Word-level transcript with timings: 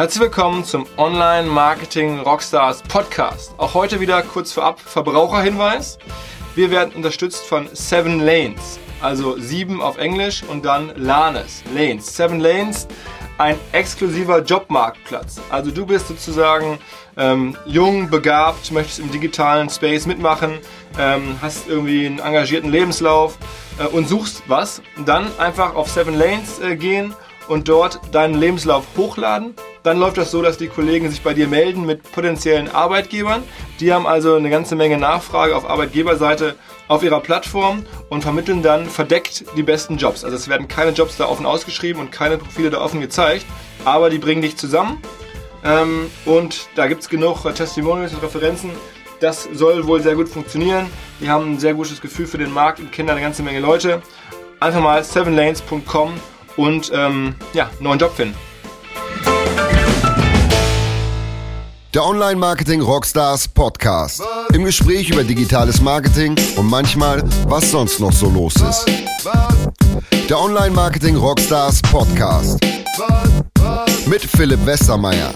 Herzlich 0.00 0.22
willkommen 0.22 0.64
zum 0.64 0.86
Online 0.96 1.46
Marketing 1.46 2.20
Rockstars 2.20 2.80
Podcast. 2.84 3.52
Auch 3.58 3.74
heute 3.74 4.00
wieder 4.00 4.22
kurz 4.22 4.50
vorab 4.50 4.80
Verbraucherhinweis. 4.80 5.98
Wir 6.54 6.70
werden 6.70 6.94
unterstützt 6.94 7.44
von 7.44 7.68
Seven 7.74 8.18
Lanes, 8.18 8.80
also 9.02 9.38
sieben 9.38 9.82
auf 9.82 9.98
Englisch 9.98 10.42
und 10.42 10.64
dann 10.64 10.90
Lanes, 10.96 11.62
Lanes. 11.74 12.16
Seven 12.16 12.40
Lanes, 12.40 12.88
ein 13.36 13.58
exklusiver 13.72 14.38
Jobmarktplatz. 14.38 15.38
Also 15.50 15.70
du 15.70 15.84
bist 15.84 16.08
sozusagen 16.08 16.78
ähm, 17.18 17.54
jung, 17.66 18.08
begabt, 18.08 18.72
möchtest 18.72 19.00
im 19.00 19.10
digitalen 19.10 19.68
Space 19.68 20.06
mitmachen, 20.06 20.60
ähm, 20.98 21.36
hast 21.42 21.68
irgendwie 21.68 22.06
einen 22.06 22.20
engagierten 22.20 22.70
Lebenslauf 22.70 23.36
äh, 23.78 23.84
und 23.84 24.08
suchst 24.08 24.44
was. 24.46 24.80
Dann 25.04 25.26
einfach 25.38 25.74
auf 25.74 25.90
Seven 25.90 26.18
Lanes 26.18 26.58
äh, 26.58 26.74
gehen 26.74 27.14
und 27.50 27.68
dort 27.68 28.00
deinen 28.12 28.34
Lebenslauf 28.34 28.84
hochladen. 28.96 29.54
Dann 29.82 29.98
läuft 29.98 30.18
das 30.18 30.30
so, 30.30 30.40
dass 30.40 30.56
die 30.56 30.68
Kollegen 30.68 31.10
sich 31.10 31.22
bei 31.22 31.34
dir 31.34 31.48
melden 31.48 31.84
mit 31.84 32.12
potenziellen 32.12 32.68
Arbeitgebern. 32.68 33.42
Die 33.80 33.92
haben 33.92 34.06
also 34.06 34.36
eine 34.36 34.50
ganze 34.50 34.76
Menge 34.76 34.98
Nachfrage 34.98 35.56
auf 35.56 35.68
Arbeitgeberseite 35.68 36.54
auf 36.86 37.02
ihrer 37.02 37.18
Plattform 37.18 37.84
und 38.08 38.22
vermitteln 38.22 38.62
dann 38.62 38.86
verdeckt 38.86 39.44
die 39.56 39.64
besten 39.64 39.96
Jobs. 39.96 40.22
Also 40.22 40.36
es 40.36 40.48
werden 40.48 40.68
keine 40.68 40.92
Jobs 40.92 41.16
da 41.16 41.26
offen 41.26 41.44
ausgeschrieben 41.44 42.00
und 42.00 42.12
keine 42.12 42.38
Profile 42.38 42.70
da 42.70 42.80
offen 42.80 43.00
gezeigt, 43.00 43.44
aber 43.84 44.10
die 44.10 44.18
bringen 44.18 44.42
dich 44.42 44.56
zusammen. 44.56 45.02
Ähm, 45.64 46.08
und 46.26 46.68
da 46.76 46.86
gibt 46.86 47.02
es 47.02 47.08
genug 47.08 47.42
Testimonials 47.54 48.14
und 48.14 48.22
Referenzen. 48.22 48.70
Das 49.18 49.48
soll 49.52 49.86
wohl 49.88 50.00
sehr 50.00 50.14
gut 50.14 50.28
funktionieren. 50.28 50.86
Die 51.20 51.28
haben 51.28 51.54
ein 51.54 51.58
sehr 51.58 51.74
gutes 51.74 52.00
Gefühl 52.00 52.28
für 52.28 52.38
den 52.38 52.52
Markt 52.52 52.78
und 52.78 52.92
kennen 52.92 53.08
da 53.08 53.14
eine 53.14 53.22
ganze 53.22 53.42
Menge 53.42 53.58
Leute. 53.58 54.02
Einfach 54.60 54.80
mal 54.80 55.02
sevenlanes.com 55.02 56.12
und 56.56 56.90
ähm, 56.94 57.34
ja, 57.52 57.70
neuen 57.80 57.98
Job 57.98 58.14
finden. 58.14 58.36
Der 61.92 62.04
Online 62.04 62.36
Marketing 62.36 62.80
Rockstars 62.80 63.48
Podcast. 63.48 64.22
Im 64.52 64.64
Gespräch 64.64 65.10
über 65.10 65.24
digitales 65.24 65.80
Marketing 65.80 66.36
und 66.56 66.70
manchmal, 66.70 67.22
was 67.48 67.70
sonst 67.70 67.98
noch 67.98 68.12
so 68.12 68.30
los 68.30 68.54
ist. 68.56 68.86
Der 70.28 70.38
Online 70.38 70.70
Marketing 70.70 71.16
Rockstars 71.16 71.82
Podcast. 71.82 72.60
Mit 74.06 74.22
Philipp 74.22 74.64
Westermeier. 74.64 75.34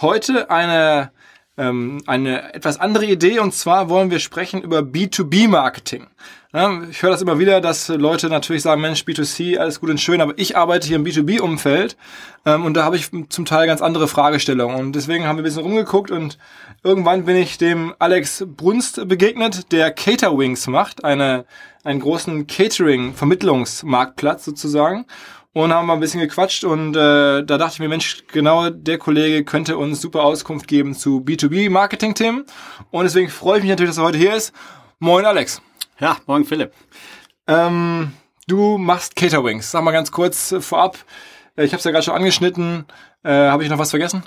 Heute 0.00 0.50
eine 0.50 1.10
ähm, 1.58 2.02
eine 2.06 2.54
etwas 2.54 2.78
andere 2.78 3.06
Idee 3.06 3.38
und 3.38 3.54
zwar 3.54 3.88
wollen 3.88 4.10
wir 4.10 4.18
sprechen 4.18 4.62
über 4.62 4.80
B2B-Marketing. 4.80 6.02
Ja, 6.02 6.08
ich 6.88 7.02
höre 7.02 7.10
das 7.10 7.20
immer 7.20 7.38
wieder, 7.38 7.60
dass 7.60 7.88
Leute 7.88 8.30
natürlich 8.30 8.62
sagen, 8.62 8.80
Mensch, 8.80 9.02
B2C, 9.02 9.58
alles 9.58 9.78
gut 9.78 9.90
und 9.90 10.00
schön, 10.00 10.22
aber 10.22 10.32
ich 10.36 10.56
arbeite 10.56 10.86
hier 10.86 10.96
im 10.96 11.04
B2B-Umfeld 11.04 11.98
ähm, 12.46 12.64
und 12.64 12.74
da 12.74 12.82
habe 12.82 12.96
ich 12.96 13.10
zum 13.28 13.44
Teil 13.44 13.66
ganz 13.66 13.82
andere 13.82 14.08
Fragestellungen 14.08 14.78
und 14.78 14.94
deswegen 14.94 15.26
haben 15.26 15.36
wir 15.36 15.42
ein 15.42 15.44
bisschen 15.44 15.64
rumgeguckt 15.64 16.10
und 16.10 16.38
irgendwann 16.82 17.26
bin 17.26 17.36
ich 17.36 17.58
dem 17.58 17.94
Alex 17.98 18.46
Brunst 18.46 19.06
begegnet, 19.06 19.70
der 19.70 19.90
Caterwings 19.90 20.66
macht, 20.66 21.04
eine, 21.04 21.44
einen 21.84 22.00
großen 22.00 22.46
Catering-Vermittlungsmarktplatz 22.46 24.46
sozusagen 24.46 25.04
und 25.52 25.74
haben 25.74 25.86
mal 25.86 25.92
ein 25.92 26.00
bisschen 26.00 26.20
gequatscht 26.20 26.64
und 26.64 26.96
äh, 26.96 27.44
da 27.44 27.58
dachte 27.58 27.74
ich 27.74 27.80
mir, 27.80 27.90
Mensch, 27.90 28.24
genau 28.32 28.70
der 28.70 28.96
Kollege 28.96 29.44
könnte 29.44 29.76
uns 29.76 30.00
super 30.00 30.22
Auskunft 30.22 30.68
geben 30.68 30.94
zu 30.94 31.20
B2B-Marketing-Themen 31.20 32.46
und 32.90 33.04
deswegen 33.04 33.28
freue 33.28 33.58
ich 33.58 33.64
mich 33.64 33.70
natürlich, 33.70 33.90
dass 33.90 33.98
er 33.98 34.04
heute 34.04 34.16
hier 34.16 34.34
ist. 34.34 34.54
Moin 35.00 35.26
Alex. 35.26 35.60
Ja, 35.98 36.18
moin 36.26 36.44
Philipp. 36.44 36.72
Ähm, 37.46 38.12
du 38.46 38.76
machst 38.76 39.16
Caterwings. 39.16 39.70
Sag 39.70 39.82
mal 39.82 39.92
ganz 39.92 40.12
kurz 40.12 40.54
vorab, 40.60 40.98
äh, 41.56 41.64
ich 41.64 41.72
habe 41.72 41.78
es 41.78 41.84
ja 41.84 41.90
gerade 41.90 42.04
schon 42.04 42.14
angeschnitten, 42.14 42.84
äh, 43.22 43.30
habe 43.30 43.64
ich 43.64 43.70
noch 43.70 43.78
was 43.78 43.90
vergessen? 43.90 44.22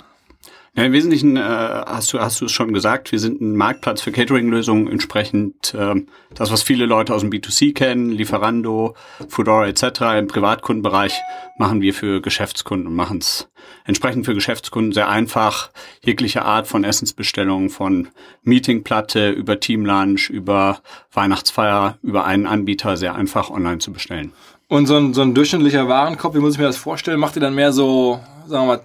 Ja, 0.76 0.84
Im 0.84 0.92
Wesentlichen 0.92 1.36
äh, 1.36 1.40
hast 1.40 2.12
du 2.12 2.20
hast 2.20 2.40
du 2.40 2.44
es 2.44 2.52
schon 2.52 2.72
gesagt. 2.72 3.10
Wir 3.10 3.18
sind 3.18 3.40
ein 3.40 3.56
Marktplatz 3.56 4.02
für 4.02 4.12
Catering-Lösungen, 4.12 4.86
entsprechend 4.86 5.74
äh, 5.74 5.96
das, 6.34 6.52
was 6.52 6.62
viele 6.62 6.86
Leute 6.86 7.12
aus 7.12 7.22
dem 7.22 7.30
B2C 7.30 7.74
kennen, 7.74 8.10
Lieferando, 8.10 8.94
Foodora 9.28 9.66
etc. 9.66 9.82
Im 10.18 10.28
Privatkundenbereich 10.28 11.20
machen 11.58 11.80
wir 11.80 11.92
für 11.92 12.20
Geschäftskunden 12.20 12.86
und 12.86 12.94
machen 12.94 13.18
es 13.18 13.48
entsprechend 13.84 14.26
für 14.26 14.34
Geschäftskunden 14.34 14.92
sehr 14.92 15.08
einfach. 15.08 15.70
Jegliche 16.04 16.42
Art 16.44 16.68
von 16.68 16.84
Essensbestellungen, 16.84 17.68
von 17.68 18.08
Meetingplatte 18.44 19.30
über 19.30 19.58
Teamlunch, 19.58 20.30
über 20.30 20.82
Weihnachtsfeier, 21.12 21.98
über 22.02 22.26
einen 22.26 22.46
Anbieter 22.46 22.96
sehr 22.96 23.16
einfach 23.16 23.50
online 23.50 23.78
zu 23.78 23.92
bestellen. 23.92 24.32
Und 24.68 24.86
so 24.86 24.96
ein, 24.96 25.14
so 25.14 25.22
ein 25.22 25.34
durchschnittlicher 25.34 25.88
Warenkorb, 25.88 26.36
wie 26.36 26.38
muss 26.38 26.52
ich 26.52 26.60
mir 26.60 26.66
das 26.66 26.76
vorstellen? 26.76 27.18
Macht 27.18 27.34
ihr 27.34 27.42
dann 27.42 27.56
mehr 27.56 27.72
so, 27.72 28.20
sagen 28.46 28.68
wir 28.68 28.76
mal, 28.76 28.80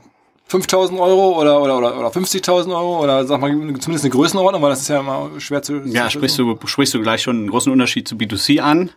5000 0.47 1.00
Euro 1.00 1.39
oder, 1.39 1.61
oder, 1.61 1.78
oder, 1.78 2.00
oder 2.00 2.07
50.000 2.09 2.69
Euro 2.69 3.03
oder 3.03 3.25
sag 3.25 3.41
mal 3.41 3.50
zumindest 3.51 4.06
eine 4.06 4.11
Größenordnung, 4.11 4.61
weil 4.61 4.69
das 4.69 4.81
ist 4.81 4.89
ja 4.89 5.00
immer 5.00 5.31
schwer 5.39 5.61
zu. 5.61 5.81
Ja, 5.85 6.09
sprichst 6.09 6.38
du, 6.38 6.57
sprichst 6.66 6.94
du 6.94 7.01
gleich 7.01 7.23
schon 7.23 7.38
einen 7.38 7.50
großen 7.50 7.72
Unterschied 7.72 8.07
zu 8.07 8.16
B2C 8.16 8.59
an. 8.59 8.91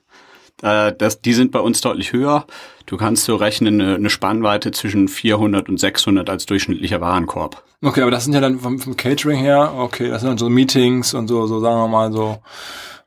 Äh, 0.62 0.92
das, 0.96 1.20
die 1.20 1.32
sind 1.32 1.52
bei 1.52 1.60
uns 1.60 1.80
deutlich 1.80 2.12
höher. 2.12 2.46
Du 2.86 2.96
kannst 2.96 3.24
so 3.24 3.36
rechnen 3.36 3.80
eine, 3.80 3.94
eine 3.94 4.10
Spannweite 4.10 4.72
zwischen 4.72 5.08
400 5.08 5.68
und 5.68 5.78
600 5.78 6.28
als 6.28 6.46
durchschnittlicher 6.46 7.00
Warenkorb. 7.00 7.62
Okay, 7.82 8.02
aber 8.02 8.10
das 8.10 8.24
sind 8.24 8.34
ja 8.34 8.40
dann 8.40 8.58
vom, 8.58 8.78
vom 8.78 8.96
Catering 8.96 9.38
her, 9.38 9.74
okay, 9.78 10.08
das 10.08 10.22
sind 10.22 10.30
dann 10.30 10.38
so 10.38 10.48
Meetings 10.48 11.14
und 11.14 11.28
so, 11.28 11.46
so 11.46 11.60
sagen 11.60 11.76
wir 11.76 11.88
mal 11.88 12.12
so 12.12 12.38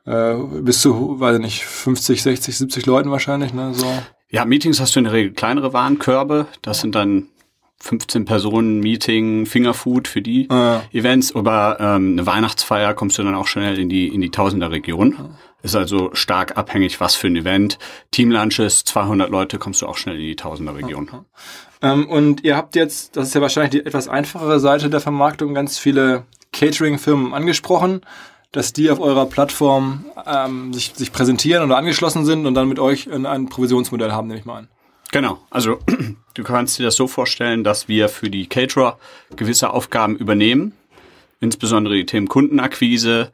äh, 0.06 0.34
bis 0.62 0.80
zu, 0.80 1.20
weiß 1.20 1.36
ich 1.36 1.42
nicht, 1.42 1.64
50, 1.64 2.22
60, 2.22 2.56
70 2.56 2.86
Leuten 2.86 3.10
wahrscheinlich, 3.10 3.52
ne? 3.52 3.74
So. 3.74 3.86
Ja, 4.30 4.46
Meetings 4.46 4.80
hast 4.80 4.96
du 4.96 5.00
in 5.00 5.04
der 5.04 5.12
Regel 5.12 5.32
kleinere 5.32 5.72
Warenkörbe. 5.74 6.46
Das 6.62 6.80
sind 6.80 6.94
dann 6.94 7.28
15 7.82 8.24
Personen 8.24 8.80
Meeting, 8.80 9.44
Fingerfood 9.46 10.08
für 10.08 10.22
die 10.22 10.48
ah, 10.50 10.82
ja. 10.92 10.98
Events. 10.98 11.30
Über 11.32 11.78
ähm, 11.80 12.12
eine 12.12 12.26
Weihnachtsfeier 12.26 12.94
kommst 12.94 13.18
du 13.18 13.22
dann 13.22 13.34
auch 13.34 13.46
schnell 13.46 13.78
in 13.78 13.88
die 13.88 14.08
in 14.08 14.20
die 14.20 14.30
Tausender-Region. 14.30 15.34
Ist 15.62 15.76
also 15.76 16.10
stark 16.12 16.56
abhängig, 16.56 17.00
was 17.00 17.14
für 17.14 17.28
ein 17.28 17.36
Event. 17.36 17.78
Teamlunches, 18.10 18.84
200 18.84 19.30
Leute, 19.30 19.58
kommst 19.58 19.82
du 19.82 19.86
auch 19.86 19.96
schnell 19.96 20.16
in 20.16 20.22
die 20.22 20.36
Tausender-Region. 20.36 21.10
Ähm, 21.82 22.08
und 22.08 22.44
ihr 22.44 22.56
habt 22.56 22.76
jetzt, 22.76 23.16
das 23.16 23.28
ist 23.28 23.34
ja 23.34 23.40
wahrscheinlich 23.40 23.70
die 23.70 23.86
etwas 23.86 24.08
einfachere 24.08 24.60
Seite 24.60 24.90
der 24.90 25.00
Vermarktung, 25.00 25.54
ganz 25.54 25.78
viele 25.78 26.24
Catering-Firmen 26.52 27.34
angesprochen, 27.34 28.02
dass 28.52 28.72
die 28.72 28.90
auf 28.90 29.00
eurer 29.00 29.26
Plattform 29.26 30.04
ähm, 30.26 30.72
sich, 30.72 30.92
sich 30.94 31.12
präsentieren 31.12 31.64
oder 31.64 31.76
angeschlossen 31.76 32.24
sind 32.24 32.46
und 32.46 32.54
dann 32.54 32.68
mit 32.68 32.78
euch 32.78 33.10
ein, 33.10 33.26
ein 33.26 33.48
Provisionsmodell 33.48 34.12
haben, 34.12 34.28
nehme 34.28 34.40
ich 34.40 34.44
mal 34.44 34.58
an. 34.58 34.68
Genau, 35.12 35.38
also 35.50 35.78
du 36.34 36.42
kannst 36.42 36.78
dir 36.78 36.84
das 36.84 36.96
so 36.96 37.06
vorstellen, 37.06 37.62
dass 37.62 37.86
wir 37.86 38.08
für 38.08 38.30
die 38.30 38.46
Caterer 38.48 38.98
gewisse 39.36 39.70
Aufgaben 39.70 40.16
übernehmen, 40.16 40.72
insbesondere 41.40 41.94
die 41.94 42.06
Themen 42.06 42.28
Kundenakquise, 42.28 43.30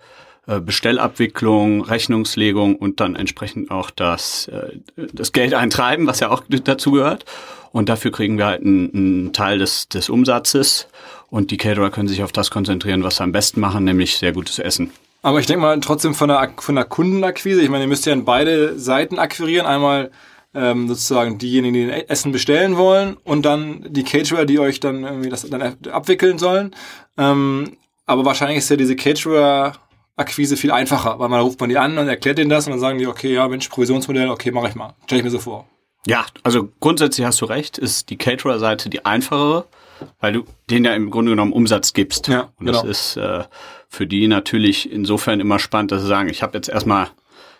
äh, 0.49 0.61
Bestellabwicklung, 0.61 1.83
Rechnungslegung 1.83 2.75
und 2.75 3.00
dann 3.00 3.15
entsprechend 3.15 3.71
auch 3.71 3.91
das, 3.91 4.49
äh, 4.49 4.72
das 5.12 5.33
Geld 5.33 5.55
eintreiben, 5.55 6.06
was 6.09 6.21
ja 6.21 6.31
auch 6.31 6.43
dazu 6.49 6.91
gehört. 6.91 7.25
Und 7.71 7.88
dafür 7.88 8.11
kriegen 8.11 8.38
wir 8.38 8.47
halt 8.47 8.62
einen, 8.62 8.93
einen 8.93 9.33
Teil 9.33 9.59
des, 9.59 9.88
des 9.88 10.09
Umsatzes 10.09 10.88
und 11.31 11.53
die 11.53 11.59
Caterer 11.59 11.91
können 11.91 12.09
sich 12.09 12.25
auf 12.25 12.33
das 12.33 12.50
konzentrieren, 12.50 13.05
was 13.05 13.17
sie 13.17 13.22
am 13.22 13.31
besten 13.31 13.61
machen, 13.61 13.84
nämlich 13.84 14.17
sehr 14.17 14.33
gutes 14.33 14.59
Essen. 14.59 14.91
Aber 15.22 15.38
ich 15.38 15.47
denke 15.47 15.62
mal 15.62 15.78
trotzdem 15.81 16.15
von 16.15 16.28
der, 16.28 16.55
von 16.59 16.75
der 16.75 16.84
Kundenakquise, 16.84 17.61
ich 17.61 17.69
meine, 17.69 17.84
ihr 17.84 17.88
müsst 17.88 18.06
ja 18.06 18.12
in 18.12 18.25
beide 18.25 18.78
Seiten 18.78 19.19
akquirieren. 19.19 19.67
Einmal 19.67 20.11
ähm, 20.59 20.89
sozusagen 20.89 21.39
diejenigen, 21.39 21.75
die 21.75 22.09
Essen 22.09 22.33
bestellen 22.33 22.77
wollen 22.77 23.17
und 23.25 23.45
dann 23.45 23.87
die 23.89 24.03
Caterer, 24.03 24.45
die 24.45 24.59
euch 24.59 24.81
dann 24.81 25.05
irgendwie 25.05 25.31
das 25.31 25.49
dann 25.49 25.63
abwickeln 25.91 26.39
sollen. 26.39 26.75
Ähm, 27.17 27.77
aber 28.07 28.25
wahrscheinlich 28.25 28.59
ist 28.59 28.71
ja 28.71 28.77
diese 28.77 28.97
Caterer-Akquise 28.97 30.57
viel 30.57 30.73
einfacher, 30.73 31.19
weil 31.19 31.29
man 31.29 31.41
ruft 31.41 31.61
man 31.61 31.69
die 31.69 31.79
an 31.79 31.97
und 31.99 32.09
erklärt 32.09 32.39
denen 32.39 32.51
das 32.51 32.67
und 32.67 32.73
dann 32.73 32.81
sagen 32.81 32.99
die, 32.99 33.07
okay, 33.07 33.35
ja, 33.35 33.47
Mensch, 33.47 33.69
Provisionsmodell, 33.69 34.31
okay, 34.31 34.51
mache 34.51 34.69
ich 34.69 34.75
mal. 34.75 34.95
Stell 35.05 35.19
ich 35.19 35.25
mir 35.25 35.31
so 35.31 35.39
vor. 35.39 35.69
Ja, 36.07 36.27
also 36.43 36.69
grundsätzlich 36.81 37.27
hast 37.27 37.41
du 37.41 37.44
recht, 37.44 37.79
ist 37.79 38.11
die 38.11 38.17
Caterer-Seite 38.17 38.88
die 38.88 39.05
einfachere, 39.05 39.67
weil 40.21 40.32
du 40.32 40.44
denen 40.71 40.87
ja 40.87 40.94
im 40.94 41.11
Grunde 41.11 41.32
genommen 41.32 41.53
Umsatz 41.53 41.93
gibst. 41.93 42.29
Ja, 42.29 42.50
und 42.59 42.67
das 42.67 42.81
genau. 42.81 42.91
ist 42.91 43.17
äh, 43.17 43.44
für 43.88 44.06
die 44.06 44.27
natürlich 44.27 44.91
insofern 44.91 45.41
immer 45.41 45.59
spannend, 45.59 45.93
dass 45.93 46.03
sie 46.03 46.09
sagen, 46.09 46.29
ich 46.29 46.43
habe 46.43 46.56
jetzt 46.56 46.69
erstmal 46.69 47.09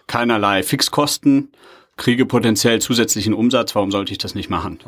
keinerlei 0.06 0.62
Fixkosten, 0.62 1.52
kriege 1.98 2.24
potenziell 2.24 2.80
zusätzlichen 2.80 3.34
Umsatz, 3.34 3.74
warum 3.74 3.90
sollte 3.90 4.12
ich 4.12 4.18
das 4.18 4.34
nicht 4.34 4.48
machen? 4.48 4.78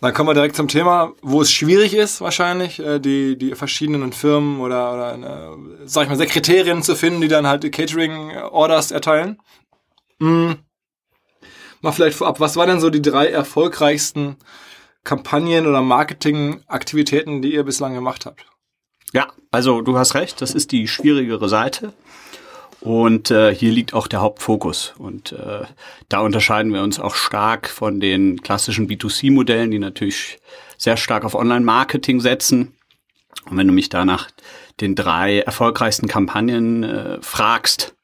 Dann 0.00 0.14
kommen 0.14 0.30
wir 0.30 0.34
direkt 0.34 0.56
zum 0.56 0.68
Thema, 0.68 1.12
wo 1.20 1.42
es 1.42 1.52
schwierig 1.52 1.92
ist 1.92 2.20
wahrscheinlich, 2.22 2.78
äh, 2.78 2.98
die, 2.98 3.36
die 3.36 3.54
verschiedenen 3.54 4.12
Firmen 4.12 4.60
oder, 4.60 4.94
oder 4.94 5.12
eine, 5.12 5.56
sag 5.84 6.04
ich 6.04 6.08
mal, 6.08 6.16
Sekretärinnen 6.16 6.82
zu 6.82 6.96
finden, 6.96 7.20
die 7.20 7.28
dann 7.28 7.46
halt 7.46 7.62
die 7.64 7.70
Catering-Orders 7.70 8.90
erteilen. 8.92 9.38
Hm. 10.20 10.56
Mal 11.82 11.92
vielleicht 11.92 12.16
vorab, 12.16 12.40
was 12.40 12.56
waren 12.56 12.68
denn 12.68 12.80
so 12.80 12.88
die 12.88 13.02
drei 13.02 13.26
erfolgreichsten 13.26 14.36
Kampagnen 15.02 15.66
oder 15.66 15.82
Marketingaktivitäten, 15.82 17.42
die 17.42 17.52
ihr 17.52 17.64
bislang 17.64 17.94
gemacht 17.94 18.24
habt? 18.24 18.46
Ja, 19.12 19.28
also 19.50 19.82
du 19.82 19.98
hast 19.98 20.14
recht, 20.14 20.40
das 20.40 20.54
ist 20.54 20.72
die 20.72 20.88
schwierigere 20.88 21.48
Seite. 21.48 21.92
Und 22.84 23.30
äh, 23.30 23.54
hier 23.54 23.72
liegt 23.72 23.94
auch 23.94 24.06
der 24.06 24.20
Hauptfokus. 24.20 24.92
Und 24.98 25.32
äh, 25.32 25.62
da 26.10 26.20
unterscheiden 26.20 26.70
wir 26.74 26.82
uns 26.82 27.00
auch 27.00 27.14
stark 27.14 27.70
von 27.70 27.98
den 27.98 28.42
klassischen 28.42 28.86
B2C-Modellen, 28.86 29.70
die 29.70 29.78
natürlich 29.78 30.38
sehr 30.76 30.98
stark 30.98 31.24
auf 31.24 31.34
Online-Marketing 31.34 32.20
setzen. 32.20 32.74
Und 33.48 33.56
wenn 33.56 33.66
du 33.66 33.72
mich 33.72 33.88
da 33.88 34.04
nach 34.04 34.28
den 34.82 34.94
drei 34.94 35.38
erfolgreichsten 35.38 36.08
Kampagnen 36.08 36.82
äh, 36.82 37.22
fragst, 37.22 37.94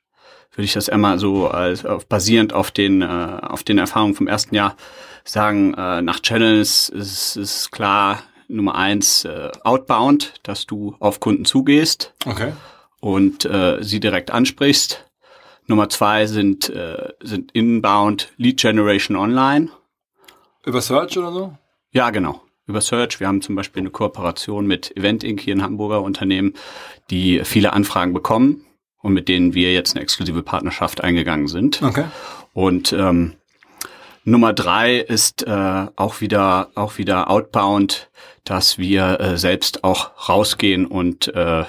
würde 0.53 0.65
ich 0.65 0.73
das 0.73 0.89
einmal 0.89 1.19
so 1.19 1.49
als, 1.49 1.85
auf, 1.85 2.07
basierend 2.07 2.55
auf 2.55 2.71
den, 2.71 3.03
äh, 3.03 3.05
auf 3.05 3.63
den 3.63 3.77
Erfahrungen 3.77 4.15
vom 4.15 4.29
ersten 4.29 4.55
Jahr 4.55 4.77
sagen, 5.25 5.75
äh, 5.75 6.01
nach 6.01 6.21
Channels 6.21 6.89
ist, 6.89 7.37
ist 7.37 7.71
klar 7.71 8.23
Nummer 8.49 8.77
eins 8.77 9.27
äh, 9.27 9.51
Outbound, 9.63 10.35
dass 10.43 10.65
du 10.65 10.97
auf 11.01 11.21
Kunden 11.21 11.45
zugehst 11.45 12.15
Okay. 12.25 12.53
Und 13.01 13.45
äh, 13.45 13.79
sie 13.83 14.01
direkt 14.01 14.31
ansprichst. 14.31 15.05
Nummer 15.67 15.89
zwei 15.89 16.27
sind, 16.27 16.69
äh, 16.69 17.13
sind 17.21 17.53
Inbound 17.53 18.33
Lead 18.37 18.61
Generation 18.61 19.17
Online. 19.17 19.71
Über 20.65 20.81
Search 20.81 21.17
oder 21.17 21.33
so? 21.33 21.57
Ja, 21.93 22.11
genau. 22.11 22.43
Über 22.67 22.81
Search. 22.81 23.21
Wir 23.21 23.29
haben 23.29 23.43
zum 23.43 23.55
Beispiel 23.57 23.81
eine 23.81 23.91
Kooperation 23.91 24.67
mit 24.67 24.97
Event 24.97 25.25
Inc. 25.25 25.41
hier 25.41 25.55
ein 25.55 25.63
Hamburger 25.63 26.03
Unternehmen, 26.03 26.55
die 27.11 27.43
viele 27.45 27.73
Anfragen 27.73 28.13
bekommen 28.13 28.65
und 29.03 29.13
mit 29.13 29.29
denen 29.29 29.55
wir 29.55 29.73
jetzt 29.73 29.95
eine 29.95 30.03
exklusive 30.03 30.43
Partnerschaft 30.43 31.03
eingegangen 31.03 31.49
sind. 31.49 31.83
Okay. 31.83 32.05
Und 32.53 32.93
ähm, 32.93 33.35
Nummer 34.25 34.53
drei 34.53 34.99
ist 34.99 35.47
äh, 35.47 35.87
auch 35.97 36.21
wieder 36.21 36.71
auch 36.75 36.99
wieder 36.99 37.31
outbound, 37.31 38.11
dass 38.45 38.77
wir 38.77 39.19
äh, 39.21 39.39
selbst 39.39 39.83
auch 39.83 40.29
rausgehen 40.29 40.87
und 40.87 41.29
äh, 41.35 41.65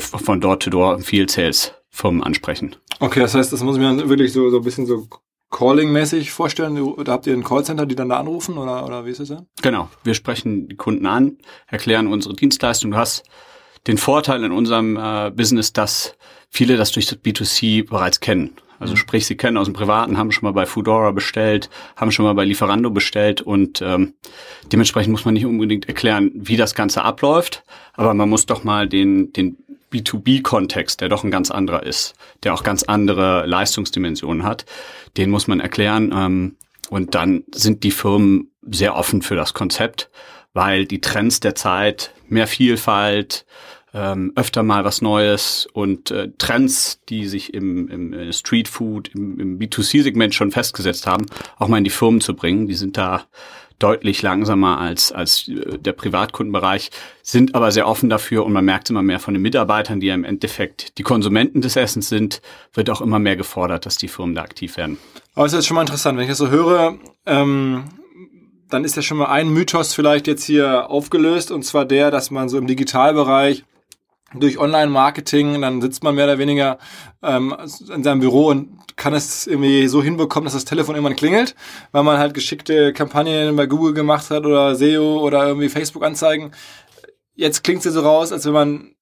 von 0.00 0.40
Door 0.40 0.60
to 0.60 0.70
Door 0.70 1.00
Field 1.00 1.30
Sales 1.30 1.72
Firmen 1.90 2.22
ansprechen. 2.22 2.76
Okay, 3.00 3.20
das 3.20 3.34
heißt, 3.34 3.52
das 3.52 3.62
muss 3.62 3.76
ich 3.76 3.80
mir 3.80 3.86
dann 3.86 4.08
wirklich 4.08 4.32
so, 4.32 4.50
so 4.50 4.58
ein 4.58 4.64
bisschen 4.64 4.86
so 4.86 5.06
Calling-mäßig 5.50 6.32
vorstellen. 6.32 6.76
Da 7.04 7.12
habt 7.12 7.26
ihr 7.26 7.32
ein 7.32 7.44
Callcenter, 7.44 7.86
die 7.86 7.94
dann 7.94 8.08
da 8.08 8.18
anrufen 8.18 8.58
oder, 8.58 8.84
oder 8.84 9.06
wie 9.06 9.10
ist 9.10 9.20
das 9.20 9.28
denn? 9.28 9.46
Genau, 9.62 9.88
wir 10.02 10.14
sprechen 10.14 10.68
die 10.68 10.76
Kunden 10.76 11.06
an, 11.06 11.38
erklären 11.68 12.08
unsere 12.08 12.34
Dienstleistung. 12.34 12.90
Du 12.90 12.96
hast 12.96 13.22
den 13.86 13.98
Vorteil 13.98 14.42
in 14.42 14.50
unserem 14.50 14.96
äh, 14.96 15.30
Business, 15.30 15.72
dass 15.72 16.16
viele 16.50 16.76
das 16.76 16.90
durch 16.90 17.06
das 17.06 17.18
B2C 17.18 17.88
bereits 17.88 18.18
kennen. 18.18 18.56
Also 18.80 18.96
sprich, 18.96 19.24
sie 19.24 19.36
kennen 19.36 19.56
aus 19.56 19.66
dem 19.66 19.72
Privaten, 19.72 20.18
haben 20.18 20.32
schon 20.32 20.44
mal 20.44 20.52
bei 20.52 20.66
Foodora 20.66 21.12
bestellt, 21.12 21.70
haben 21.96 22.10
schon 22.10 22.24
mal 22.24 22.34
bei 22.34 22.44
Lieferando 22.44 22.90
bestellt 22.90 23.40
und 23.40 23.80
ähm, 23.80 24.14
dementsprechend 24.72 25.12
muss 25.12 25.24
man 25.24 25.34
nicht 25.34 25.46
unbedingt 25.46 25.86
erklären, 25.88 26.32
wie 26.34 26.56
das 26.56 26.74
Ganze 26.74 27.02
abläuft, 27.02 27.62
aber 27.94 28.12
man 28.14 28.28
muss 28.28 28.46
doch 28.46 28.64
mal 28.64 28.88
den, 28.88 29.32
den 29.32 29.56
B2B-Kontext, 29.94 31.00
der 31.00 31.08
doch 31.08 31.24
ein 31.24 31.30
ganz 31.30 31.50
anderer 31.50 31.84
ist, 31.84 32.14
der 32.42 32.54
auch 32.54 32.62
ganz 32.62 32.82
andere 32.82 33.46
Leistungsdimensionen 33.46 34.44
hat, 34.44 34.64
den 35.16 35.30
muss 35.30 35.46
man 35.46 35.60
erklären. 35.60 36.12
Ähm, 36.14 36.56
und 36.90 37.14
dann 37.14 37.44
sind 37.54 37.82
die 37.82 37.90
Firmen 37.90 38.50
sehr 38.62 38.94
offen 38.96 39.22
für 39.22 39.36
das 39.36 39.54
Konzept, 39.54 40.10
weil 40.52 40.86
die 40.86 41.00
Trends 41.00 41.40
der 41.40 41.54
Zeit, 41.54 42.12
mehr 42.28 42.46
Vielfalt, 42.46 43.46
ähm, 43.94 44.32
öfter 44.34 44.64
mal 44.64 44.84
was 44.84 45.02
Neues 45.02 45.68
und 45.72 46.10
äh, 46.10 46.30
Trends, 46.36 47.00
die 47.08 47.26
sich 47.26 47.54
im, 47.54 47.88
im 47.88 48.12
äh, 48.12 48.32
Street 48.32 48.66
Food, 48.66 49.08
im, 49.14 49.38
im 49.38 49.58
B2C-Segment 49.58 50.34
schon 50.34 50.50
festgesetzt 50.50 51.06
haben, 51.06 51.26
auch 51.58 51.68
mal 51.68 51.78
in 51.78 51.84
die 51.84 51.90
Firmen 51.90 52.20
zu 52.20 52.34
bringen. 52.34 52.66
Die 52.66 52.74
sind 52.74 52.96
da 52.96 53.24
deutlich 53.78 54.22
langsamer 54.22 54.78
als, 54.78 55.12
als 55.12 55.48
äh, 55.48 55.78
der 55.78 55.92
Privatkundenbereich, 55.92 56.90
sind 57.22 57.54
aber 57.54 57.72
sehr 57.72 57.86
offen 57.88 58.08
dafür 58.08 58.44
und 58.44 58.52
man 58.52 58.64
merkt 58.64 58.90
immer 58.90 59.02
mehr 59.02 59.20
von 59.20 59.34
den 59.34 59.42
Mitarbeitern, 59.42 60.00
die 60.00 60.08
ja 60.08 60.14
im 60.14 60.24
Endeffekt 60.24 60.98
die 60.98 61.02
Konsumenten 61.02 61.60
des 61.60 61.76
Essens 61.76 62.08
sind, 62.08 62.40
wird 62.72 62.90
auch 62.90 63.00
immer 63.00 63.18
mehr 63.18 63.36
gefordert, 63.36 63.86
dass 63.86 63.96
die 63.96 64.08
Firmen 64.08 64.34
da 64.34 64.42
aktiv 64.42 64.76
werden. 64.76 64.98
Aber 65.34 65.46
es 65.46 65.52
ist 65.52 65.66
schon 65.66 65.74
mal 65.74 65.82
interessant, 65.82 66.16
wenn 66.16 66.24
ich 66.24 66.30
das 66.30 66.38
so 66.38 66.50
höre, 66.50 66.98
ähm, 67.26 67.84
dann 68.70 68.84
ist 68.84 68.96
ja 68.96 69.02
schon 69.02 69.18
mal 69.18 69.26
ein 69.26 69.48
Mythos 69.50 69.94
vielleicht 69.94 70.26
jetzt 70.26 70.44
hier 70.44 70.90
aufgelöst 70.90 71.50
und 71.50 71.64
zwar 71.64 71.84
der, 71.84 72.10
dass 72.10 72.30
man 72.30 72.48
so 72.48 72.58
im 72.58 72.66
Digitalbereich 72.66 73.64
durch 74.34 74.58
Online-Marketing, 74.58 75.60
dann 75.60 75.80
sitzt 75.80 76.02
man 76.02 76.14
mehr 76.14 76.24
oder 76.24 76.38
weniger 76.38 76.78
ähm, 77.22 77.54
in 77.94 78.02
seinem 78.02 78.20
Büro 78.20 78.48
und 78.48 78.96
kann 78.96 79.14
es 79.14 79.46
irgendwie 79.46 79.88
so 79.88 80.02
hinbekommen, 80.02 80.44
dass 80.44 80.54
das 80.54 80.64
Telefon 80.64 80.94
irgendwann 80.94 81.16
klingelt, 81.16 81.54
weil 81.92 82.02
man 82.02 82.18
halt 82.18 82.34
geschickte 82.34 82.92
Kampagnen 82.92 83.56
bei 83.56 83.66
Google 83.66 83.94
gemacht 83.94 84.30
hat 84.30 84.46
oder 84.46 84.74
SEO 84.74 85.20
oder 85.20 85.46
irgendwie 85.46 85.68
Facebook-Anzeigen. 85.68 86.52
Jetzt 87.34 87.64
klingt 87.64 87.80
es 87.80 87.86
ja 87.86 87.90
so 87.90 88.00
raus, 88.00 88.30
als 88.32 88.46
wenn 88.46 88.52
man 88.52 88.94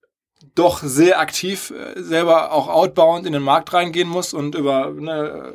doch 0.54 0.82
sehr 0.82 1.20
aktiv 1.20 1.70
äh, 1.70 2.00
selber 2.02 2.52
auch 2.52 2.68
outbound 2.68 3.26
in 3.26 3.32
den 3.32 3.42
Markt 3.42 3.72
reingehen 3.72 4.08
muss 4.08 4.34
und 4.34 4.54
über 4.54 4.90
ne, 4.90 5.52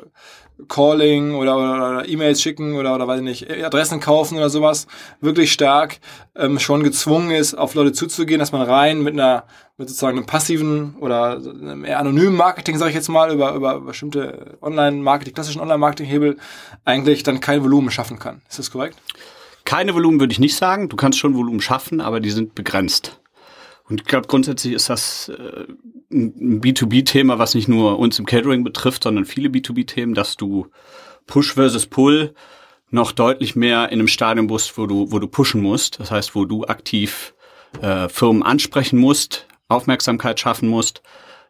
Calling 0.67 1.35
oder, 1.35 1.57
oder, 1.57 1.75
oder 1.75 2.09
E-Mails 2.09 2.41
schicken 2.41 2.75
oder, 2.75 2.95
oder 2.95 3.07
weiß 3.07 3.19
ich 3.19 3.25
nicht, 3.25 3.63
Adressen 3.63 3.99
kaufen 3.99 4.37
oder 4.37 4.49
sowas, 4.49 4.87
wirklich 5.21 5.51
stark 5.51 5.99
ähm, 6.35 6.59
schon 6.59 6.83
gezwungen 6.83 7.31
ist, 7.31 7.53
auf 7.53 7.75
Leute 7.75 7.91
zuzugehen, 7.91 8.39
dass 8.39 8.51
man 8.51 8.63
rein 8.63 9.01
mit 9.01 9.13
einer, 9.13 9.43
mit 9.77 9.87
sozusagen 9.87 10.17
einem 10.17 10.25
passiven 10.25 10.95
oder 10.99 11.37
einem 11.37 11.85
eher 11.85 11.99
anonymen 11.99 12.35
Marketing, 12.35 12.77
sage 12.77 12.89
ich 12.89 12.95
jetzt 12.95 13.09
mal, 13.09 13.31
über, 13.31 13.53
über 13.53 13.79
bestimmte 13.81 14.57
Online-Marketing, 14.61 15.33
klassischen 15.33 15.61
Online-Marketing-Hebel 15.61 16.37
eigentlich 16.85 17.23
dann 17.23 17.39
kein 17.39 17.63
Volumen 17.63 17.91
schaffen 17.91 18.17
kann. 18.17 18.41
Ist 18.49 18.57
das 18.57 18.71
korrekt? 18.71 18.97
Keine 19.63 19.93
Volumen 19.93 20.19
würde 20.19 20.31
ich 20.31 20.39
nicht 20.39 20.55
sagen. 20.55 20.89
Du 20.89 20.95
kannst 20.95 21.19
schon 21.19 21.35
Volumen 21.35 21.61
schaffen, 21.61 22.01
aber 22.01 22.19
die 22.19 22.31
sind 22.31 22.55
begrenzt. 22.55 23.19
Und 23.89 24.01
ich 24.01 24.07
glaube, 24.07 24.27
grundsätzlich 24.27 24.73
ist 24.73 24.89
das 24.89 25.29
äh, 25.29 25.65
ein 26.11 26.61
B2B-Thema, 26.61 27.39
was 27.39 27.55
nicht 27.55 27.67
nur 27.67 27.99
uns 27.99 28.19
im 28.19 28.25
Catering 28.25 28.63
betrifft, 28.63 29.03
sondern 29.03 29.25
viele 29.25 29.49
B2B-Themen, 29.49 30.13
dass 30.13 30.37
du 30.37 30.67
Push 31.25 31.53
versus 31.53 31.85
Pull 31.85 32.33
noch 32.89 33.11
deutlich 33.11 33.55
mehr 33.55 33.89
in 33.89 33.99
einem 33.99 34.07
Stadium 34.07 34.47
bist, 34.47 34.77
wo 34.77 34.85
du, 34.85 35.11
wo 35.11 35.19
du 35.19 35.27
pushen 35.27 35.61
musst. 35.61 35.99
Das 35.99 36.11
heißt, 36.11 36.35
wo 36.35 36.45
du 36.45 36.65
aktiv 36.65 37.33
äh, 37.81 38.07
Firmen 38.07 38.43
ansprechen 38.43 38.97
musst, 38.97 39.45
Aufmerksamkeit 39.67 40.39
schaffen 40.39 40.69
musst, 40.69 41.01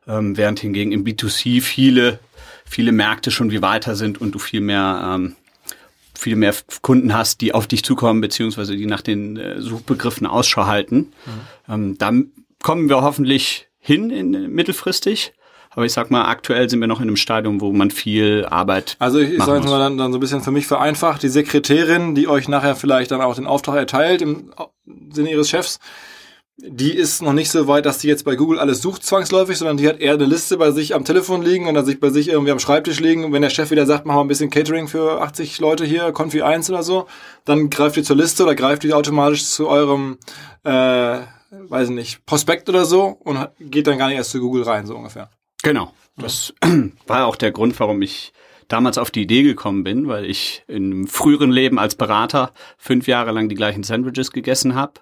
ähm, 0.08 0.36
während 0.38 0.60
hingegen 0.60 0.92
im 0.92 1.04
B2C 1.04 1.62
viele, 1.62 2.20
viele 2.66 2.92
Märkte 2.92 3.30
schon 3.30 3.52
wie 3.52 3.62
weiter 3.62 3.96
sind 3.96 4.20
und 4.20 4.34
du 4.34 4.40
viel 4.40 4.62
mehr 4.62 5.14
ähm, 5.16 5.36
viel 6.18 6.36
mehr 6.36 6.54
Kunden 6.82 7.14
hast, 7.14 7.42
die 7.42 7.54
auf 7.54 7.68
dich 7.68 7.84
zukommen, 7.84 8.22
beziehungsweise 8.22 8.76
die 8.76 8.86
nach 8.86 9.02
den 9.02 9.38
äh, 9.38 9.62
Suchbegriffen 9.62 10.28
Ausschau 10.28 10.66
halten. 10.66 11.14
Ähm, 11.70 11.98
dann 11.98 12.32
kommen 12.64 12.90
wir 12.90 13.02
hoffentlich 13.02 13.68
hin 13.80 14.10
in, 14.10 14.52
mittelfristig. 14.52 15.34
Aber 15.78 15.86
ich 15.86 15.94
sag 15.94 16.10
mal, 16.10 16.26
aktuell 16.26 16.68
sind 16.70 16.80
wir 16.80 16.88
noch 16.88 17.02
in 17.02 17.08
einem 17.08 17.18
Stadium, 17.18 17.62
wo 17.62 17.72
man 17.72 17.92
viel 17.92 18.48
Arbeit 18.50 18.96
Also 18.98 19.20
ich, 19.20 19.34
ich 19.34 19.44
sage 19.44 19.60
jetzt 19.60 19.70
mal 19.70 19.78
dann, 19.78 19.98
dann 19.98 20.12
so 20.12 20.18
ein 20.18 20.22
bisschen 20.22 20.42
für 20.42 20.50
mich 20.50 20.66
vereinfacht, 20.66 21.22
die 21.22 21.30
Sekretärin, 21.30 22.16
die 22.16 22.28
euch 22.28 22.48
nachher 22.48 22.76
vielleicht 22.76 23.12
dann 23.12 23.22
auch 23.22 23.36
den 23.36 23.46
Auftrag 23.46 23.76
erteilt 23.76 24.24
im 24.24 24.52
Sinne 25.12 25.30
ihres 25.30 25.52
Chefs, 25.52 25.80
die 26.60 26.94
ist 26.96 27.22
noch 27.22 27.34
nicht 27.34 27.52
so 27.52 27.68
weit, 27.68 27.86
dass 27.86 28.00
die 28.00 28.08
jetzt 28.08 28.26
bei 28.26 28.36
Google 28.36 28.58
alles 28.58 28.82
sucht 28.82 29.04
zwangsläufig, 29.04 29.58
sondern 29.58 29.78
die 29.78 29.88
hat 29.88 30.00
eher 30.00 30.16
eine 30.16 30.26
Liste 30.26 30.58
bei 30.58 30.72
sich 30.72 30.96
am 30.96 31.06
Telefon 31.06 31.44
liegen 31.44 31.68
oder 31.68 31.86
sich 31.86 32.00
bei 32.00 32.10
sich 32.10 32.30
irgendwie 32.30 32.52
am 32.52 32.60
Schreibtisch 32.60 33.00
liegen. 33.00 33.24
Und 33.24 33.32
wenn 33.32 33.44
der 33.44 33.52
Chef 33.52 33.70
wieder 33.70 33.86
sagt, 33.86 34.08
mach 34.08 34.16
mal 34.16 34.22
ein 34.22 34.28
bisschen 34.28 34.50
Catering 34.50 34.88
für 34.88 35.22
80 35.22 35.60
Leute 35.60 35.86
hier, 35.86 36.12
Confi 36.12 36.42
1 36.42 36.72
oder 36.72 36.82
so, 36.82 37.06
dann 37.46 37.70
greift 37.70 37.98
ihr 37.98 38.04
zur 38.04 38.16
Liste 38.16 38.44
oder 38.44 38.56
greift 38.56 38.84
ihr 38.84 38.98
automatisch 38.98 39.46
zu 39.46 39.68
eurem, 39.68 40.18
äh, 40.64 41.20
weiß 41.52 41.90
ich 41.90 41.96
nicht, 41.96 42.26
Prospekt 42.26 42.70
oder 42.70 42.86
so 42.86 43.06
und 43.06 43.38
geht 43.60 43.86
dann 43.86 44.00
gar 44.00 44.08
nicht 44.08 44.18
erst 44.18 44.32
zu 44.32 44.40
Google 44.40 44.64
rein, 44.64 44.88
so 44.88 44.96
ungefähr. 44.96 45.30
Genau. 45.62 45.94
Das 46.18 46.56
war 47.08 47.28
auch 47.28 47.36
der 47.36 47.52
Grund, 47.52 47.80
warum 47.80 48.02
ich 48.02 48.34
damals 48.68 48.98
auf 48.98 49.12
die 49.12 49.22
Idee 49.22 49.44
gekommen 49.44 49.84
bin, 49.84 50.08
weil 50.08 50.26
ich 50.26 50.64
in 50.68 50.92
einem 50.92 51.08
früheren 51.08 51.52
Leben 51.52 51.78
als 51.78 51.96
Berater 51.96 52.52
fünf 52.78 53.08
Jahre 53.08 53.32
lang 53.32 53.48
die 53.48 53.56
gleichen 53.56 53.84
Sandwiches 53.84 54.32
gegessen 54.32 54.76
habe. 54.76 54.94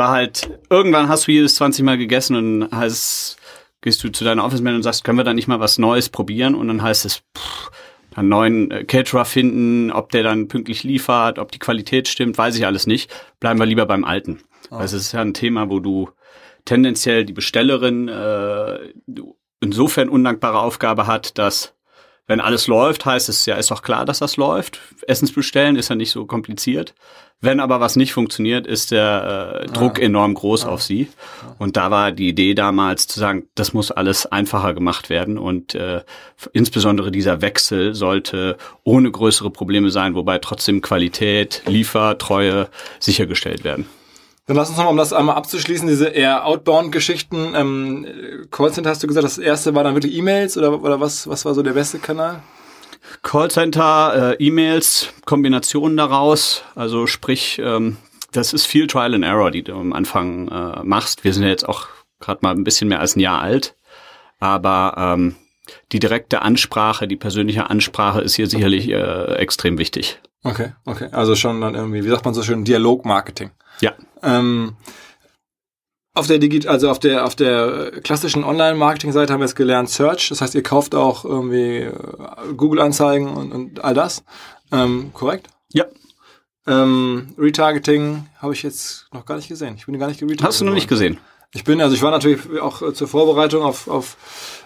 War 0.00 0.12
halt, 0.12 0.48
irgendwann 0.70 1.10
hast 1.10 1.26
du 1.26 1.32
jedes 1.32 1.56
20 1.56 1.84
Mal 1.84 1.98
gegessen 1.98 2.34
und 2.34 2.60
dann 2.60 2.80
heißt, 2.80 3.36
gehst 3.82 4.02
du 4.02 4.08
zu 4.08 4.24
deiner 4.24 4.46
Office-Man 4.46 4.76
und 4.76 4.82
sagst, 4.82 5.04
können 5.04 5.18
wir 5.18 5.24
da 5.24 5.34
nicht 5.34 5.46
mal 5.46 5.60
was 5.60 5.76
Neues 5.76 6.08
probieren? 6.08 6.54
Und 6.54 6.68
dann 6.68 6.80
heißt 6.80 7.04
es, 7.04 7.22
pff, 7.36 7.70
einen 8.14 8.30
neuen 8.30 8.70
äh, 8.70 8.84
Caterer 8.84 9.26
finden, 9.26 9.90
ob 9.90 10.10
der 10.10 10.22
dann 10.22 10.48
pünktlich 10.48 10.84
liefert, 10.84 11.38
ob 11.38 11.52
die 11.52 11.58
Qualität 11.58 12.08
stimmt, 12.08 12.38
weiß 12.38 12.56
ich 12.56 12.64
alles 12.64 12.86
nicht. 12.86 13.14
Bleiben 13.40 13.60
wir 13.60 13.66
lieber 13.66 13.84
beim 13.84 14.04
Alten. 14.04 14.40
Weil 14.70 14.86
es 14.86 14.94
ist 14.94 15.12
ja 15.12 15.20
ein 15.20 15.34
Thema, 15.34 15.68
wo 15.68 15.80
du 15.80 16.08
tendenziell 16.64 17.26
die 17.26 17.34
Bestellerin 17.34 18.08
äh, 18.08 18.78
insofern 19.60 20.08
undankbare 20.08 20.60
Aufgabe 20.60 21.06
hat, 21.08 21.36
dass 21.36 21.74
wenn 22.30 22.40
alles 22.40 22.68
läuft, 22.68 23.04
heißt 23.06 23.28
es 23.28 23.44
ja, 23.46 23.56
ist 23.56 23.72
doch 23.72 23.82
klar, 23.82 24.04
dass 24.04 24.20
das 24.20 24.36
läuft. 24.36 24.78
Essens 25.08 25.32
bestellen 25.32 25.74
ist 25.74 25.88
ja 25.88 25.96
nicht 25.96 26.12
so 26.12 26.26
kompliziert. 26.26 26.94
Wenn 27.40 27.58
aber 27.58 27.80
was 27.80 27.96
nicht 27.96 28.12
funktioniert, 28.12 28.68
ist 28.68 28.92
der 28.92 29.64
äh, 29.64 29.66
Druck 29.66 29.98
enorm 29.98 30.34
groß 30.34 30.64
auf 30.64 30.80
sie. 30.80 31.08
Und 31.58 31.76
da 31.76 31.90
war 31.90 32.12
die 32.12 32.28
Idee 32.28 32.54
damals 32.54 33.08
zu 33.08 33.18
sagen, 33.18 33.48
das 33.56 33.72
muss 33.72 33.90
alles 33.90 34.26
einfacher 34.26 34.74
gemacht 34.74 35.10
werden 35.10 35.38
und 35.38 35.74
äh, 35.74 36.02
insbesondere 36.52 37.10
dieser 37.10 37.42
Wechsel 37.42 37.96
sollte 37.96 38.56
ohne 38.84 39.10
größere 39.10 39.50
Probleme 39.50 39.90
sein, 39.90 40.14
wobei 40.14 40.38
trotzdem 40.38 40.82
Qualität, 40.82 41.62
Liefertreue 41.66 42.68
sichergestellt 43.00 43.64
werden. 43.64 43.86
Dann 44.50 44.56
lass 44.56 44.68
uns 44.68 44.78
nochmal, 44.78 44.90
um 44.90 44.96
das 44.96 45.12
einmal 45.12 45.36
abzuschließen, 45.36 45.86
diese 45.86 46.08
eher 46.08 46.44
Outbound-Geschichten. 46.44 47.54
Ähm, 47.54 48.04
Callcenter 48.50 48.90
hast 48.90 49.00
du 49.00 49.06
gesagt, 49.06 49.24
das 49.24 49.38
erste 49.38 49.76
war 49.76 49.84
dann 49.84 49.94
wirklich 49.94 50.12
E-Mails 50.12 50.58
oder, 50.58 50.82
oder 50.82 50.98
was, 50.98 51.28
was 51.28 51.44
war 51.44 51.54
so 51.54 51.62
der 51.62 51.74
beste 51.74 52.00
Kanal? 52.00 52.42
Callcenter, 53.22 54.32
äh, 54.32 54.44
E-Mails, 54.44 55.12
Kombinationen 55.24 55.96
daraus. 55.96 56.64
Also 56.74 57.06
sprich, 57.06 57.60
ähm, 57.62 57.98
das 58.32 58.52
ist 58.52 58.66
viel 58.66 58.88
Trial 58.88 59.14
and 59.14 59.24
Error, 59.24 59.52
die 59.52 59.62
du 59.62 59.72
am 59.72 59.92
Anfang 59.92 60.48
äh, 60.48 60.82
machst. 60.82 61.22
Wir 61.22 61.32
sind 61.32 61.44
ja 61.44 61.50
jetzt 61.50 61.68
auch 61.68 61.86
gerade 62.18 62.40
mal 62.42 62.52
ein 62.52 62.64
bisschen 62.64 62.88
mehr 62.88 62.98
als 62.98 63.14
ein 63.14 63.20
Jahr 63.20 63.40
alt, 63.42 63.76
aber 64.40 64.94
ähm, 64.98 65.36
die 65.92 66.00
direkte 66.00 66.42
Ansprache, 66.42 67.06
die 67.06 67.14
persönliche 67.14 67.70
Ansprache 67.70 68.20
ist 68.20 68.34
hier 68.34 68.48
sicherlich 68.48 68.88
äh, 68.88 69.34
extrem 69.36 69.78
wichtig. 69.78 70.18
Okay, 70.42 70.72
okay. 70.86 71.08
Also 71.12 71.34
schon 71.34 71.60
dann 71.60 71.74
irgendwie, 71.74 72.04
wie 72.04 72.08
sagt 72.08 72.24
man 72.24 72.34
so 72.34 72.42
schön, 72.42 72.64
Dialogmarketing. 72.64 73.50
Ja. 73.80 73.92
Ähm, 74.22 74.76
auf 76.14 76.26
der 76.26 76.38
Digit 76.38 76.66
also 76.66 76.90
auf 76.90 76.98
der 76.98 77.24
auf 77.24 77.36
der 77.36 78.00
klassischen 78.02 78.42
Online-Marketing-Seite 78.42 79.32
haben 79.32 79.40
wir 79.40 79.46
jetzt 79.46 79.54
gelernt 79.54 79.90
Search. 79.90 80.28
Das 80.30 80.40
heißt, 80.40 80.54
ihr 80.54 80.62
kauft 80.62 80.94
auch 80.94 81.24
irgendwie 81.24 81.82
äh, 81.82 81.92
Google-Anzeigen 82.56 83.28
und, 83.28 83.52
und 83.52 83.84
all 83.84 83.94
das. 83.94 84.24
Ähm, 84.72 85.12
korrekt? 85.12 85.48
Ja. 85.72 85.84
Ähm, 86.66 87.34
Retargeting 87.38 88.26
habe 88.38 88.54
ich 88.54 88.62
jetzt 88.62 89.06
noch 89.12 89.24
gar 89.24 89.36
nicht 89.36 89.48
gesehen. 89.48 89.74
Ich 89.76 89.86
bin 89.86 89.98
gar 89.98 90.08
nicht 90.08 90.20
geretargetet. 90.20 90.48
Hast 90.48 90.60
du 90.60 90.64
noch 90.64 90.74
nicht 90.74 90.88
gesehen? 90.88 91.18
Ich 91.52 91.64
bin, 91.64 91.80
also 91.80 91.94
ich 91.94 92.02
war 92.02 92.12
natürlich 92.12 92.60
auch 92.60 92.80
äh, 92.82 92.92
zur 92.92 93.08
Vorbereitung 93.08 93.62
auf, 93.62 93.88
auf, 93.88 94.16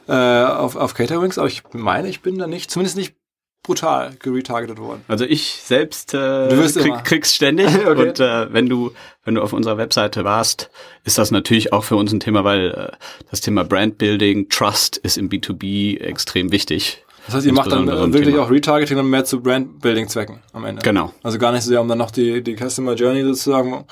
äh, 0.07 0.13
auf, 0.13 0.77
auf 0.77 0.95
Caterings, 0.95 1.39
aber 1.39 1.49
ich 1.49 1.63
meine, 1.73 2.09
ich 2.09 2.21
bin 2.21 2.37
da 2.39 2.47
nicht, 2.47 2.71
zumindest 2.71 2.97
nicht 2.97 3.17
brutal 3.65 4.13
geretargetet 4.21 4.79
worden. 4.79 5.03
Also 5.09 5.25
ich 5.25 5.61
selbst 5.65 6.15
äh, 6.15 6.49
krieg, 6.49 6.87
immer. 6.87 7.03
krieg's 7.03 7.35
ständig 7.35 7.67
Okay. 7.87 8.09
und 8.09 8.21
äh, 8.21 8.53
wenn 8.53 8.69
du 8.69 8.93
wenn 9.25 9.35
du 9.35 9.43
auf 9.43 9.53
unserer 9.53 9.79
Webseite 9.79 10.23
warst, 10.23 10.71
ist 11.05 11.19
das 11.19 11.31
natürlich 11.31 11.73
auch 11.73 11.83
für 11.83 11.97
uns 11.97 12.13
ein 12.13 12.21
Thema, 12.21 12.45
weil 12.45 12.71
äh, 12.71 12.97
das 13.31 13.41
Thema 13.41 13.65
Brandbuilding, 13.65 14.51
Trust 14.51 14.99
ist 14.99 15.17
im 15.17 15.29
B2B 15.31 15.99
extrem 16.01 16.53
wichtig. 16.53 17.05
Das 17.27 17.37
heißt, 17.37 17.47
ihr 17.47 17.55
macht 17.55 17.73
dann 17.73 17.89
äh, 17.89 18.13
wirklich 18.13 18.35
Thema. 18.35 18.43
auch 18.43 18.51
Retargeting 18.51 18.99
dann 18.99 19.09
mehr 19.09 19.25
zu 19.25 19.41
Brand-Building-Zwecken 19.41 20.41
am 20.53 20.65
Ende. 20.67 20.83
Genau. 20.83 21.13
Also 21.23 21.39
gar 21.39 21.53
nicht 21.53 21.63
so 21.63 21.71
sehr, 21.71 21.81
um 21.81 21.89
dann 21.89 21.97
noch 21.97 22.11
die, 22.11 22.43
die 22.43 22.55
Customer 22.55 22.95
Journey 22.95 23.23
sozusagen 23.23 23.87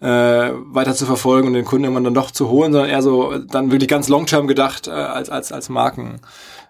äh, 0.00 0.06
weiter 0.06 0.94
zu 0.94 1.06
verfolgen 1.06 1.46
und 1.48 1.54
den 1.54 1.64
Kunden 1.64 1.84
irgendwann 1.84 2.04
dann 2.04 2.14
doch 2.14 2.30
zu 2.30 2.50
holen, 2.50 2.72
sondern 2.72 2.90
eher 2.90 3.00
so 3.00 3.38
dann 3.38 3.72
wirklich 3.72 3.88
ganz 3.88 4.08
long-term 4.08 4.46
gedacht 4.46 4.86
äh, 4.86 4.90
als, 4.90 5.30
als, 5.30 5.50
als 5.50 5.70
Marken. 5.70 6.20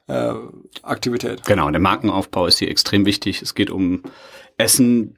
Äh, 0.07 0.35
Aktivität. 0.83 1.45
Genau, 1.45 1.71
der 1.71 1.81
Markenaufbau 1.81 2.47
ist 2.47 2.59
hier 2.59 2.69
extrem 2.69 3.07
wichtig. 3.07 3.41
Es 3.41 3.55
geht 3.55 3.71
um 3.71 4.03
Essen, 4.57 5.17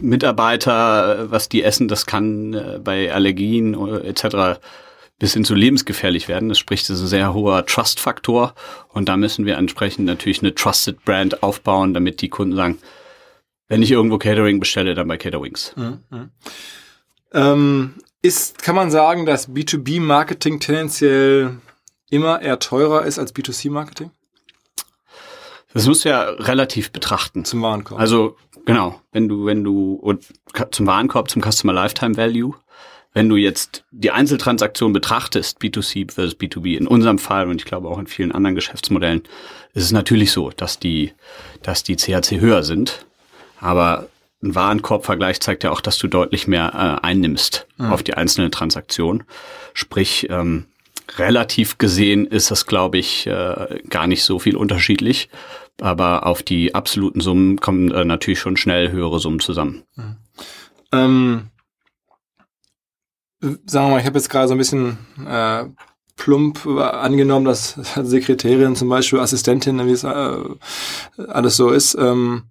Mitarbeiter, 0.00 1.30
was 1.30 1.48
die 1.48 1.62
essen, 1.62 1.88
das 1.88 2.06
kann 2.06 2.54
äh, 2.54 2.78
bei 2.82 3.12
Allergien 3.12 3.74
äh, 3.74 4.06
etc. 4.06 4.60
bis 5.18 5.32
hin 5.32 5.44
zu 5.44 5.54
lebensgefährlich 5.54 6.28
werden. 6.28 6.48
Das 6.48 6.58
spricht, 6.58 6.88
das 6.88 6.98
ist 6.98 7.04
ein 7.04 7.08
sehr 7.08 7.34
hoher 7.34 7.66
Trust-Faktor 7.66 8.54
und 8.88 9.08
da 9.08 9.16
müssen 9.16 9.46
wir 9.46 9.56
entsprechend 9.56 10.04
natürlich 10.04 10.42
eine 10.42 10.54
Trusted 10.54 11.04
Brand 11.04 11.42
aufbauen, 11.42 11.94
damit 11.94 12.20
die 12.20 12.28
Kunden 12.28 12.54
sagen, 12.54 12.78
wenn 13.68 13.82
ich 13.82 13.90
irgendwo 13.90 14.18
Catering 14.18 14.60
bestelle, 14.60 14.94
dann 14.94 15.08
bei 15.08 15.16
Caterwings. 15.16 15.74
Ähm, 17.32 17.94
ist, 18.20 18.62
kann 18.62 18.76
man 18.76 18.90
sagen, 18.90 19.26
dass 19.26 19.50
B2B-Marketing 19.50 20.60
tendenziell 20.60 21.56
immer 22.12 22.42
eher 22.42 22.58
teurer 22.58 23.04
ist 23.04 23.18
als 23.18 23.34
B2C-Marketing? 23.34 24.10
Das 25.72 25.86
musst 25.86 26.04
du 26.04 26.10
ja 26.10 26.24
relativ 26.24 26.92
betrachten. 26.92 27.46
Zum 27.46 27.62
Warenkorb. 27.62 27.98
Also 27.98 28.36
genau, 28.66 29.00
wenn 29.12 29.28
du, 29.28 29.46
wenn 29.46 29.64
du 29.64 29.94
und 29.94 30.26
zum 30.70 30.86
Warenkorb, 30.86 31.30
zum 31.30 31.42
Customer 31.42 31.72
Lifetime 31.72 32.16
Value, 32.16 32.54
wenn 33.14 33.28
du 33.28 33.36
jetzt 33.36 33.84
die 33.90 34.10
Einzeltransaktion 34.10 34.92
betrachtest, 34.92 35.58
B2C 35.60 36.12
versus 36.12 36.38
B2B, 36.38 36.76
in 36.76 36.86
unserem 36.86 37.18
Fall 37.18 37.48
und 37.48 37.56
ich 37.56 37.64
glaube 37.64 37.88
auch 37.88 37.98
in 37.98 38.06
vielen 38.06 38.32
anderen 38.32 38.54
Geschäftsmodellen, 38.54 39.22
ist 39.72 39.84
es 39.84 39.92
natürlich 39.92 40.32
so, 40.32 40.50
dass 40.50 40.78
die, 40.78 41.12
dass 41.62 41.82
die 41.82 41.96
CAC 41.96 42.40
höher 42.40 42.62
sind. 42.62 43.06
Aber 43.58 44.08
ein 44.42 44.54
Warenkorbvergleich 44.54 45.40
zeigt 45.40 45.64
ja 45.64 45.70
auch, 45.70 45.80
dass 45.80 45.98
du 45.98 46.08
deutlich 46.08 46.46
mehr 46.46 46.72
äh, 46.74 47.06
einnimmst 47.06 47.66
auf 47.78 48.02
die 48.02 48.14
einzelne 48.14 48.50
Transaktion. 48.50 49.24
Sprich, 49.72 50.28
ähm, 50.30 50.66
relativ 51.16 51.78
gesehen 51.78 52.26
ist 52.26 52.50
das, 52.50 52.66
glaube 52.66 52.98
ich, 52.98 53.26
äh, 53.26 53.80
gar 53.88 54.06
nicht 54.06 54.24
so 54.24 54.38
viel 54.38 54.56
unterschiedlich. 54.56 55.28
Aber 55.80 56.26
auf 56.26 56.42
die 56.42 56.74
absoluten 56.74 57.20
Summen 57.20 57.58
kommen 57.58 57.90
äh, 57.90 58.04
natürlich 58.04 58.40
schon 58.40 58.56
schnell 58.56 58.92
höhere 58.92 59.18
Summen 59.18 59.40
zusammen. 59.40 59.82
Ähm, 60.92 61.48
sagen 63.40 63.86
wir 63.86 63.90
mal, 63.90 64.00
ich 64.00 64.06
habe 64.06 64.18
jetzt 64.18 64.28
gerade 64.28 64.48
so 64.48 64.54
ein 64.54 64.58
bisschen 64.58 64.98
äh, 65.26 65.64
plump 66.16 66.66
äh, 66.66 66.80
angenommen, 66.80 67.46
dass 67.46 67.70
Sekretärin 68.02 68.76
zum 68.76 68.88
Beispiel, 68.88 69.18
Assistentin, 69.18 69.84
wie 69.86 69.92
es 69.92 70.04
äh, 70.04 70.36
alles 71.28 71.56
so 71.56 71.70
ist, 71.70 71.96
ähm, 71.98 72.44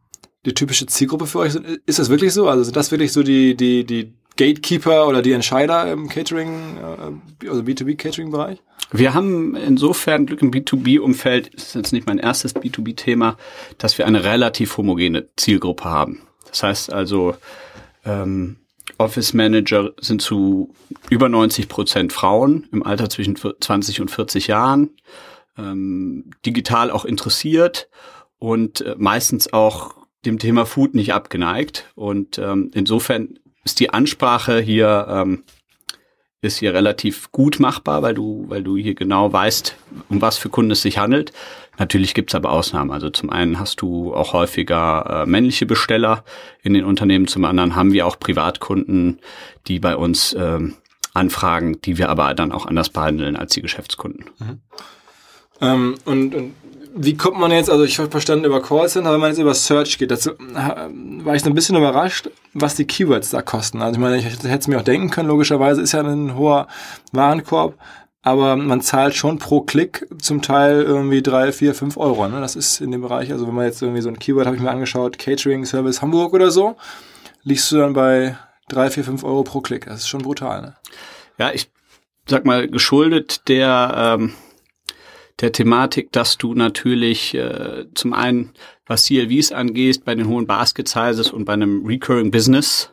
die 0.45 0.53
typische 0.53 0.87
Zielgruppe 0.87 1.27
für 1.27 1.39
euch 1.39 1.53
sind. 1.53 1.67
Ist 1.85 1.99
das 1.99 2.09
wirklich 2.09 2.33
so? 2.33 2.49
Also 2.49 2.63
sind 2.63 2.75
das 2.75 2.91
wirklich 2.91 3.13
so 3.13 3.23
die, 3.23 3.55
die, 3.55 3.85
die 3.85 4.13
Gatekeeper 4.41 5.07
oder 5.07 5.21
die 5.21 5.33
Entscheider 5.33 5.91
im 5.91 6.09
Catering, 6.09 6.77
äh, 6.77 7.47
also 7.47 7.61
B2B-Catering-Bereich? 7.61 8.57
Wir 8.91 9.13
haben 9.13 9.55
insofern 9.55 10.25
Glück 10.25 10.41
im 10.41 10.51
B2B-Umfeld, 10.51 11.53
das 11.53 11.67
ist 11.67 11.75
jetzt 11.75 11.93
nicht 11.93 12.07
mein 12.07 12.17
erstes 12.17 12.55
B2B-Thema, 12.55 13.37
dass 13.77 13.99
wir 13.99 14.07
eine 14.07 14.23
relativ 14.23 14.77
homogene 14.77 15.27
Zielgruppe 15.35 15.85
haben. 15.85 16.23
Das 16.49 16.63
heißt 16.63 16.91
also, 16.91 17.35
ähm, 18.03 18.57
Office 18.97 19.35
Manager 19.35 19.91
sind 20.01 20.23
zu 20.23 20.73
über 21.11 21.29
90 21.29 21.69
Prozent 21.69 22.11
Frauen 22.11 22.67
im 22.71 22.81
Alter 22.81 23.09
zwischen 23.09 23.35
20 23.35 24.01
und 24.01 24.09
40 24.09 24.47
Jahren, 24.47 24.89
ähm, 25.55 26.31
digital 26.47 26.89
auch 26.89 27.05
interessiert 27.05 27.89
und 28.39 28.81
äh, 28.81 28.95
meistens 28.97 29.53
auch 29.53 29.93
dem 30.25 30.39
Thema 30.39 30.65
Food 30.65 30.95
nicht 30.95 31.13
abgeneigt. 31.13 31.91
Und 31.95 32.39
ähm, 32.39 32.71
insofern 32.73 33.37
ist 33.63 33.79
die 33.79 33.91
Ansprache 33.91 34.59
hier 34.59 35.07
ähm, 35.09 35.43
ist 36.41 36.57
hier 36.57 36.73
relativ 36.73 37.31
gut 37.31 37.59
machbar, 37.59 38.01
weil 38.01 38.15
du, 38.15 38.45
weil 38.47 38.63
du 38.63 38.75
hier 38.75 38.95
genau 38.95 39.31
weißt, 39.31 39.77
um 40.09 40.21
was 40.21 40.37
für 40.37 40.49
Kunden 40.49 40.71
es 40.71 40.81
sich 40.81 40.97
handelt. 40.97 41.31
Natürlich 41.77 42.15
gibt's 42.15 42.35
aber 42.35 42.51
Ausnahmen. 42.51 42.91
Also 42.91 43.09
zum 43.11 43.29
einen 43.29 43.59
hast 43.59 43.81
du 43.81 44.13
auch 44.13 44.33
häufiger 44.33 45.23
äh, 45.23 45.25
männliche 45.27 45.67
Besteller 45.67 46.23
in 46.63 46.73
den 46.73 46.83
Unternehmen, 46.83 47.27
zum 47.27 47.45
anderen 47.45 47.75
haben 47.75 47.93
wir 47.93 48.07
auch 48.07 48.19
Privatkunden, 48.19 49.19
die 49.67 49.79
bei 49.79 49.95
uns 49.95 50.35
ähm, 50.37 50.75
anfragen, 51.13 51.79
die 51.81 51.97
wir 51.97 52.09
aber 52.09 52.33
dann 52.33 52.51
auch 52.51 52.65
anders 52.65 52.89
behandeln 52.89 53.35
als 53.35 53.53
die 53.53 53.61
Geschäftskunden. 53.61 54.25
Ähm, 55.61 55.95
und, 56.05 56.33
und 56.33 56.53
wie 56.93 57.15
kommt 57.15 57.39
man 57.39 57.51
jetzt, 57.51 57.69
also 57.69 57.83
ich 57.83 57.97
habe 57.99 58.09
verstanden 58.09 58.45
über 58.45 58.61
Callcenter, 58.61 59.13
wenn 59.13 59.19
man 59.19 59.29
jetzt 59.29 59.39
über 59.39 59.53
Search 59.53 59.97
geht, 59.97 60.11
dazu 60.11 60.31
war 60.39 61.35
ich 61.35 61.41
so 61.41 61.49
ein 61.49 61.55
bisschen 61.55 61.77
überrascht, 61.77 62.29
was 62.53 62.75
die 62.75 62.85
Keywords 62.85 63.29
da 63.29 63.41
kosten. 63.41 63.81
Also 63.81 63.93
ich 63.93 63.99
meine, 63.99 64.17
ich 64.17 64.25
hätte 64.25 64.47
es 64.47 64.67
mir 64.67 64.79
auch 64.79 64.83
denken 64.83 65.09
können, 65.09 65.29
logischerweise 65.29 65.81
ist 65.81 65.93
ja 65.93 66.01
ein 66.01 66.35
hoher 66.35 66.67
Warenkorb, 67.11 67.77
aber 68.23 68.55
man 68.55 68.81
zahlt 68.81 69.15
schon 69.15 69.39
pro 69.39 69.61
Klick 69.61 70.05
zum 70.19 70.41
Teil 70.41 70.81
irgendwie 70.81 71.21
drei, 71.21 71.51
vier, 71.51 71.73
fünf 71.73 71.97
Euro. 71.97 72.27
Ne? 72.27 72.39
Das 72.41 72.55
ist 72.55 72.81
in 72.81 72.91
dem 72.91 73.01
Bereich, 73.01 73.31
also 73.31 73.47
wenn 73.47 73.55
man 73.55 73.65
jetzt 73.65 73.81
irgendwie 73.81 74.01
so 74.01 74.09
ein 74.09 74.19
Keyword, 74.19 74.45
habe 74.45 74.55
ich 74.55 74.61
mir 74.61 74.71
angeschaut, 74.71 75.17
Catering 75.17 75.65
Service 75.65 76.01
Hamburg 76.01 76.33
oder 76.33 76.51
so, 76.51 76.75
liegst 77.43 77.71
du 77.71 77.77
dann 77.77 77.93
bei 77.93 78.37
drei, 78.69 78.89
vier, 78.89 79.03
fünf 79.03 79.23
Euro 79.23 79.43
pro 79.43 79.61
Klick. 79.61 79.85
Das 79.85 80.01
ist 80.01 80.07
schon 80.07 80.21
brutal. 80.21 80.61
Ne? 80.61 80.75
Ja, 81.37 81.51
ich 81.51 81.71
sag 82.27 82.45
mal, 82.45 82.67
geschuldet 82.67 83.47
der, 83.47 84.17
ähm, 84.19 84.33
der 85.41 85.51
Thematik, 85.51 86.11
dass 86.11 86.37
du 86.37 86.53
natürlich 86.53 87.33
äh, 87.33 87.85
zum 87.95 88.13
einen, 88.13 88.53
was 88.85 89.05
CLVs 89.05 89.51
angeht, 89.51 90.05
bei 90.05 90.15
den 90.15 90.27
hohen 90.27 90.47
Basket 90.47 90.87
Sizes 90.87 91.31
und 91.31 91.45
bei 91.45 91.53
einem 91.53 91.85
Recurring 91.85 92.31
Business, 92.31 92.91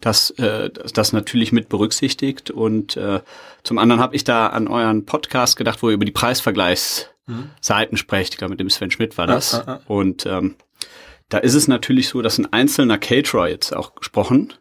das, 0.00 0.30
äh, 0.30 0.70
das, 0.70 1.12
natürlich 1.12 1.52
mit 1.52 1.68
berücksichtigt. 1.68 2.50
Und 2.50 2.96
äh, 2.96 3.20
zum 3.64 3.78
anderen 3.78 4.00
habe 4.00 4.16
ich 4.16 4.24
da 4.24 4.46
an 4.46 4.68
euren 4.68 5.04
Podcast 5.04 5.56
gedacht, 5.56 5.82
wo 5.82 5.88
ihr 5.88 5.94
über 5.94 6.04
die 6.04 6.12
Preisvergleichsseiten 6.12 7.96
sprecht. 7.96 8.34
Ich 8.34 8.38
glaube, 8.38 8.52
mit 8.52 8.60
dem 8.60 8.70
Sven 8.70 8.90
Schmidt 8.90 9.18
war 9.18 9.26
das. 9.26 9.52
Ja, 9.52 9.58
ja, 9.58 9.72
ja. 9.74 9.80
Und 9.86 10.24
ähm, 10.26 10.54
da 11.28 11.38
ist 11.38 11.54
es 11.54 11.68
natürlich 11.68 12.08
so, 12.08 12.22
dass 12.22 12.38
ein 12.38 12.52
einzelner 12.52 12.96
Caterer 12.96 13.48
jetzt 13.48 13.74
auch 13.74 13.94
gesprochen 13.94 14.54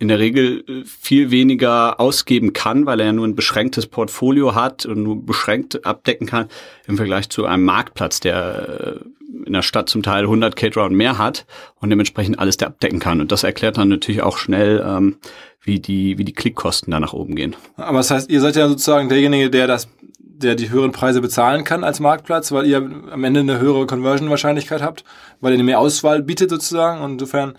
in 0.00 0.08
der 0.08 0.18
Regel 0.18 0.64
äh, 0.66 0.84
viel 0.84 1.30
weniger 1.30 2.00
ausgeben 2.00 2.52
kann, 2.52 2.86
weil 2.86 2.98
er 2.98 3.06
ja 3.06 3.12
nur 3.12 3.28
ein 3.28 3.36
beschränktes 3.36 3.86
Portfolio 3.86 4.56
hat 4.56 4.86
und 4.86 5.02
nur 5.02 5.24
beschränkt 5.24 5.86
abdecken 5.86 6.26
kann 6.26 6.48
im 6.88 6.96
Vergleich 6.96 7.28
zu 7.28 7.44
einem 7.44 7.64
Marktplatz, 7.64 8.18
der 8.18 8.98
äh, 9.02 9.44
in 9.46 9.52
der 9.52 9.62
Stadt 9.62 9.88
zum 9.88 10.02
Teil 10.02 10.22
100 10.24 10.56
Caterer 10.56 10.86
und 10.86 10.94
mehr 10.94 11.18
hat 11.18 11.46
und 11.80 11.90
dementsprechend 11.90 12.38
alles 12.38 12.56
der 12.56 12.68
abdecken 12.68 12.98
kann. 12.98 13.20
Und 13.20 13.30
das 13.30 13.44
erklärt 13.44 13.76
dann 13.76 13.88
natürlich 13.88 14.22
auch 14.22 14.38
schnell, 14.38 14.84
ähm, 14.84 15.18
wie 15.62 15.78
die 15.78 16.16
wie 16.18 16.24
die 16.24 16.32
Klickkosten 16.32 16.90
da 16.90 16.98
nach 16.98 17.12
oben 17.12 17.36
gehen. 17.36 17.54
Aber 17.76 17.98
das 17.98 18.10
heißt, 18.10 18.30
ihr 18.30 18.40
seid 18.40 18.56
ja 18.56 18.68
sozusagen 18.68 19.10
derjenige, 19.10 19.50
der 19.50 19.66
das, 19.66 19.88
der 20.18 20.54
die 20.54 20.70
höheren 20.70 20.92
Preise 20.92 21.20
bezahlen 21.20 21.64
kann 21.64 21.84
als 21.84 22.00
Marktplatz, 22.00 22.50
weil 22.52 22.66
ihr 22.66 22.78
am 22.78 23.22
Ende 23.22 23.40
eine 23.40 23.60
höhere 23.60 23.86
Conversion-Wahrscheinlichkeit 23.86 24.80
habt, 24.80 25.04
weil 25.40 25.52
ihr 25.52 25.56
eine 25.56 25.64
mehr 25.64 25.78
Auswahl 25.78 26.22
bietet 26.22 26.48
sozusagen. 26.48 27.02
Und 27.02 27.12
insofern 27.12 27.54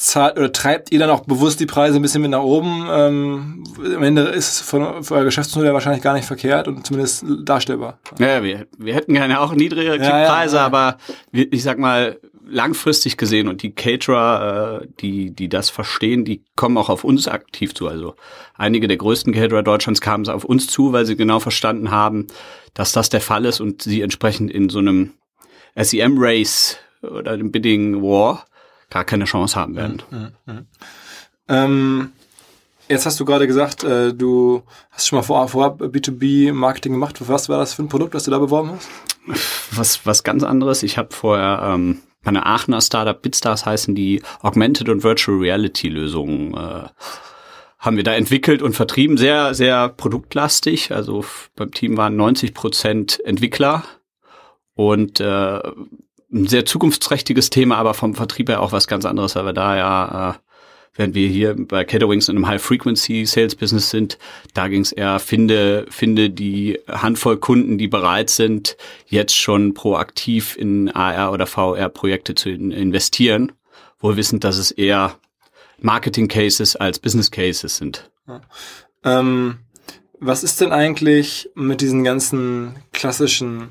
zahlt 0.00 0.38
oder 0.38 0.52
treibt 0.52 0.92
ihr 0.92 0.98
dann 0.98 1.10
auch 1.10 1.20
bewusst 1.20 1.60
die 1.60 1.66
Preise 1.66 1.96
ein 1.96 2.02
bisschen 2.02 2.22
mit 2.22 2.30
nach 2.30 2.42
oben? 2.42 2.86
Ähm, 2.90 3.64
am 3.78 4.02
Ende 4.02 4.22
ist 4.22 4.48
es 4.52 4.60
von, 4.60 5.02
von 5.02 5.16
euer 5.18 5.24
Geschäftsmodell 5.24 5.72
wahrscheinlich 5.74 6.02
gar 6.02 6.14
nicht 6.14 6.26
verkehrt 6.26 6.68
und 6.68 6.86
zumindest 6.86 7.24
darstellbar. 7.44 7.98
Ja, 8.18 8.42
wir, 8.42 8.66
wir 8.76 8.94
hätten 8.94 9.14
gerne 9.14 9.40
auch 9.40 9.52
niedrige 9.52 9.96
Ja, 9.96 10.20
ja, 10.20 10.28
Preise, 10.28 10.56
ja. 10.56 10.66
aber 10.66 10.98
wir, 11.30 11.52
ich 11.52 11.62
sag 11.62 11.78
mal, 11.78 12.18
langfristig 12.50 13.16
gesehen 13.16 13.48
und 13.48 13.62
die 13.62 13.74
Caterer, 13.74 14.80
äh, 14.82 14.86
die, 15.00 15.30
die 15.30 15.48
das 15.48 15.70
verstehen, 15.70 16.24
die 16.24 16.42
kommen 16.56 16.78
auch 16.78 16.88
auf 16.88 17.04
uns 17.04 17.28
aktiv 17.28 17.74
zu. 17.74 17.88
Also 17.88 18.14
einige 18.54 18.88
der 18.88 18.96
größten 18.96 19.34
Caterer 19.34 19.62
Deutschlands 19.62 20.00
kamen 20.00 20.26
auf 20.28 20.44
uns 20.44 20.66
zu, 20.66 20.92
weil 20.92 21.04
sie 21.04 21.16
genau 21.16 21.40
verstanden 21.40 21.90
haben, 21.90 22.26
dass 22.74 22.92
das 22.92 23.10
der 23.10 23.20
Fall 23.20 23.44
ist 23.44 23.60
und 23.60 23.82
sie 23.82 24.00
entsprechend 24.00 24.50
in 24.50 24.70
so 24.70 24.78
einem 24.78 25.12
SEM-Race 25.76 26.78
oder 27.02 27.36
dem 27.36 27.52
Bidding 27.52 28.02
War 28.02 28.46
gar 28.90 29.04
keine 29.04 29.24
Chance 29.24 29.58
haben 29.58 29.76
werden. 29.76 30.02
Ähm, 31.48 32.12
jetzt 32.88 33.06
hast 33.06 33.18
du 33.20 33.24
gerade 33.24 33.46
gesagt, 33.46 33.84
äh, 33.84 34.12
du 34.12 34.62
hast 34.90 35.08
schon 35.08 35.18
mal 35.18 35.22
vor, 35.22 35.48
vorab 35.48 35.80
B2B-Marketing 35.80 36.92
gemacht. 36.92 37.16
Was 37.28 37.48
war 37.48 37.58
das 37.58 37.74
für 37.74 37.82
ein 37.82 37.88
Produkt, 37.88 38.14
das 38.14 38.24
du 38.24 38.30
da 38.30 38.38
beworben 38.38 38.72
hast? 38.72 38.88
was, 39.72 40.06
was 40.06 40.24
ganz 40.24 40.42
anderes. 40.42 40.82
Ich 40.82 40.98
habe 40.98 41.14
vorher 41.14 41.60
ähm, 41.62 42.00
bei 42.22 42.30
einer 42.30 42.46
Aachener 42.46 42.80
Startup, 42.80 43.20
Bitstars 43.20 43.66
heißen 43.66 43.94
die, 43.94 44.22
Augmented 44.40 44.88
und 44.88 45.02
Virtual 45.02 45.38
Reality 45.38 45.88
Lösungen 45.88 46.54
äh, 46.54 46.88
haben 47.78 47.96
wir 47.96 48.04
da 48.04 48.14
entwickelt 48.14 48.60
und 48.60 48.74
vertrieben. 48.74 49.16
Sehr, 49.16 49.54
sehr 49.54 49.88
produktlastig. 49.88 50.92
Also 50.92 51.24
beim 51.54 51.70
Team 51.70 51.96
waren 51.96 52.16
90 52.16 52.52
Prozent 52.54 53.24
Entwickler 53.24 53.84
und 54.74 55.20
äh, 55.20 55.60
ein 56.32 56.46
sehr 56.46 56.66
zukunftsträchtiges 56.66 57.50
Thema, 57.50 57.76
aber 57.76 57.94
vom 57.94 58.14
Vertrieb 58.14 58.48
her 58.48 58.60
auch 58.60 58.72
was 58.72 58.86
ganz 58.86 59.04
anderes, 59.04 59.34
weil 59.34 59.46
wir 59.46 59.52
da 59.52 59.76
ja, 59.76 60.30
äh, 60.30 60.34
während 60.94 61.14
wir 61.14 61.28
hier 61.28 61.54
bei 61.56 61.84
Caterwings 61.84 62.28
in 62.28 62.36
einem 62.36 62.46
High-Frequency-Sales-Business 62.46 63.90
sind, 63.90 64.18
da 64.52 64.68
ging 64.68 64.82
es 64.82 64.92
eher, 64.92 65.20
finde, 65.20 65.86
finde 65.90 66.28
die 66.28 66.78
Handvoll 66.88 67.38
Kunden, 67.38 67.78
die 67.78 67.88
bereit 67.88 68.30
sind, 68.30 68.76
jetzt 69.06 69.36
schon 69.36 69.74
proaktiv 69.74 70.56
in 70.56 70.90
AR 70.90 71.32
oder 71.32 71.46
VR-Projekte 71.46 72.34
zu 72.34 72.50
in 72.50 72.72
investieren, 72.72 73.52
wohl 74.00 74.16
wissend, 74.16 74.44
dass 74.44 74.58
es 74.58 74.70
eher 74.70 75.16
Marketing-Cases 75.80 76.76
als 76.76 76.98
Business-Cases 76.98 77.76
sind. 77.76 78.10
Ähm, 79.04 79.58
was 80.20 80.42
ist 80.42 80.60
denn 80.60 80.72
eigentlich 80.72 81.48
mit 81.54 81.80
diesen 81.80 82.02
ganzen 82.02 82.74
klassischen 82.92 83.68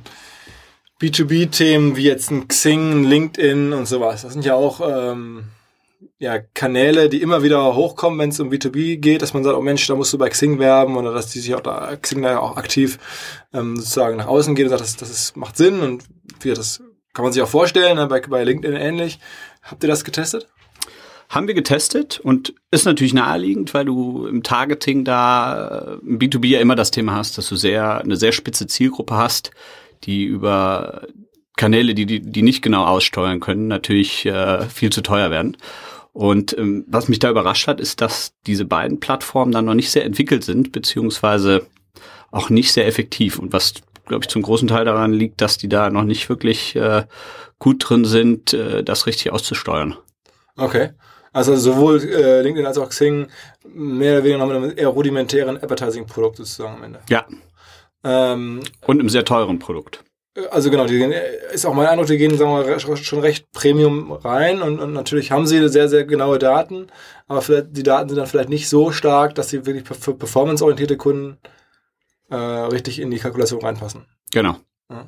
B2B-Themen 0.99 1.95
wie 1.95 2.03
jetzt 2.03 2.31
ein 2.31 2.47
Xing, 2.47 3.01
ein 3.01 3.03
LinkedIn 3.03 3.73
und 3.73 3.87
sowas? 3.87 4.23
Das 4.23 4.33
sind 4.33 4.45
ja 4.45 4.55
auch 4.55 4.81
ähm, 4.81 5.45
ja, 6.19 6.39
Kanäle, 6.39 7.09
die 7.09 7.21
immer 7.21 7.43
wieder 7.43 7.75
hochkommen, 7.75 8.19
wenn 8.19 8.29
es 8.29 8.39
um 8.39 8.49
B2B 8.49 8.97
geht, 8.97 9.21
dass 9.21 9.33
man 9.33 9.43
sagt, 9.43 9.55
oh 9.55 9.61
Mensch, 9.61 9.85
da 9.87 9.95
musst 9.95 10.13
du 10.13 10.17
bei 10.17 10.29
Xing 10.29 10.59
werben 10.59 10.97
oder 10.97 11.13
dass 11.13 11.27
die 11.27 11.39
sich 11.39 11.53
auch 11.55 11.61
da, 11.61 11.95
Xing 11.95 12.21
da 12.21 12.31
ja 12.31 12.39
auch 12.39 12.57
aktiv 12.57 12.97
ähm, 13.53 13.75
sozusagen 13.77 14.17
nach 14.17 14.27
außen 14.27 14.55
geht 14.55 14.65
und 14.65 14.69
sagt, 14.69 14.81
das, 14.81 14.95
das 14.95 15.09
ist, 15.09 15.37
macht 15.37 15.57
Sinn 15.57 15.81
und 15.81 16.03
wie, 16.41 16.53
das 16.53 16.81
kann 17.13 17.23
man 17.23 17.33
sich 17.33 17.41
auch 17.41 17.47
vorstellen, 17.47 17.97
ne, 17.97 18.07
bei, 18.07 18.19
bei 18.21 18.43
LinkedIn 18.43 18.75
ähnlich. 18.75 19.19
Habt 19.61 19.83
ihr 19.83 19.89
das 19.89 20.03
getestet? 20.03 20.47
Haben 21.29 21.47
wir 21.47 21.55
getestet 21.55 22.19
und 22.19 22.53
ist 22.71 22.85
natürlich 22.85 23.13
naheliegend, 23.13 23.73
weil 23.73 23.85
du 23.85 24.27
im 24.27 24.43
Targeting 24.43 25.03
da 25.03 25.97
äh, 26.01 26.07
im 26.07 26.19
B2B 26.19 26.47
ja 26.47 26.59
immer 26.59 26.75
das 26.75 26.91
Thema 26.91 27.15
hast, 27.15 27.37
dass 27.37 27.49
du 27.49 27.55
sehr 27.55 27.99
eine 27.99 28.15
sehr 28.15 28.31
spitze 28.31 28.65
Zielgruppe 28.65 29.15
hast, 29.15 29.51
die 30.03 30.25
über 30.25 31.07
Kanäle, 31.57 31.95
die 31.95 32.05
die, 32.05 32.21
die 32.21 32.41
nicht 32.43 32.61
genau 32.61 32.85
aussteuern 32.85 33.39
können, 33.39 33.67
natürlich 33.67 34.25
äh, 34.25 34.61
viel 34.69 34.91
zu 34.91 35.01
teuer 35.01 35.31
werden. 35.31 35.57
Und 36.13 36.57
ähm, 36.57 36.85
was 36.87 37.09
mich 37.09 37.19
da 37.19 37.29
überrascht 37.29 37.67
hat, 37.67 37.79
ist, 37.79 38.01
dass 38.01 38.33
diese 38.47 38.65
beiden 38.65 38.99
Plattformen 38.99 39.51
dann 39.51 39.65
noch 39.65 39.73
nicht 39.75 39.91
sehr 39.91 40.05
entwickelt 40.05 40.43
sind, 40.43 40.71
beziehungsweise 40.71 41.67
auch 42.31 42.49
nicht 42.49 42.73
sehr 42.73 42.87
effektiv. 42.87 43.37
Und 43.37 43.53
was, 43.53 43.75
glaube 44.05 44.23
ich, 44.23 44.29
zum 44.29 44.41
großen 44.41 44.67
Teil 44.67 44.85
daran 44.85 45.13
liegt, 45.13 45.41
dass 45.41 45.57
die 45.57 45.69
da 45.69 45.89
noch 45.89 46.03
nicht 46.03 46.27
wirklich 46.29 46.75
äh, 46.75 47.03
gut 47.59 47.87
drin 47.87 48.05
sind, 48.05 48.53
äh, 48.53 48.83
das 48.83 49.05
richtig 49.05 49.31
auszusteuern. 49.31 49.95
Okay. 50.55 50.89
Also 51.33 51.55
sowohl 51.55 52.01
äh, 52.03 52.41
LinkedIn 52.41 52.65
als 52.65 52.79
auch 52.79 52.89
Xing 52.89 53.27
mehr 53.71 54.13
oder 54.13 54.23
weniger 54.23 54.39
noch 54.39 54.47
mit 54.47 54.55
einem 54.55 54.73
eher 54.75 54.87
rudimentären 54.87 55.57
Advertising-Produkt 55.57 56.37
sozusagen 56.37 56.77
am 56.77 56.83
Ende. 56.83 56.99
Ja, 57.09 57.25
Ähm, 58.07 58.61
und 58.85 58.99
einem 58.99 59.09
sehr 59.09 59.25
teuren 59.25 59.59
Produkt. 59.59 60.03
also 60.51 60.71
genau, 60.71 60.85
die 60.85 60.97
gehen, 60.97 61.13
ist 61.51 61.65
auch 61.65 61.73
mein 61.73 61.87
Eindruck, 61.87 62.07
die 62.07 62.17
gehen 62.17 62.37
sagen 62.37 62.51
wir, 62.51 62.65
mal, 62.65 62.97
schon 62.97 63.19
recht 63.19 63.51
Premium 63.51 64.11
rein 64.11 64.61
und, 64.61 64.79
und 64.79 64.93
natürlich 64.93 65.31
haben 65.31 65.45
sie 65.45 65.67
sehr, 65.67 65.89
sehr 65.89 66.05
genaue 66.05 66.39
Daten, 66.39 66.87
aber 67.27 67.41
vielleicht, 67.41 67.75
die 67.75 67.83
Daten 67.83 68.09
sind 68.09 68.17
dann 68.17 68.27
vielleicht 68.27 68.49
nicht 68.49 68.69
so 68.69 68.91
stark, 68.91 69.35
dass 69.35 69.49
sie 69.49 69.65
wirklich 69.65 69.83
für 69.85 70.13
performanceorientierte 70.13 70.95
Kunden 70.95 71.37
äh, 72.29 72.35
richtig 72.35 72.99
in 72.99 73.11
die 73.11 73.17
Kalkulation 73.17 73.61
reinpassen. 73.61 74.05
Genau. 74.31 74.55
Ja. 74.89 75.05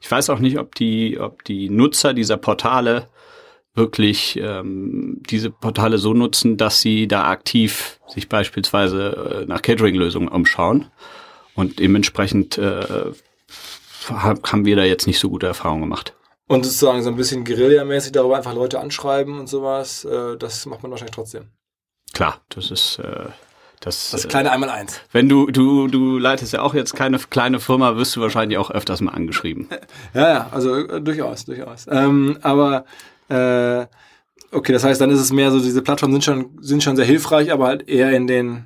Ich 0.00 0.10
weiß 0.10 0.30
auch 0.30 0.38
nicht, 0.38 0.58
ob 0.58 0.74
die, 0.74 1.20
ob 1.20 1.44
die 1.44 1.68
Nutzer 1.68 2.14
dieser 2.14 2.36
Portale 2.36 3.08
wirklich 3.74 4.38
ähm, 4.42 5.22
diese 5.30 5.50
Portale 5.50 5.98
so 5.98 6.12
nutzen, 6.12 6.56
dass 6.56 6.80
sie 6.80 7.06
da 7.06 7.28
aktiv 7.28 8.00
sich 8.08 8.28
beispielsweise 8.28 9.42
äh, 9.42 9.46
nach 9.46 9.62
Catering-Lösungen 9.62 10.28
umschauen. 10.28 10.86
Und 11.60 11.78
dementsprechend 11.78 12.56
äh, 12.58 13.12
hab- 14.08 14.50
haben 14.50 14.64
wir 14.64 14.76
da 14.76 14.84
jetzt 14.84 15.06
nicht 15.06 15.18
so 15.18 15.28
gute 15.28 15.46
Erfahrungen 15.46 15.82
gemacht. 15.82 16.14
Und 16.46 16.64
sozusagen 16.64 17.02
so 17.02 17.10
ein 17.10 17.16
bisschen 17.16 17.44
Guerilla-mäßig 17.44 18.12
darüber 18.12 18.36
einfach 18.38 18.54
Leute 18.54 18.80
anschreiben 18.80 19.38
und 19.38 19.46
sowas, 19.48 20.04
äh, 20.04 20.36
das 20.38 20.64
macht 20.66 20.82
man 20.82 20.90
wahrscheinlich 20.90 21.14
trotzdem. 21.14 21.48
Klar, 22.14 22.40
das 22.48 22.70
ist 22.70 22.98
äh, 22.98 23.26
das. 23.80 24.10
Das 24.10 24.24
äh, 24.24 24.28
kleine 24.28 24.50
Einmaleins. 24.50 25.00
wenn 25.12 25.28
du 25.28 25.46
du 25.50 25.86
du 25.86 26.18
leitest 26.18 26.52
ja 26.54 26.62
auch 26.62 26.74
jetzt 26.74 26.96
keine 26.96 27.18
kleine 27.18 27.60
Firma, 27.60 27.96
wirst 27.96 28.16
du 28.16 28.20
wahrscheinlich 28.20 28.58
auch 28.58 28.70
öfters 28.70 29.00
mal 29.00 29.12
angeschrieben. 29.12 29.68
Ja, 30.14 30.28
ja, 30.28 30.48
also 30.50 30.74
äh, 30.74 31.00
durchaus, 31.00 31.44
durchaus. 31.44 31.86
Ähm, 31.88 32.38
aber 32.42 32.84
äh, 33.28 33.86
okay, 34.50 34.72
das 34.72 34.82
heißt, 34.82 35.00
dann 35.00 35.10
ist 35.10 35.20
es 35.20 35.32
mehr 35.32 35.50
so, 35.52 35.60
diese 35.60 35.82
Plattformen 35.82 36.14
sind 36.14 36.24
schon, 36.24 36.58
sind 36.60 36.82
schon 36.82 36.96
sehr 36.96 37.04
hilfreich, 37.04 37.52
aber 37.52 37.66
halt 37.68 37.88
eher 37.88 38.10
in 38.12 38.26
den 38.26 38.64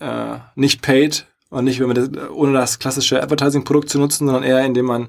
äh, 0.00 0.36
nicht 0.54 0.82
paid 0.82 1.26
und 1.52 1.64
nicht 1.64 1.80
wenn 1.80 1.88
man 1.88 1.96
das, 1.96 2.30
ohne 2.30 2.52
das 2.52 2.78
klassische 2.78 3.22
Advertising-Produkt 3.22 3.88
zu 3.88 3.98
nutzen, 3.98 4.26
sondern 4.26 4.42
eher 4.42 4.64
indem 4.64 4.86
man 4.86 5.08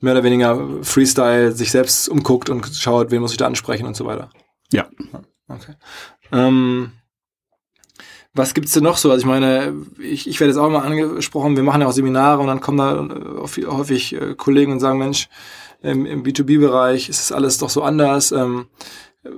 mehr 0.00 0.12
oder 0.12 0.22
weniger 0.22 0.82
Freestyle 0.82 1.52
sich 1.52 1.70
selbst 1.70 2.08
umguckt 2.08 2.50
und 2.50 2.66
schaut, 2.74 3.10
wen 3.10 3.20
muss 3.20 3.32
ich 3.32 3.38
da 3.38 3.46
ansprechen 3.46 3.86
und 3.86 3.96
so 3.96 4.06
weiter. 4.06 4.30
Ja. 4.70 4.86
Okay. 5.48 5.74
Ähm, 6.30 6.92
was 8.34 8.54
gibt's 8.54 8.72
denn 8.72 8.84
noch 8.84 8.98
so? 8.98 9.10
Also 9.10 9.22
ich 9.22 9.26
meine, 9.26 9.74
ich, 9.98 10.28
ich 10.28 10.38
werde 10.38 10.52
jetzt 10.52 10.58
auch 10.58 10.70
mal 10.70 10.80
angesprochen, 10.80 11.56
wir 11.56 11.62
machen 11.62 11.80
ja 11.80 11.88
auch 11.88 11.92
Seminare 11.92 12.40
und 12.40 12.46
dann 12.46 12.60
kommen 12.60 12.78
da 12.78 13.02
äh, 13.02 13.66
häufig- 13.66 14.14
äh, 14.14 14.34
Kollegen 14.36 14.72
und 14.72 14.80
sagen, 14.80 14.98
Mensch, 14.98 15.28
im, 15.80 16.06
im 16.06 16.22
B2B-Bereich 16.22 17.08
ist 17.08 17.20
das 17.20 17.32
alles 17.32 17.58
doch 17.58 17.70
so 17.70 17.82
anders. 17.82 18.30
Ähm, 18.30 18.66
äh, 19.24 19.30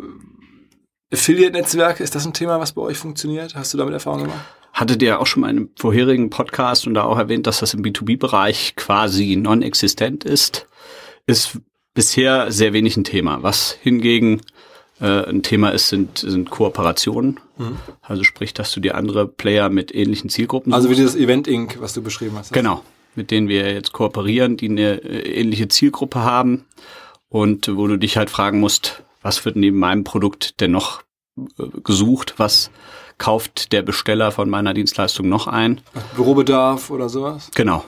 Affiliate-Netzwerke, 1.13 2.03
ist 2.03 2.15
das 2.15 2.27
ein 2.27 2.33
Thema, 2.35 2.61
was 2.61 2.73
bei 2.73 2.83
euch 2.83 2.99
funktioniert? 2.99 3.55
Hast 3.55 3.73
du 3.73 3.79
damit 3.79 3.95
Erfahrung 3.95 4.25
gemacht? 4.25 4.45
Hattet 4.73 5.03
ihr 5.03 5.21
auch 5.21 5.27
schon 5.27 5.43
mal 5.43 5.51
in 5.51 5.57
einem 5.57 5.71
vorherigen 5.77 6.31
Podcast 6.31 6.87
und 6.87 6.95
da 6.95 7.03
auch 7.05 7.19
erwähnt, 7.19 7.47
dass 7.47 7.61
das 7.61 7.75
im 7.75 7.83
B2B-Bereich 7.83 8.77
quasi 8.77 9.37
non-existent 9.37 10.25
ist? 10.25 10.67
Ist 11.27 11.59
bisher 11.95 12.51
sehr 12.53 12.73
wenig 12.73 12.97
ein 12.97 13.05
Thema. 13.05 13.43
Was 13.43 13.73
hingegen 13.83 14.41
äh, 15.01 15.25
ein 15.29 15.43
Thema 15.43 15.71
ist, 15.71 15.89
sind, 15.89 16.19
sind 16.19 16.51
Kooperationen. 16.51 17.41
Also 18.01 18.25
sprich, 18.25 18.55
dass 18.55 18.73
du 18.73 18.81
dir 18.81 18.95
andere 18.95 19.27
Player 19.27 19.69
mit 19.69 19.95
ähnlichen 19.95 20.31
Zielgruppen 20.31 20.73
Also 20.73 20.89
wie 20.89 20.95
suchst. 20.95 21.15
dieses 21.15 21.23
Event 21.23 21.47
Inc., 21.49 21.79
was 21.81 21.93
du 21.93 22.03
beschrieben 22.03 22.37
hast. 22.39 22.53
Genau, 22.53 22.83
mit 23.15 23.31
denen 23.31 23.49
wir 23.49 23.73
jetzt 23.73 23.93
kooperieren, 23.93 24.57
die 24.57 24.69
eine 24.69 25.03
äh, 25.03 25.41
ähnliche 25.41 25.69
Zielgruppe 25.69 26.21
haben 26.21 26.65
und 27.29 27.69
wo 27.77 27.87
du 27.87 27.99
dich 27.99 28.17
halt 28.17 28.31
fragen 28.31 28.61
musst, 28.61 29.03
was 29.23 29.45
wird 29.45 29.57
neben 29.57 29.79
meinem 29.79 30.05
Produkt 30.05 30.61
denn 30.61 30.71
noch 30.71 31.03
äh, 31.59 31.65
gesucht, 31.85 32.35
was 32.39 32.71
kauft 33.21 33.71
der 33.73 33.83
Besteller 33.83 34.33
von 34.33 34.51
meiner 34.51 34.75
Dienstleistung 34.75 35.29
noch 35.29 35.47
ein? 35.47 35.81
Bürobedarf 36.17 36.91
oder 36.91 37.09
sowas. 37.09 37.51
Genau. 37.55 37.85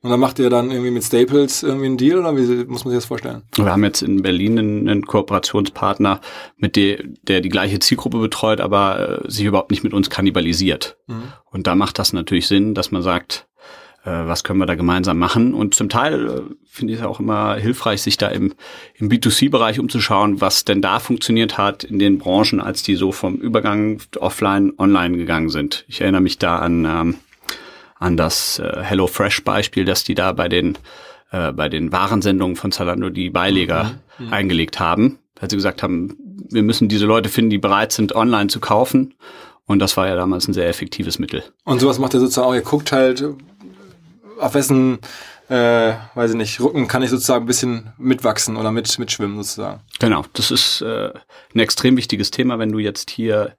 Und 0.00 0.10
dann 0.10 0.20
macht 0.20 0.38
ihr 0.38 0.48
dann 0.48 0.70
irgendwie 0.70 0.92
mit 0.92 1.02
Staples 1.02 1.64
irgendwie 1.64 1.86
einen 1.86 1.96
Deal 1.96 2.20
oder 2.20 2.36
wie 2.36 2.64
muss 2.64 2.84
man 2.84 2.92
sich 2.92 2.98
das 2.98 3.04
vorstellen? 3.04 3.42
Wir 3.56 3.66
haben 3.66 3.82
jetzt 3.82 4.00
in 4.00 4.22
Berlin 4.22 4.58
einen, 4.58 4.88
einen 4.88 5.04
Kooperationspartner, 5.04 6.20
mit 6.56 6.76
der, 6.76 7.02
der 7.22 7.40
die 7.40 7.48
gleiche 7.48 7.80
Zielgruppe 7.80 8.18
betreut, 8.18 8.60
aber 8.60 9.24
äh, 9.24 9.30
sich 9.30 9.44
überhaupt 9.44 9.72
nicht 9.72 9.82
mit 9.82 9.92
uns 9.92 10.08
kannibalisiert. 10.08 10.96
Und 11.50 11.66
da 11.66 11.74
macht 11.74 11.98
das 11.98 12.12
natürlich 12.12 12.46
Sinn, 12.46 12.74
dass 12.74 12.92
man 12.92 13.02
sagt, 13.02 13.48
was 14.04 14.44
können 14.44 14.58
wir 14.58 14.66
da 14.66 14.74
gemeinsam 14.74 15.18
machen? 15.18 15.54
Und 15.54 15.74
zum 15.74 15.88
Teil 15.88 16.28
äh, 16.28 16.40
finde 16.64 16.92
ich 16.92 17.00
es 17.00 17.04
auch 17.04 17.20
immer 17.20 17.56
hilfreich, 17.56 18.02
sich 18.02 18.16
da 18.16 18.28
im, 18.28 18.54
im 18.94 19.08
B2C-Bereich 19.08 19.80
umzuschauen, 19.80 20.40
was 20.40 20.64
denn 20.64 20.80
da 20.80 21.00
funktioniert 21.00 21.58
hat 21.58 21.84
in 21.84 21.98
den 21.98 22.18
Branchen, 22.18 22.60
als 22.60 22.82
die 22.82 22.94
so 22.94 23.12
vom 23.12 23.36
Übergang 23.36 24.00
offline 24.18 24.72
online 24.78 25.16
gegangen 25.16 25.50
sind. 25.50 25.84
Ich 25.88 26.00
erinnere 26.00 26.22
mich 26.22 26.38
da 26.38 26.58
an, 26.58 26.84
ähm, 26.84 27.14
an 27.98 28.16
das 28.16 28.58
äh, 28.58 28.82
HelloFresh-Beispiel, 28.82 29.84
dass 29.84 30.04
die 30.04 30.14
da 30.14 30.32
bei 30.32 30.48
den 30.48 30.78
äh, 31.30 31.52
bei 31.52 31.68
den 31.68 31.92
Warensendungen 31.92 32.56
von 32.56 32.72
Zalando 32.72 33.10
die 33.10 33.30
Beileger 33.30 33.98
eingelegt 34.30 34.80
haben, 34.80 35.18
weil 35.38 35.50
sie 35.50 35.56
gesagt 35.56 35.82
haben, 35.82 36.16
wir 36.50 36.62
müssen 36.62 36.88
diese 36.88 37.06
Leute 37.06 37.28
finden, 37.28 37.50
die 37.50 37.58
bereit 37.58 37.92
sind, 37.92 38.14
online 38.14 38.48
zu 38.48 38.60
kaufen. 38.60 39.14
Und 39.66 39.80
das 39.80 39.96
war 39.98 40.08
ja 40.08 40.16
damals 40.16 40.48
ein 40.48 40.54
sehr 40.54 40.66
effektives 40.68 41.18
Mittel. 41.18 41.44
Und 41.64 41.80
sowas 41.80 41.98
macht 41.98 42.14
ihr 42.14 42.20
sozusagen 42.20 42.48
auch, 42.48 42.54
ihr 42.54 42.62
guckt 42.62 42.90
halt, 42.90 43.22
auf 44.38 44.54
wessen, 44.54 44.98
äh, 45.48 45.94
weiß 46.14 46.32
ich 46.32 46.36
nicht, 46.36 46.60
Rücken 46.60 46.88
kann 46.88 47.02
ich 47.02 47.10
sozusagen 47.10 47.44
ein 47.44 47.48
bisschen 47.48 47.92
mitwachsen 47.98 48.56
oder 48.56 48.72
mit, 48.72 48.98
mitschwimmen 48.98 49.36
sozusagen. 49.36 49.80
Genau, 49.98 50.24
das 50.32 50.50
ist 50.50 50.80
äh, 50.82 51.12
ein 51.54 51.58
extrem 51.58 51.96
wichtiges 51.96 52.30
Thema, 52.30 52.58
wenn 52.58 52.72
du 52.72 52.78
jetzt 52.78 53.10
hier 53.10 53.56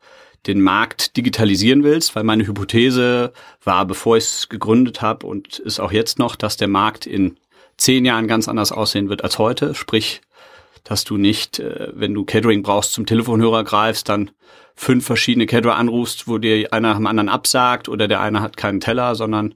den 0.48 0.62
Markt 0.62 1.18
digitalisieren 1.18 1.84
willst, 1.84 2.16
weil 2.16 2.24
meine 2.24 2.48
Hypothese 2.48 3.34
war, 3.64 3.86
bevor 3.86 4.18
ich 4.18 4.24
es 4.24 4.50
gegründet 4.50 5.02
habe 5.02 5.28
und 5.28 5.60
ist 5.60 5.80
auch 5.80 5.92
jetzt 5.92 6.18
noch, 6.18 6.36
dass 6.36 6.58
der 6.58 6.70
Markt 6.70 7.06
in 7.06 7.38
zehn 7.78 8.06
Jahren 8.06 8.28
ganz 8.28 8.48
anders 8.48 8.72
aussehen 8.72 9.10
wird 9.10 9.24
als 9.24 9.38
heute. 9.38 9.76
Sprich, 9.76 10.22
dass 10.84 11.04
du 11.04 11.18
nicht, 11.18 11.60
äh, 11.60 11.90
wenn 11.94 12.14
du 12.14 12.26
Catering 12.26 12.64
brauchst, 12.64 12.94
zum 12.94 13.06
Telefonhörer 13.06 13.64
greifst, 13.64 14.10
dann 14.10 14.32
fünf 14.76 15.06
verschiedene 15.06 15.46
Caterer 15.46 15.76
anrufst, 15.76 16.28
wo 16.28 16.38
dir 16.38 16.72
einer 16.72 16.90
nach 16.90 16.98
dem 16.98 17.08
anderen 17.08 17.30
absagt 17.30 17.90
oder 17.90 18.08
der 18.08 18.22
eine 18.22 18.42
hat 18.42 18.56
keinen 18.56 18.80
Teller, 18.80 19.14
sondern 19.16 19.56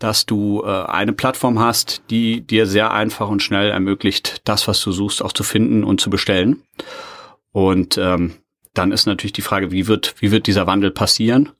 dass 0.00 0.26
du 0.26 0.62
äh, 0.64 0.84
eine 0.86 1.12
Plattform 1.12 1.60
hast, 1.60 2.02
die 2.10 2.40
dir 2.40 2.66
sehr 2.66 2.90
einfach 2.90 3.28
und 3.28 3.42
schnell 3.42 3.70
ermöglicht, 3.70 4.40
das, 4.48 4.66
was 4.66 4.80
du 4.80 4.90
suchst, 4.90 5.22
auch 5.22 5.32
zu 5.32 5.44
finden 5.44 5.84
und 5.84 6.00
zu 6.00 6.10
bestellen. 6.10 6.62
Und 7.52 7.98
ähm, 7.98 8.32
dann 8.74 8.92
ist 8.92 9.06
natürlich 9.06 9.34
die 9.34 9.42
Frage, 9.42 9.70
wie 9.70 9.86
wird, 9.86 10.14
wie 10.18 10.32
wird 10.32 10.46
dieser 10.46 10.66
Wandel 10.66 10.90
passieren? 10.90 11.50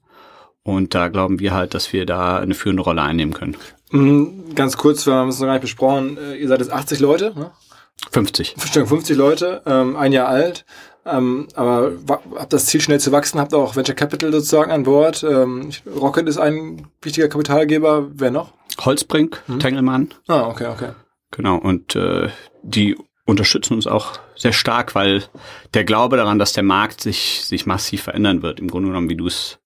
Und 0.62 0.94
da 0.94 1.08
glauben 1.08 1.38
wir 1.38 1.52
halt, 1.52 1.74
dass 1.74 1.92
wir 1.92 2.06
da 2.06 2.38
eine 2.38 2.54
führende 2.54 2.82
Rolle 2.82 3.02
einnehmen 3.02 3.34
können. 3.34 3.56
Mhm, 3.90 4.54
ganz 4.54 4.76
kurz, 4.76 5.06
wir 5.06 5.14
haben 5.14 5.28
es 5.28 5.38
noch 5.38 5.46
gar 5.46 5.54
nicht 5.54 5.62
besprochen, 5.62 6.16
äh, 6.16 6.36
ihr 6.36 6.48
seid 6.48 6.60
jetzt 6.60 6.72
80 6.72 7.00
Leute, 7.00 7.32
ne? 7.36 7.50
50. 8.12 8.54
50 8.56 9.16
Leute, 9.16 9.62
ähm, 9.66 9.96
ein 9.96 10.12
Jahr 10.12 10.28
alt. 10.28 10.64
Ähm, 11.06 11.48
aber 11.54 11.92
habt 12.36 12.52
das 12.52 12.66
Ziel 12.66 12.80
schnell 12.80 13.00
zu 13.00 13.10
wachsen, 13.10 13.40
habt 13.40 13.54
auch 13.54 13.74
Venture 13.74 13.94
Capital 13.94 14.32
sozusagen 14.32 14.70
an 14.70 14.82
Bord. 14.82 15.22
Ähm, 15.22 15.70
Rocket 15.86 16.28
ist 16.28 16.38
ein 16.38 16.88
wichtiger 17.00 17.28
Kapitalgeber. 17.28 18.08
Wer 18.12 18.30
noch? 18.30 18.52
Holzbrink, 18.78 19.42
hm. 19.46 19.60
Tengelmann. 19.60 20.10
Ah, 20.28 20.48
okay, 20.48 20.66
okay. 20.66 20.90
Genau, 21.30 21.56
und 21.56 21.96
äh, 21.96 22.28
die 22.62 22.96
unterstützen 23.24 23.74
uns 23.74 23.86
auch 23.86 24.18
sehr 24.34 24.52
stark, 24.52 24.94
weil 24.94 25.22
der 25.74 25.84
Glaube 25.84 26.16
daran, 26.16 26.38
dass 26.38 26.52
der 26.52 26.64
Markt 26.64 27.00
sich, 27.00 27.42
sich 27.44 27.66
massiv 27.66 28.02
verändern 28.02 28.42
wird, 28.42 28.60
im 28.60 28.68
Grunde 28.68 28.88
genommen, 28.88 29.08
wie 29.08 29.16
du 29.16 29.26
es 29.26 29.58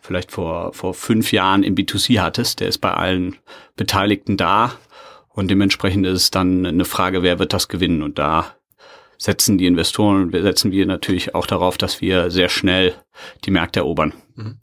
vielleicht 0.00 0.30
vor, 0.30 0.72
vor 0.72 0.94
fünf 0.94 1.32
Jahren 1.32 1.62
im 1.62 1.74
B2C 1.74 2.20
hattest, 2.20 2.60
der 2.60 2.68
ist 2.68 2.78
bei 2.78 2.94
allen 2.94 3.36
Beteiligten 3.76 4.36
da. 4.36 4.72
Und 5.28 5.48
dementsprechend 5.50 6.06
ist 6.06 6.22
es 6.22 6.30
dann 6.30 6.64
eine 6.64 6.84
Frage, 6.84 7.22
wer 7.22 7.38
wird 7.38 7.52
das 7.52 7.68
gewinnen? 7.68 8.02
Und 8.02 8.18
da 8.18 8.54
setzen 9.18 9.58
die 9.58 9.66
Investoren, 9.66 10.30
setzen 10.30 10.70
wir 10.70 10.86
natürlich 10.86 11.34
auch 11.34 11.46
darauf, 11.46 11.76
dass 11.76 12.00
wir 12.00 12.30
sehr 12.30 12.48
schnell 12.48 12.94
die 13.44 13.50
Märkte 13.50 13.80
erobern. 13.80 14.14
Mhm. 14.36 14.60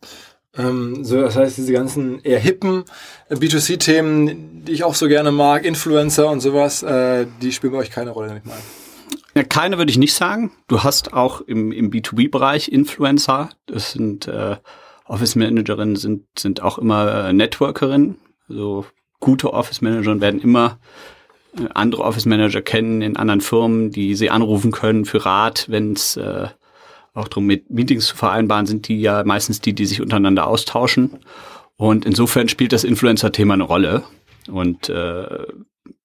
Ähm, 0.58 1.04
so, 1.04 1.22
das 1.22 1.36
heißt, 1.36 1.58
diese 1.58 1.74
ganzen 1.74 2.22
eher 2.22 2.39
hippen 2.39 2.86
B2C-Themen, 3.30 4.63
die 4.65 4.72
ich 4.72 4.84
auch 4.84 4.96
so 4.96 5.08
gerne 5.08 5.32
mag, 5.32 5.65
Influencer 5.65 6.30
und 6.30 6.39
sowas, 6.39 6.82
äh, 6.84 7.28
die 7.41 7.52
spielen 7.52 7.74
bei 7.74 7.80
euch 7.80 7.91
keine 7.91 8.12
Rolle, 8.12 8.28
nehme 8.28 8.39
ich 8.39 8.46
mal. 8.46 8.58
Ja, 9.36 9.44
keine 9.44 9.78
würde 9.78 9.91
ich 9.91 9.98
nicht 9.98 10.13
sagen. 10.13 10.52
Du 10.68 10.84
hast 10.84 11.12
auch 11.12 11.41
im, 11.41 11.74
im 11.74 11.91
B2B-Bereich 11.91 12.70
Influencer. 12.70 13.50
Das 13.65 13.91
sind 13.91 14.30
äh, 14.30 14.56
Office 15.04 15.36
Managerinnen, 15.36 15.98
sind, 15.98 16.26
sind 16.39 16.62
auch 16.62 16.78
immer 16.78 17.26
äh, 17.28 17.34
Networkerinnen. 17.34 18.18
Also 18.48 18.86
gute 19.20 19.54
Office 19.54 19.82
Managerinnen 19.82 20.22
werden 20.22 20.39
immer 20.39 20.80
andere 21.74 22.04
Office 22.04 22.26
Manager 22.26 22.62
kennen 22.62 23.02
in 23.02 23.18
anderen 23.18 23.41
Firmen, 23.41 23.91
die 23.91 24.15
sie 24.15 24.30
anrufen 24.30 24.72
können 24.72 25.06
für 25.06 25.26
Rat, 25.26 25.65
wenn 25.70 25.94
es 25.94 26.18
äh, 26.18 26.48
auch 27.13 27.28
darum 27.28 27.46
mit 27.46 27.70
Meetings 27.70 28.08
zu 28.08 28.15
vereinbaren 28.15 28.65
sind, 28.65 28.88
die 28.88 29.00
ja 29.00 29.24
meistens 29.24 29.62
die, 29.62 29.74
die 29.74 29.86
sich 29.86 30.02
untereinander 30.02 30.48
austauschen. 30.48 31.20
Und 31.78 32.06
insofern 32.06 32.50
spielt 32.50 32.74
das 32.74 32.84
Influencer-Thema 32.84 33.54
eine 33.54 33.63
Rolle. 33.63 34.04
Und 34.50 34.89
äh, 34.89 35.48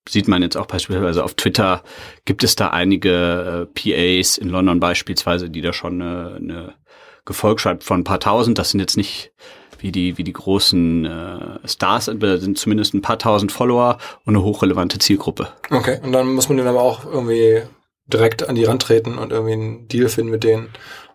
sieht 0.09 0.29
man 0.29 0.43
jetzt 0.43 0.57
auch 0.57 0.67
beispielsweise 0.67 1.25
auf 1.25 1.35
Twitter, 1.35 1.83
gibt 2.25 2.43
es 2.43 2.57
da 2.57 2.69
einige 2.69 3.69
äh, 3.77 4.21
PAs 4.21 4.39
in 4.39 4.49
London 4.49 4.81
beispielsweise, 4.81 5.51
die 5.51 5.61
da 5.61 5.73
schon 5.73 6.01
eine, 6.01 6.37
eine 6.37 6.75
Gefolgschaft 7.25 7.85
von 7.85 8.01
ein 8.01 8.05
paar 8.05 8.21
tausend, 8.21 8.59
das 8.59 8.71
sind 8.71 8.81
jetzt 8.81 8.97
nicht 8.97 9.33
wie 9.83 9.93
die, 9.93 10.19
wie 10.19 10.25
die 10.25 10.33
großen 10.33 11.05
äh, 11.05 11.69
Stars, 11.69 12.07
sind 12.07 12.59
zumindest 12.59 12.95
ein 12.95 13.03
paar 13.03 13.19
tausend 13.19 13.53
Follower 13.53 13.99
und 14.25 14.37
eine 14.37 14.45
hochrelevante 14.45 14.99
Zielgruppe. 14.99 15.49
Okay, 15.71 15.99
und 16.03 16.13
dann 16.13 16.35
muss 16.35 16.49
man 16.49 16.59
den 16.59 16.67
aber 16.67 16.83
auch 16.83 17.05
irgendwie 17.05 17.63
direkt 18.07 18.49
an 18.49 18.55
die 18.55 18.65
Rand 18.65 18.83
treten 18.83 19.19
und 19.19 19.33
irgendwie 19.33 19.53
einen 19.53 19.89
Deal 19.89 20.09
finden 20.09 20.31
mit 20.31 20.45
denen 20.45 20.69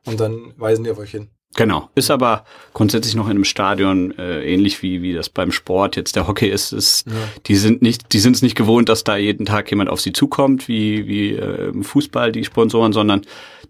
und 0.06 0.19
dann 0.19 0.54
weisen 0.58 0.84
die 0.84 0.91
auf 0.91 0.97
euch 0.97 1.12
hin. 1.12 1.30
Genau, 1.56 1.89
ist 1.95 2.12
aber 2.12 2.43
grundsätzlich 2.73 3.15
noch 3.15 3.25
in 3.25 3.32
einem 3.32 3.45
Stadion 3.45 4.12
äh, 4.17 4.43
ähnlich 4.43 4.82
wie 4.84 5.01
wie 5.01 5.13
das 5.13 5.30
beim 5.30 5.54
Sport 5.54 5.95
jetzt 5.95 6.17
der 6.17 6.28
Hockey 6.28 6.49
ist. 6.49 6.73
ist 6.73 7.08
ja. 7.08 7.13
Die 7.45 7.56
sind 7.56 7.82
nicht, 7.82 8.12
die 8.12 8.19
sind 8.19 8.36
es 8.36 8.41
nicht 8.41 8.56
gewohnt, 8.56 8.89
dass 8.89 9.06
da 9.06 9.15
jeden 9.15 9.45
Tag 9.45 9.69
jemand 9.69 9.89
auf 9.89 10.01
sie 10.01 10.12
zukommt 10.12 10.67
wie 10.67 11.08
wie 11.08 11.32
äh, 11.32 11.69
im 11.69 11.84
Fußball 11.84 12.34
die 12.34 12.43
Sponsoren, 12.43 12.91
sondern 12.91 13.21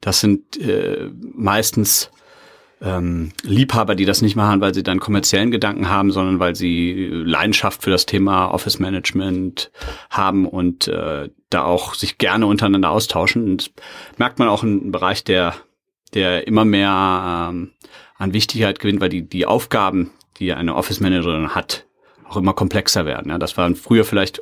das 0.02 0.20
sind 0.20 0.60
äh, 0.60 1.10
meistens 1.36 2.10
ähm, 2.82 3.32
Liebhaber, 3.44 3.96
die 3.96 4.06
das 4.06 4.22
nicht 4.22 4.36
machen, 4.36 4.62
weil 4.62 4.74
sie 4.74 4.84
dann 4.84 5.00
kommerziellen 5.00 5.52
Gedanken 5.52 5.90
haben, 5.90 6.12
sondern 6.12 6.40
weil 6.40 6.56
sie 6.56 7.10
Leidenschaft 7.12 7.84
für 7.84 7.90
das 7.90 8.06
Thema 8.06 8.48
Office 8.48 8.80
Management 8.80 9.72
haben 10.10 10.46
und 10.48 10.88
äh, 10.88 11.30
da 11.50 11.64
auch 11.64 11.94
sich 11.94 12.18
gerne 12.18 12.46
untereinander 12.46 12.92
austauschen. 12.92 13.44
Und 13.44 13.72
merkt 14.18 14.40
man 14.40 14.48
auch 14.48 14.64
im 14.64 14.92
Bereich, 14.92 15.24
der, 15.24 15.56
der 16.14 16.48
immer 16.48 16.66
mehr 16.66 17.50
ähm, 17.52 17.72
an 18.18 18.34
Wichtigkeit 18.34 18.80
gewinnt, 18.80 19.02
weil 19.02 19.10
die, 19.10 19.28
die 19.28 19.46
Aufgaben, 19.46 20.12
die 20.40 20.54
eine 20.54 20.76
Office 20.76 21.00
Managerin 21.00 21.56
hat, 21.56 21.86
auch 22.28 22.38
immer 22.38 22.54
komplexer 22.54 23.06
werden. 23.06 23.32
Ja, 23.32 23.38
das 23.38 23.58
waren 23.58 23.76
früher 23.76 24.04
vielleicht. 24.04 24.42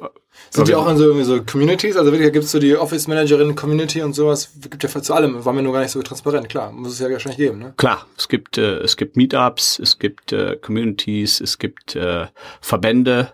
Sind 0.50 0.68
die 0.68 0.76
auch 0.76 0.90
in 0.90 0.98
so, 0.98 1.06
irgendwie 1.06 1.26
so 1.26 1.44
Communities? 1.44 1.96
Also 1.96 2.12
wirklich, 2.12 2.32
gibt 2.32 2.46
es 2.46 2.52
so 2.52 2.60
die 2.60 2.76
Office 2.76 3.08
Managerin 3.08 3.56
Community 3.56 4.02
und 4.02 4.14
sowas? 4.14 4.52
Gibt 4.62 4.84
ja 4.84 4.90
zu 5.02 5.14
allem. 5.14 5.44
War 5.46 5.54
mir 5.54 5.62
nur 5.62 5.74
gar 5.74 5.82
nicht 5.82 5.92
so 5.92 6.02
transparent. 6.02 6.50
Klar, 6.50 6.72
muss 6.72 6.94
es 6.94 7.00
ja 7.00 7.10
wahrscheinlich 7.10 7.38
geben. 7.38 7.60
Ne? 7.60 7.74
Klar, 7.78 8.08
es 8.18 8.28
gibt 8.28 8.58
äh, 8.58 8.78
es 8.78 8.98
gibt 8.98 9.16
Meetups, 9.16 9.80
es 9.80 10.00
gibt 10.00 10.32
äh, 10.32 10.56
Communities, 10.56 11.42
es 11.42 11.60
gibt 11.60 11.96
äh, 11.96 12.28
Verbände 12.62 13.34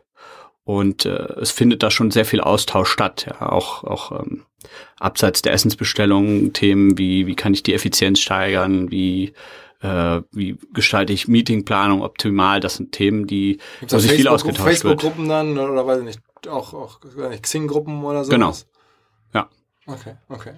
und 0.63 1.05
äh, 1.05 1.33
es 1.39 1.51
findet 1.51 1.83
da 1.83 1.91
schon 1.91 2.11
sehr 2.11 2.25
viel 2.25 2.41
Austausch 2.41 2.89
statt. 2.89 3.27
Ja, 3.29 3.51
auch 3.51 3.83
auch 3.83 4.19
ähm, 4.19 4.45
abseits 4.99 5.41
der 5.41 5.53
Essensbestellung 5.53 6.53
Themen 6.53 6.97
wie 6.97 7.27
wie 7.27 7.35
kann 7.35 7.53
ich 7.53 7.63
die 7.63 7.73
Effizienz 7.73 8.19
steigern, 8.19 8.91
wie 8.91 9.33
äh, 9.81 10.21
wie 10.31 10.57
gestalte 10.73 11.13
ich 11.13 11.27
Meetingplanung 11.27 12.01
optimal, 12.01 12.59
das 12.59 12.75
sind 12.75 12.91
Themen, 12.91 13.27
die 13.27 13.59
wo 13.87 13.97
sich 13.97 14.11
viel 14.11 14.27
ausgetauscht 14.27 14.61
Facebook 14.61 14.89
wird. 14.91 15.01
Facebook-Gruppen 15.01 15.29
dann 15.29 15.57
oder 15.57 15.87
weiß 15.87 15.99
ich 15.99 16.05
nicht, 16.05 16.19
auch, 16.47 16.73
auch 16.73 16.99
Xing-Gruppen 17.41 18.03
oder 18.03 18.25
so? 18.25 18.31
Genau. 18.31 18.53
Ja. 19.33 19.47
Okay, 19.87 20.15
okay. 20.29 20.53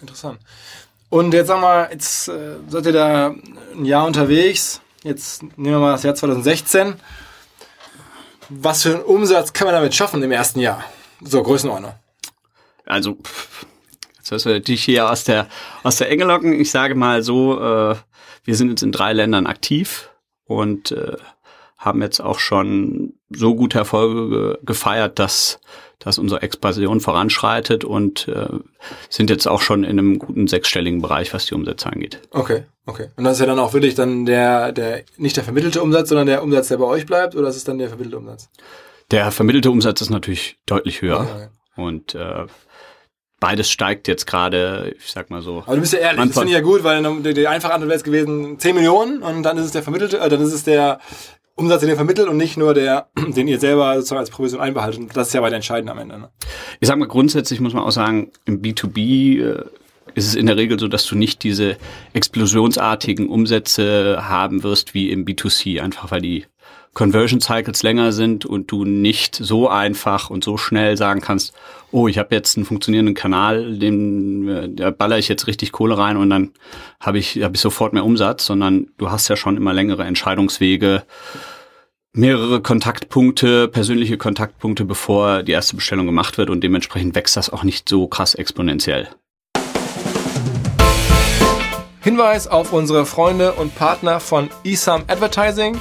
Interessant. 0.00 0.38
Und 1.10 1.32
jetzt 1.32 1.46
sag 1.46 1.60
mal, 1.60 1.88
jetzt 1.92 2.28
äh, 2.28 2.56
seid 2.68 2.86
ihr 2.86 2.92
da 2.92 3.34
ein 3.74 3.84
Jahr 3.84 4.06
unterwegs. 4.06 4.80
Jetzt 5.04 5.42
nehmen 5.42 5.76
wir 5.76 5.78
mal 5.78 5.92
das 5.92 6.02
Jahr 6.02 6.14
2016. 6.14 6.94
Was 8.48 8.82
für 8.82 8.94
einen 8.94 9.04
Umsatz 9.04 9.52
kann 9.52 9.66
man 9.66 9.74
damit 9.74 9.94
schaffen 9.94 10.22
im 10.22 10.32
ersten 10.32 10.60
Jahr? 10.60 10.84
So, 11.20 11.42
Größenordnung. 11.42 11.94
Also, 12.84 13.16
jetzt 14.16 14.32
hast 14.32 14.44
du 14.44 14.50
natürlich 14.50 14.84
hier 14.84 15.08
aus 15.08 15.24
der, 15.24 15.46
aus 15.82 15.96
der 15.96 16.10
Enge 16.10 16.24
locken. 16.24 16.52
Ich 16.52 16.70
sage 16.70 16.94
mal 16.94 17.22
so, 17.22 17.60
äh, 17.60 17.96
wir 18.44 18.56
sind 18.56 18.70
jetzt 18.70 18.82
in 18.82 18.92
drei 18.92 19.12
Ländern 19.12 19.46
aktiv 19.46 20.10
und 20.44 20.92
äh, 20.92 21.16
haben 21.76 22.00
jetzt 22.00 22.20
auch 22.20 22.38
schon 22.38 23.14
so 23.30 23.54
gute 23.54 23.78
Erfolge 23.78 24.28
ge 24.30 24.58
gefeiert, 24.64 25.18
dass, 25.18 25.60
dass 25.98 26.18
unsere 26.18 26.42
Expansion 26.42 27.00
voranschreitet 27.00 27.84
und 27.84 28.28
äh, 28.28 28.48
sind 29.10 29.28
jetzt 29.28 29.46
auch 29.46 29.60
schon 29.60 29.84
in 29.84 29.98
einem 29.98 30.18
guten 30.18 30.46
sechsstelligen 30.46 31.02
Bereich, 31.02 31.34
was 31.34 31.46
die 31.46 31.54
Umsätze 31.54 31.90
angeht. 31.90 32.20
Okay, 32.30 32.64
okay. 32.86 33.08
Und 33.16 33.24
das 33.24 33.34
ist 33.34 33.40
ja 33.40 33.46
dann 33.46 33.58
auch 33.58 33.74
wirklich 33.74 33.94
dann 33.94 34.24
der, 34.24 34.72
der 34.72 35.02
nicht 35.18 35.36
der 35.36 35.44
vermittelte 35.44 35.82
Umsatz, 35.82 36.08
sondern 36.08 36.26
der 36.26 36.42
Umsatz, 36.42 36.68
der 36.68 36.78
bei 36.78 36.86
euch 36.86 37.06
bleibt, 37.06 37.34
oder 37.34 37.48
ist 37.48 37.56
es 37.56 37.64
dann 37.64 37.78
der 37.78 37.88
vermittelte 37.88 38.18
Umsatz? 38.18 38.48
Der 39.10 39.30
vermittelte 39.30 39.70
Umsatz 39.70 40.00
ist 40.00 40.10
natürlich 40.10 40.56
deutlich 40.66 41.02
höher. 41.02 41.20
Okay. 41.20 41.48
Und 41.76 42.14
äh, 42.14 42.46
beides 43.44 43.70
steigt 43.70 44.08
jetzt 44.08 44.26
gerade, 44.26 44.94
ich 44.98 45.12
sag 45.12 45.28
mal 45.28 45.42
so. 45.42 45.62
Aber 45.66 45.74
du 45.74 45.82
bist 45.82 45.92
ja 45.92 45.98
ehrlich, 45.98 46.24
das 46.28 46.32
finde 46.32 46.48
ich 46.48 46.54
ja 46.54 46.62
gut, 46.62 46.82
weil 46.82 47.02
die, 47.22 47.46
einfache 47.46 47.74
Antwort 47.74 47.90
wäre 47.90 47.98
es 47.98 48.02
gewesen 48.02 48.58
10 48.58 48.74
Millionen 48.74 49.22
und 49.22 49.42
dann 49.42 49.58
ist 49.58 49.66
es 49.66 49.72
der 49.72 49.82
vermittelte, 49.82 50.18
äh, 50.18 50.30
dann 50.30 50.40
ist 50.40 50.54
es 50.54 50.64
der 50.64 50.98
Umsatz, 51.54 51.80
den 51.80 51.90
ihr 51.90 51.96
vermittelt 51.96 52.26
und 52.26 52.38
nicht 52.38 52.56
nur 52.56 52.72
der, 52.72 53.10
den 53.36 53.46
ihr 53.46 53.60
selber 53.60 53.96
sozusagen 53.96 54.20
als 54.20 54.30
Provision 54.30 54.62
einbehaltet. 54.62 54.98
Und 54.98 55.14
das 55.14 55.26
ist 55.26 55.34
ja 55.34 55.42
weiter 55.42 55.56
entscheidend 55.56 55.90
am 55.90 55.98
Ende. 55.98 56.18
Ne? 56.18 56.30
Ich 56.80 56.88
sag 56.88 56.96
mal, 56.96 57.06
grundsätzlich 57.06 57.60
muss 57.60 57.74
man 57.74 57.82
auch 57.82 57.90
sagen, 57.90 58.32
im 58.46 58.62
B2B 58.62 59.42
äh, 59.42 59.64
ist 60.14 60.26
es 60.26 60.36
in 60.36 60.46
der 60.46 60.56
Regel 60.56 60.78
so, 60.80 60.88
dass 60.88 61.04
du 61.06 61.14
nicht 61.14 61.42
diese 61.42 61.76
explosionsartigen 62.14 63.28
Umsätze 63.28 64.26
haben 64.26 64.62
wirst 64.62 64.94
wie 64.94 65.10
im 65.10 65.26
B2C, 65.26 65.82
einfach 65.82 66.10
weil 66.10 66.22
die 66.22 66.46
Conversion 66.94 67.40
Cycles 67.40 67.82
länger 67.82 68.12
sind 68.12 68.46
und 68.46 68.70
du 68.70 68.84
nicht 68.84 69.34
so 69.34 69.68
einfach 69.68 70.30
und 70.30 70.44
so 70.44 70.56
schnell 70.56 70.96
sagen 70.96 71.20
kannst, 71.20 71.52
oh, 71.90 72.08
ich 72.08 72.18
habe 72.18 72.34
jetzt 72.34 72.56
einen 72.56 72.64
funktionierenden 72.64 73.14
Kanal, 73.14 73.78
den 73.78 74.76
da 74.76 74.90
baller 74.90 75.18
ich 75.18 75.28
jetzt 75.28 75.46
richtig 75.46 75.72
Kohle 75.72 75.98
rein 75.98 76.16
und 76.16 76.30
dann 76.30 76.52
habe 77.00 77.18
ich, 77.18 77.42
hab 77.42 77.54
ich 77.54 77.60
sofort 77.60 77.92
mehr 77.92 78.04
Umsatz, 78.04 78.46
sondern 78.46 78.88
du 78.96 79.10
hast 79.10 79.28
ja 79.28 79.36
schon 79.36 79.56
immer 79.56 79.72
längere 79.72 80.04
Entscheidungswege, 80.04 81.02
mehrere 82.12 82.62
Kontaktpunkte, 82.62 83.68
persönliche 83.68 84.16
Kontaktpunkte, 84.16 84.84
bevor 84.84 85.42
die 85.42 85.52
erste 85.52 85.74
Bestellung 85.74 86.06
gemacht 86.06 86.38
wird 86.38 86.48
und 86.48 86.62
dementsprechend 86.62 87.16
wächst 87.16 87.36
das 87.36 87.50
auch 87.50 87.64
nicht 87.64 87.88
so 87.88 88.06
krass 88.06 88.34
exponentiell. 88.36 89.08
Hinweis 92.00 92.46
auf 92.46 92.72
unsere 92.72 93.06
Freunde 93.06 93.54
und 93.54 93.74
Partner 93.74 94.20
von 94.20 94.50
eSum 94.62 95.04
Advertising. 95.08 95.80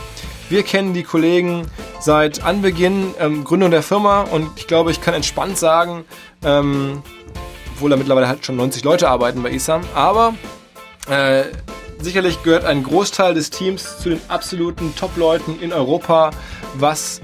Wir 0.49 0.63
kennen 0.63 0.93
die 0.93 1.03
Kollegen 1.03 1.65
seit 1.99 2.43
Anbeginn 2.43 3.13
ähm, 3.19 3.43
Gründung 3.43 3.71
der 3.71 3.83
Firma 3.83 4.21
und 4.21 4.49
ich 4.57 4.67
glaube, 4.67 4.91
ich 4.91 5.01
kann 5.01 5.13
entspannt 5.13 5.57
sagen, 5.57 6.05
ähm, 6.43 7.01
obwohl 7.73 7.89
da 7.89 7.95
mittlerweile 7.95 8.27
halt 8.27 8.45
schon 8.45 8.55
90 8.55 8.83
Leute 8.83 9.09
arbeiten 9.09 9.41
bei 9.41 9.51
eSum, 9.51 9.81
aber 9.95 10.35
äh, 11.09 11.43
sicherlich 11.99 12.43
gehört 12.43 12.65
ein 12.65 12.83
Großteil 12.83 13.33
des 13.33 13.49
Teams 13.49 13.97
zu 13.99 14.09
den 14.09 14.21
absoluten 14.27 14.95
Top-Leuten 14.95 15.59
in 15.59 15.73
Europa, 15.73 16.31
was 16.75 17.21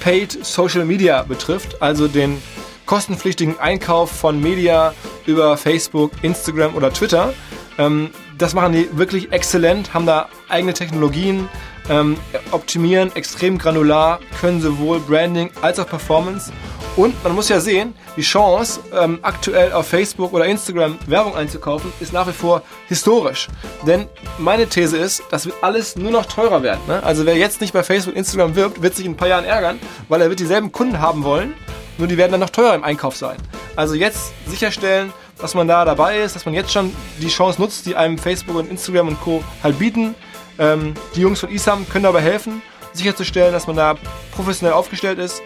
Paid 0.00 0.44
Social 0.44 0.84
Media 0.84 1.22
betrifft, 1.22 1.80
also 1.80 2.08
den 2.08 2.40
kostenpflichtigen 2.84 3.58
Einkauf 3.58 4.10
von 4.10 4.40
Media 4.40 4.94
über 5.26 5.56
Facebook, 5.56 6.12
Instagram 6.22 6.74
oder 6.74 6.92
Twitter. 6.92 7.32
Ähm, 7.78 8.10
das 8.38 8.54
machen 8.54 8.72
die 8.72 8.88
wirklich 8.96 9.32
exzellent, 9.32 9.94
haben 9.94 10.06
da 10.06 10.28
eigene 10.48 10.74
Technologien, 10.74 11.48
ähm, 11.88 12.16
optimieren 12.50 13.14
extrem 13.14 13.58
granular, 13.58 14.20
können 14.40 14.60
sowohl 14.60 15.00
Branding 15.00 15.50
als 15.62 15.78
auch 15.78 15.86
Performance. 15.86 16.52
Und 16.96 17.22
man 17.22 17.34
muss 17.34 17.50
ja 17.50 17.60
sehen, 17.60 17.94
die 18.16 18.22
Chance, 18.22 18.80
ähm, 18.98 19.18
aktuell 19.20 19.72
auf 19.72 19.86
Facebook 19.86 20.32
oder 20.32 20.46
Instagram 20.46 20.98
Werbung 21.06 21.36
einzukaufen, 21.36 21.92
ist 22.00 22.14
nach 22.14 22.26
wie 22.26 22.32
vor 22.32 22.62
historisch. 22.88 23.48
Denn 23.86 24.06
meine 24.38 24.66
These 24.66 24.96
ist, 24.96 25.22
das 25.30 25.44
wird 25.44 25.56
alles 25.62 25.96
nur 25.96 26.10
noch 26.10 26.24
teurer 26.24 26.62
werden. 26.62 26.80
Ne? 26.88 27.02
Also 27.02 27.26
wer 27.26 27.36
jetzt 27.36 27.60
nicht 27.60 27.74
bei 27.74 27.82
Facebook, 27.82 28.16
Instagram 28.16 28.56
wirbt, 28.56 28.80
wird 28.80 28.94
sich 28.94 29.04
in 29.04 29.12
ein 29.12 29.16
paar 29.16 29.28
Jahren 29.28 29.44
ärgern, 29.44 29.78
weil 30.08 30.22
er 30.22 30.30
wird 30.30 30.40
dieselben 30.40 30.72
Kunden 30.72 30.98
haben 30.98 31.22
wollen, 31.22 31.52
nur 31.98 32.08
die 32.08 32.16
werden 32.16 32.32
dann 32.32 32.40
noch 32.40 32.50
teurer 32.50 32.74
im 32.74 32.84
Einkauf 32.84 33.14
sein. 33.14 33.36
Also 33.76 33.94
jetzt 33.94 34.32
sicherstellen, 34.46 35.12
dass 35.38 35.54
man 35.54 35.68
da 35.68 35.84
dabei 35.84 36.20
ist, 36.20 36.34
dass 36.34 36.46
man 36.46 36.54
jetzt 36.54 36.72
schon 36.72 36.94
die 37.20 37.28
Chance 37.28 37.60
nutzt, 37.60 37.84
die 37.84 37.94
einem 37.94 38.16
Facebook 38.16 38.56
und 38.56 38.70
Instagram 38.70 39.08
und 39.08 39.20
Co. 39.20 39.44
halt 39.62 39.78
bieten. 39.78 40.14
Ähm, 40.58 40.94
die 41.14 41.20
Jungs 41.20 41.40
von 41.40 41.50
ISAM 41.50 41.88
können 41.88 42.04
dabei 42.04 42.20
helfen, 42.20 42.62
sicherzustellen, 42.92 43.52
dass 43.52 43.66
man 43.66 43.76
da 43.76 43.96
professionell 44.32 44.74
aufgestellt 44.74 45.18
ist. 45.18 45.42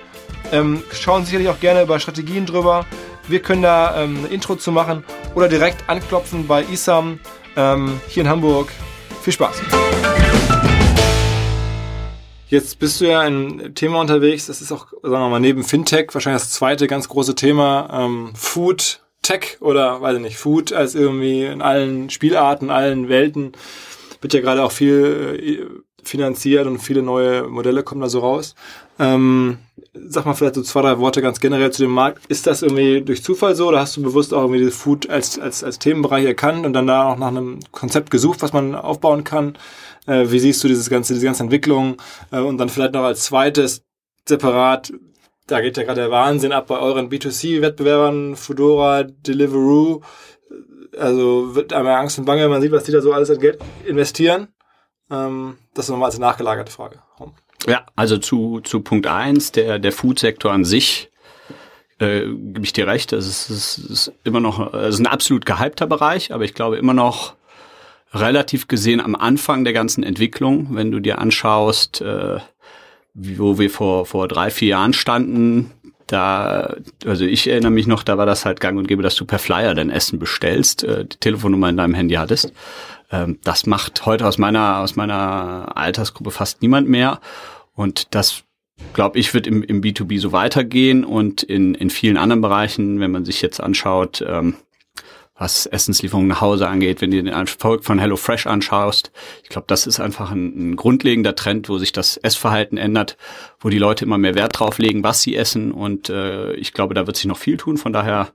Ähm, 0.53 0.83
schauen 0.93 1.25
sicherlich 1.25 1.49
auch 1.49 1.61
gerne 1.61 1.83
über 1.83 1.99
Strategien 2.01 2.47
drüber. 2.47 2.87
Wir 3.29 3.41
können 3.41 3.63
da 3.63 4.03
ähm, 4.03 4.25
ein 4.25 4.31
Intro 4.33 4.57
zu 4.57 4.73
machen 4.73 5.05
oder 5.35 5.49
direkt 5.49 5.89
anklopfen 5.89 6.47
bei 6.47 6.65
ISAM 6.65 7.21
ähm, 7.57 8.01
hier 8.09 8.23
in 8.23 8.29
Hamburg. 8.29 8.73
Viel 9.23 9.33
Spaß! 9.33 9.61
Jetzt 12.49 12.81
bist 12.81 13.01
du 13.01 13.05
ja 13.05 13.21
ein 13.21 13.77
Thema 13.77 14.01
unterwegs, 14.01 14.47
das 14.47 14.61
ist 14.61 14.73
auch, 14.73 14.89
sagen 15.03 15.13
wir 15.13 15.29
mal, 15.29 15.39
neben 15.39 15.63
Fintech 15.63 16.09
wahrscheinlich 16.13 16.43
das 16.43 16.51
zweite 16.51 16.89
ganz 16.89 17.09
große 17.09 17.37
Thema, 17.37 17.89
ähm, 17.93 18.33
Food, 18.35 19.03
Tech 19.23 19.59
oder, 19.61 20.01
weiß 20.01 20.17
ich 20.17 20.23
nicht, 20.23 20.37
Food 20.37 20.73
als 20.73 20.97
irgendwie 20.97 21.45
in 21.45 21.63
allen 21.63 22.11
Spielarten, 22.11 22.71
allen 22.71 23.09
Welten 23.09 23.53
wird 24.21 24.35
ja 24.35 24.41
gerade 24.41 24.63
auch 24.63 24.73
viel 24.73 25.39
äh, 25.41 25.81
finanziert 26.03 26.67
und 26.67 26.79
viele 26.79 27.03
neue 27.03 27.49
Modelle 27.49 27.83
kommen 27.83 28.01
da 28.01 28.09
so 28.09 28.21
raus. 28.21 28.55
Ähm, 28.99 29.59
sag 29.93 30.27
mal 30.27 30.35
vielleicht 30.35 30.55
so 30.55 30.63
zwei, 30.63 30.83
drei 30.83 30.99
Worte 30.99 31.23
ganz 31.23 31.41
generell 31.41 31.71
zu 31.71 31.83
dem 31.83 31.91
Markt. 31.91 32.25
Ist 32.27 32.47
das 32.47 32.63
irgendwie 32.63 33.03
durch 33.03 33.23
Zufall 33.23 33.55
so 33.55 33.69
oder 33.69 33.81
hast 33.81 33.97
du 33.97 34.03
bewusst 34.03 34.33
auch 34.33 34.43
irgendwie 34.43 34.71
Food 34.71 35.09
als, 35.11 35.39
als, 35.39 35.65
als 35.65 35.79
Themenbereich 35.79 36.25
erkannt 36.25 36.65
und 36.67 36.73
dann 36.73 36.87
da 36.87 37.05
auch 37.05 37.19
nach 37.19 37.29
einem 37.29 37.61
Konzept 37.73 38.11
gesucht, 38.11 38.43
was 38.43 38.53
man 38.53 38.75
aufbauen 38.75 39.25
kann? 39.25 39.59
Äh, 40.07 40.31
wie 40.31 40.39
siehst 40.39 40.63
du 40.63 40.69
dieses 40.69 40.91
ganze, 40.91 41.15
diese 41.15 41.27
ganze 41.27 41.43
Entwicklung? 41.43 41.97
Äh, 42.31 42.41
und 42.41 42.59
dann 42.59 42.69
vielleicht 42.69 42.95
noch 42.95 43.05
als 43.05 43.25
zweites 43.25 43.83
separat, 44.29 44.93
da 45.47 45.61
geht 45.61 45.77
ja 45.77 45.83
gerade 45.83 46.03
der 46.03 46.11
Wahnsinn 46.11 46.53
ab 46.53 46.69
bei 46.69 46.79
euren 46.79 47.11
B2C-Wettbewerbern, 47.11 48.37
Fedora, 48.37 49.03
Deliveroo. 49.03 50.01
Also 50.99 51.55
wird 51.55 51.73
einmal 51.73 51.95
Angst 51.95 52.19
und 52.19 52.25
Bange, 52.25 52.43
wenn 52.43 52.51
man 52.51 52.63
sieht, 52.63 52.73
was 52.73 52.85
die 52.85 52.93
da 52.93 53.01
so 53.01 53.13
alles 53.13 53.31
an 53.31 53.39
Geld 53.39 53.61
investieren. 53.85 54.49
Ähm, 55.11 55.59
das 55.75 55.87
ist 55.87 55.91
nochmal 55.91 56.11
als 56.11 56.19
nachgelagerte 56.19 56.73
Frage. 56.73 57.01
Ja, 57.67 57.85
also 57.95 58.17
zu, 58.17 58.61
zu 58.61 58.81
Punkt 58.81 59.07
eins 59.07 59.53
der, 59.53 59.79
der 59.79 59.93
Food-Sektor 59.93 60.51
an 60.51 60.65
sich, 60.65 61.11
äh, 61.99 62.21
gebe 62.21 62.65
ich 62.65 62.73
dir 62.73 62.87
recht, 62.87 63.13
es 63.13 63.27
ist, 63.27 63.51
es 63.51 63.79
ist 63.79 64.13
immer 64.25 64.41
noch, 64.41 64.73
es 64.73 64.95
ist 64.95 65.01
ein 65.01 65.07
absolut 65.07 65.45
gehypter 65.45 65.87
Bereich, 65.87 66.33
aber 66.33 66.45
ich 66.45 66.55
glaube 66.55 66.79
immer 66.79 66.95
noch 66.95 67.35
relativ 68.13 68.67
gesehen 68.69 69.01
am 69.01 69.15
Anfang 69.15 69.65
der 69.65 69.73
ganzen 69.73 70.03
Entwicklung, 70.03 70.69
wenn 70.71 70.91
du 70.91 71.01
dir 71.01 71.19
anschaust, 71.19 72.01
äh, 72.01 72.39
wo 73.15 73.59
wir 73.59 73.71
vor, 73.71 74.07
vor 74.07 74.29
drei, 74.29 74.51
vier 74.51 74.69
Jahren 74.69 74.93
standen, 74.93 75.73
da, 76.13 76.75
also 77.05 77.25
ich 77.25 77.49
erinnere 77.49 77.71
mich 77.71 77.87
noch, 77.87 78.03
da 78.03 78.19
war 78.19 78.27
das 78.27 78.45
halt 78.45 78.61
gang 78.61 78.79
und 78.79 78.89
gäbe, 78.89 79.03
dass 79.03 79.15
du 79.15 79.25
per 79.25 79.39
Flyer 79.39 79.75
dein 79.75 79.91
Essen 79.91 80.19
bestellst, 80.19 80.83
äh, 80.85 81.05
die 81.05 81.17
Telefonnummer 81.19 81.69
in 81.69 81.77
deinem 81.77 81.95
Handy 81.95 82.15
hattest. 82.15 82.53
Ähm, 83.11 83.39
das 83.45 83.67
macht 83.67 84.07
heute 84.07 84.27
aus 84.27 84.39
meiner, 84.39 84.79
aus 84.79 84.97
meiner 84.97 85.77
Altersgruppe 85.77 86.31
fast 86.31 86.63
niemand 86.63 86.89
mehr. 86.89 87.21
Und 87.75 88.15
das, 88.15 88.43
glaube 88.93 89.19
ich, 89.19 89.33
wird 89.35 89.47
im, 89.47 89.63
im 89.63 89.81
B2B 89.81 90.19
so 90.21 90.33
weitergehen 90.33 91.05
und 91.05 91.43
in, 91.43 91.75
in 91.75 91.91
vielen 91.91 92.17
anderen 92.17 92.41
Bereichen, 92.41 93.01
wenn 93.01 93.11
man 93.11 93.25
sich 93.25 93.41
jetzt 93.43 93.61
anschaut, 93.61 94.25
ähm, 94.27 94.55
was 95.41 95.65
Essenslieferungen 95.65 96.29
nach 96.29 96.43
Hause 96.43 96.69
angeht, 96.69 97.01
wenn 97.01 97.11
du 97.11 97.17
den 97.17 97.27
Erfolg 97.27 97.83
von 97.83 97.99
HelloFresh 97.99 98.47
anschaust. 98.47 99.11
Ich 99.43 99.49
glaube, 99.49 99.65
das 99.69 99.87
ist 99.87 99.99
einfach 99.99 100.31
ein, 100.31 100.73
ein, 100.73 100.77
grundlegender 100.77 101.35
Trend, 101.35 101.71
wo 101.71 101.79
sich 101.79 101.93
das 101.93 102.19
Essverhalten 102.19 102.77
ändert, 102.77 103.17
wo 103.59 103.71
die 103.71 103.79
Leute 103.79 104.05
immer 104.05 104.19
mehr 104.19 104.35
Wert 104.35 104.61
drauf 104.61 104.77
legen, 104.79 105.03
was 105.03 105.23
sie 105.23 105.35
essen. 105.35 105.73
Und 105.73 106.11
äh, 106.11 106.53
ich 106.53 106.75
glaube, 106.75 106.93
da 106.93 107.07
wird 107.07 107.17
sich 107.17 107.25
noch 107.25 107.39
viel 107.39 107.57
tun. 107.57 107.79
Von 107.79 107.95
daher 107.95 108.29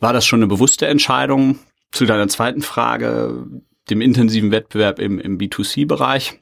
war 0.00 0.12
das 0.12 0.26
schon 0.26 0.40
eine 0.40 0.48
bewusste 0.48 0.88
Entscheidung. 0.88 1.60
Zu 1.92 2.04
deiner 2.04 2.26
zweiten 2.26 2.62
Frage, 2.62 3.46
dem 3.88 4.00
intensiven 4.00 4.50
Wettbewerb 4.50 4.98
im, 4.98 5.20
im 5.20 5.38
B2C-Bereich. 5.38 6.40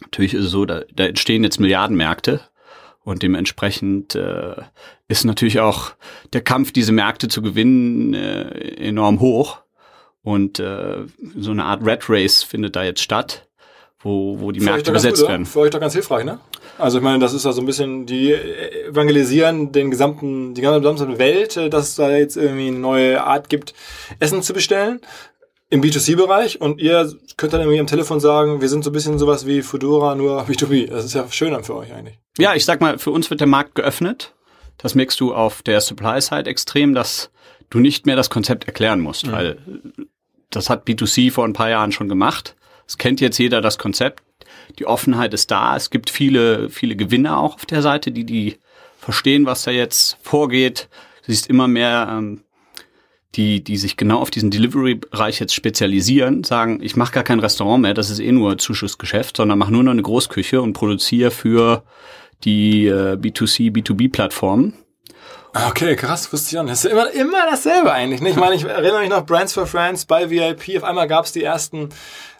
Natürlich 0.00 0.34
ist 0.34 0.46
es 0.46 0.50
so, 0.50 0.64
da, 0.64 0.82
da 0.92 1.06
entstehen 1.06 1.44
jetzt 1.44 1.60
Milliardenmärkte 1.60 2.40
und 3.10 3.24
dementsprechend 3.24 4.14
äh, 4.14 4.54
ist 5.08 5.24
natürlich 5.24 5.58
auch 5.58 5.94
der 6.32 6.42
Kampf, 6.42 6.70
diese 6.70 6.92
Märkte 6.92 7.26
zu 7.26 7.42
gewinnen, 7.42 8.14
äh, 8.14 8.86
enorm 8.86 9.18
hoch. 9.18 9.58
Und 10.22 10.60
äh, 10.60 10.98
so 11.36 11.50
eine 11.50 11.64
Art 11.64 11.84
Red 11.84 12.08
Race 12.08 12.44
findet 12.44 12.76
da 12.76 12.84
jetzt 12.84 13.02
statt, 13.02 13.48
wo, 13.98 14.38
wo 14.38 14.52
die 14.52 14.60
Für 14.60 14.66
Märkte 14.66 14.92
besetzt 14.92 15.22
gut, 15.22 15.28
werden. 15.28 15.44
Für 15.44 15.60
euch 15.60 15.70
doch 15.70 15.80
ganz 15.80 15.94
hilfreich, 15.94 16.24
ne? 16.24 16.38
Also 16.78 16.98
ich 16.98 17.04
meine, 17.04 17.18
das 17.18 17.32
ist 17.32 17.44
ja 17.44 17.50
so 17.50 17.60
ein 17.60 17.66
bisschen, 17.66 18.06
die 18.06 18.32
evangelisieren 18.32 19.72
den 19.72 19.90
gesamten, 19.90 20.54
die 20.54 20.60
gesamte 20.60 21.18
Welt, 21.18 21.56
äh, 21.56 21.68
dass 21.68 21.88
es 21.88 21.94
da 21.96 22.16
jetzt 22.16 22.36
irgendwie 22.36 22.68
eine 22.68 22.78
neue 22.78 23.24
Art 23.24 23.48
gibt, 23.48 23.74
Essen 24.20 24.40
zu 24.42 24.52
bestellen 24.52 25.00
im 25.70 25.80
B2C-Bereich 25.82 26.60
und 26.60 26.80
ihr 26.80 27.12
könnt 27.36 27.52
dann 27.52 27.60
irgendwie 27.60 27.78
am 27.78 27.86
Telefon 27.86 28.18
sagen, 28.18 28.60
wir 28.60 28.68
sind 28.68 28.82
so 28.82 28.90
ein 28.90 28.92
bisschen 28.92 29.18
sowas 29.18 29.46
wie 29.46 29.62
Fedora, 29.62 30.16
nur 30.16 30.42
B2B. 30.42 30.88
Das 30.90 31.04
ist 31.04 31.14
ja 31.14 31.30
schöner 31.30 31.62
für 31.62 31.76
euch 31.76 31.92
eigentlich. 31.92 32.18
Ja, 32.38 32.54
ich 32.54 32.64
sag 32.64 32.80
mal, 32.80 32.98
für 32.98 33.12
uns 33.12 33.30
wird 33.30 33.40
der 33.40 33.46
Markt 33.46 33.76
geöffnet. 33.76 34.34
Das 34.78 34.96
merkst 34.96 35.20
du 35.20 35.32
auf 35.32 35.62
der 35.62 35.80
Supply-Side 35.80 36.50
extrem, 36.50 36.94
dass 36.94 37.30
du 37.70 37.78
nicht 37.78 38.04
mehr 38.04 38.16
das 38.16 38.30
Konzept 38.30 38.64
erklären 38.64 39.00
musst, 39.00 39.26
mhm. 39.26 39.32
weil 39.32 39.58
das 40.50 40.68
hat 40.68 40.88
B2C 40.88 41.30
vor 41.30 41.44
ein 41.44 41.52
paar 41.52 41.70
Jahren 41.70 41.92
schon 41.92 42.08
gemacht. 42.08 42.56
Es 42.88 42.98
kennt 42.98 43.20
jetzt 43.20 43.38
jeder 43.38 43.60
das 43.60 43.78
Konzept. 43.78 44.24
Die 44.80 44.86
Offenheit 44.86 45.32
ist 45.32 45.52
da. 45.52 45.76
Es 45.76 45.90
gibt 45.90 46.10
viele, 46.10 46.68
viele 46.68 46.96
Gewinner 46.96 47.38
auch 47.38 47.54
auf 47.54 47.66
der 47.66 47.82
Seite, 47.82 48.10
die, 48.10 48.24
die 48.24 48.58
verstehen, 48.98 49.46
was 49.46 49.62
da 49.62 49.70
jetzt 49.70 50.18
vorgeht. 50.22 50.88
Du 51.24 51.32
siehst 51.32 51.48
immer 51.48 51.68
mehr 51.68 52.08
ähm, 52.10 52.42
die, 53.36 53.62
die 53.62 53.76
sich 53.76 53.96
genau 53.96 54.18
auf 54.18 54.30
diesen 54.30 54.50
Delivery-Bereich 54.50 55.38
jetzt 55.38 55.54
spezialisieren, 55.54 56.42
sagen, 56.42 56.80
ich 56.82 56.96
mache 56.96 57.12
gar 57.12 57.22
kein 57.22 57.38
Restaurant 57.38 57.82
mehr, 57.82 57.94
das 57.94 58.10
ist 58.10 58.18
eh 58.18 58.32
nur 58.32 58.58
Zuschussgeschäft, 58.58 59.36
sondern 59.36 59.58
mache 59.58 59.72
nur 59.72 59.84
noch 59.84 59.92
eine 59.92 60.02
Großküche 60.02 60.60
und 60.60 60.72
produziere 60.72 61.30
für 61.30 61.84
die 62.44 62.86
äh, 62.86 63.16
B2C, 63.16 63.72
B2B-Plattformen. 63.72 64.74
Ah, 65.52 65.68
okay, 65.68 65.96
krass, 65.96 66.32
wusste 66.32 66.54
ich 66.54 66.58
auch 66.58 66.62
nicht. 66.62 66.72
Das 66.72 66.84
ist 66.84 66.92
immer, 66.92 67.10
immer 67.10 67.44
dasselbe 67.50 67.92
eigentlich. 67.92 68.20
Ne? 68.20 68.30
Ich 68.30 68.36
meine, 68.36 68.54
ich 68.54 68.64
erinnere 68.64 69.00
mich 69.00 69.10
noch 69.10 69.26
Brands 69.26 69.52
for 69.52 69.66
Friends 69.66 70.04
bei 70.04 70.30
VIP. 70.30 70.76
Auf 70.76 70.84
einmal 70.84 71.08
gab 71.08 71.24
es 71.24 71.32
die 71.32 71.42
ersten 71.42 71.88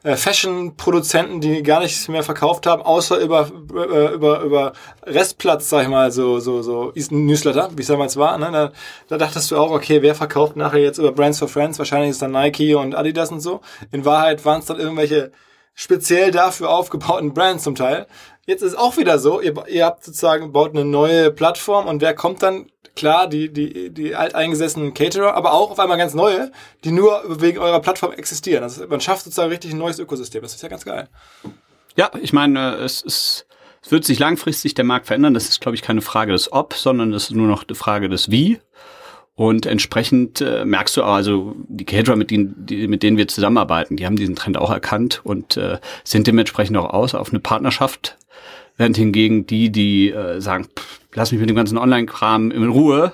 äh, 0.05 0.15
Fashion-Produzenten, 0.15 1.41
die 1.41 1.65
gar 1.65 1.81
nichts 1.81 2.07
mehr 2.07 2.23
verkauft 2.23 2.67
haben, 2.67 2.83
außer 2.83 3.19
über, 3.19 3.51
äh, 3.75 4.15
über, 4.15 4.43
über 4.43 4.73
Restplatz, 5.03 5.69
sag 5.69 5.83
ich 5.83 5.89
mal, 5.89 6.13
so, 6.13 6.39
so, 6.39 6.63
so 6.63 6.93
Newsletter, 7.11 7.71
wie 7.75 7.83
es 7.83 7.89
damals 7.89 8.17
war. 8.17 8.39
Ne? 8.39 8.51
Da, 8.53 8.73
da 9.09 9.19
dachtest 9.19 9.51
du 9.51 9.57
auch, 9.57 9.73
okay, 9.73 10.03
wer 10.03 10.15
verkauft 10.15 10.55
nachher 10.55 10.81
jetzt 10.81 10.99
über 10.99 11.11
Brands 11.11 11.41
for 11.41 11.49
Friends? 11.49 11.81
Wahrscheinlich 11.81 12.11
ist 12.11 12.23
dann 12.23 12.31
Nike 12.31 12.77
und 12.77 12.95
Adidas 12.95 13.33
und 13.33 13.41
so. 13.41 13.61
In 13.91 14.05
Wahrheit 14.05 14.45
waren 14.45 14.61
es 14.61 14.67
dann 14.67 14.79
irgendwelche 14.79 15.33
speziell 15.75 16.31
dafür 16.31 16.71
aufgebauten 16.71 17.33
Brands 17.33 17.65
zum 17.65 17.75
Teil. 17.75 18.07
Jetzt 18.51 18.63
ist 18.63 18.77
auch 18.77 18.99
wieder 18.99 19.19
so, 19.19 19.41
ihr, 19.41 19.55
ihr 19.69 19.87
habt 19.87 20.05
sozusagen, 20.05 20.53
baut 20.53 20.73
eine 20.73 20.85
neue 20.85 21.31
Plattform 21.31 21.87
und 21.87 22.03
wer 22.03 22.15
kommt 22.15 22.43
dann? 22.43 22.67
Klar, 22.97 23.29
die, 23.29 23.51
die, 23.51 23.91
die 23.91 24.17
alteingesessenen 24.17 24.93
Caterer, 24.93 25.35
aber 25.35 25.53
auch 25.53 25.71
auf 25.71 25.79
einmal 25.79 25.97
ganz 25.97 26.13
neue, 26.13 26.51
die 26.85 26.91
nur 26.91 27.23
wegen 27.41 27.59
eurer 27.59 27.81
Plattform 27.81 28.13
existieren. 28.13 28.65
Also 28.65 28.87
man 28.89 29.01
schafft 29.01 29.25
sozusagen 29.25 29.49
richtig 29.49 29.73
ein 29.73 29.79
neues 29.79 30.01
Ökosystem. 30.01 30.43
Das 30.43 30.55
ist 30.55 30.63
ja 30.63 30.69
ganz 30.69 30.85
geil. 30.85 31.09
Ja, 31.97 32.11
ich 32.21 32.33
meine, 32.33 32.75
es 32.75 33.01
ist, 33.01 33.47
es 33.83 33.93
wird 33.93 34.05
sich 34.05 34.19
langfristig 34.19 34.75
der 34.75 34.85
Markt 34.85 35.07
verändern. 35.07 35.35
Das 35.35 35.49
ist, 35.49 35.61
glaube 35.61 35.77
ich, 35.77 35.83
keine 35.83 36.03
Frage 36.03 36.33
des 36.33 36.53
Ob, 36.53 36.75
sondern 36.75 37.15
es 37.15 37.25
ist 37.25 37.31
nur 37.31 37.47
noch 37.47 37.65
eine 37.67 37.77
Frage 37.77 38.09
des 38.09 38.31
Wie. 38.31 38.59
Und 39.37 39.65
entsprechend 39.65 40.41
äh, 40.41 40.65
merkst 40.67 40.97
du 40.97 41.03
auch, 41.03 41.15
also 41.15 41.55
die 41.69 41.87
Caterer, 41.87 42.17
mit 42.17 42.31
denen, 42.31 42.67
die, 42.67 42.89
mit 42.89 43.03
denen 43.03 43.17
wir 43.17 43.29
zusammenarbeiten, 43.29 43.97
die 43.97 44.05
haben 44.05 44.17
diesen 44.17 44.37
Trend 44.37 44.59
auch 44.59 44.71
erkannt 44.71 45.21
und 45.25 45.57
äh, 45.57 45.79
sind 46.05 46.27
dementsprechend 46.27 46.77
auch 46.77 46.93
aus 46.93 47.15
auf 47.15 47.31
eine 47.31 47.41
Partnerschaft. 47.41 48.19
Während 48.81 48.97
hingegen 48.97 49.47
die, 49.47 49.71
die 49.71 50.11
äh, 50.11 50.41
sagen, 50.41 50.65
pff, 50.65 51.01
lass 51.13 51.33
mich 51.33 51.39
mit 51.39 51.51
dem 51.51 51.55
ganzen 51.57 51.77
Online-Kram 51.77 52.51
in 52.51 52.67
Ruhe, 52.67 53.13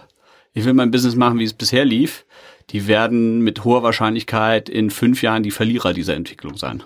ich 0.53 0.65
will 0.65 0.75
mein 0.75 0.93
Business 0.93 1.17
machen, 1.17 1.41
wie 1.41 1.45
es 1.45 1.55
bisher 1.55 1.85
lief, 1.85 2.25
die 2.71 2.87
werden 2.87 3.41
mit 3.41 3.65
hoher 3.65 3.83
Wahrscheinlichkeit 3.83 4.69
in 4.69 4.91
fünf 4.91 5.23
Jahren 5.23 5.43
die 5.43 5.51
Verlierer 5.51 5.93
dieser 5.93 6.15
Entwicklung 6.15 6.57
sein. 6.57 6.85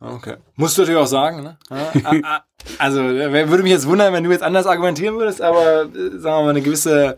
Okay. 0.00 0.38
Musst 0.56 0.76
du 0.76 0.82
natürlich 0.82 1.00
auch 1.00 1.06
sagen, 1.06 1.44
ne? 1.44 1.58
also 2.78 3.00
würde 3.00 3.62
mich 3.62 3.70
jetzt 3.70 3.86
wundern, 3.86 4.12
wenn 4.12 4.24
du 4.24 4.30
jetzt 4.32 4.42
anders 4.42 4.66
argumentieren 4.66 5.14
würdest, 5.14 5.40
aber 5.40 5.82
äh, 5.82 6.18
sagen 6.18 6.40
wir 6.40 6.42
mal, 6.42 6.50
eine 6.50 6.62
gewisse 6.62 7.16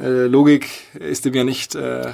äh, 0.00 0.26
Logik 0.26 0.68
ist 0.98 1.24
dem 1.24 1.34
ja 1.34 1.44
nicht 1.44 1.76
äh, 1.76 2.12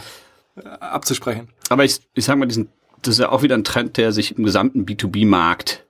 abzusprechen. 0.80 1.48
Aber 1.70 1.82
ich, 1.86 2.00
ich 2.12 2.26
sag 2.26 2.36
mal, 2.36 2.44
diesen, 2.44 2.68
das 3.00 3.14
ist 3.14 3.20
ja 3.20 3.30
auch 3.30 3.42
wieder 3.42 3.56
ein 3.56 3.64
Trend, 3.64 3.96
der 3.96 4.12
sich 4.12 4.36
im 4.36 4.44
gesamten 4.44 4.84
B2B-Markt 4.84 5.85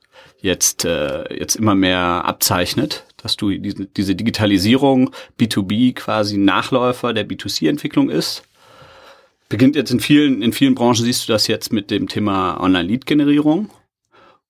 jetzt, 0.46 0.87
äh, 0.87 1.35
jetzt 1.35 1.56
immer 1.56 1.74
mehr 1.74 2.00
abzeichnet, 2.24 3.04
dass 3.18 3.37
du 3.37 3.50
diese, 3.50 3.85
diese 3.85 4.14
Digitalisierung 4.14 5.11
B2B 5.38 5.94
quasi 5.94 6.38
Nachläufer 6.38 7.12
der 7.12 7.28
B2C-Entwicklung 7.28 8.09
ist. 8.09 8.44
Beginnt 9.48 9.76
jetzt 9.76 9.90
in 9.90 10.00
vielen, 10.00 10.40
in 10.42 10.52
vielen 10.52 10.74
Branchen 10.74 11.04
siehst 11.04 11.28
du 11.28 11.32
das 11.32 11.46
jetzt 11.46 11.72
mit 11.72 11.90
dem 11.90 12.09
Thema 12.09 12.59
Online-Lead-Generierung. 12.61 13.70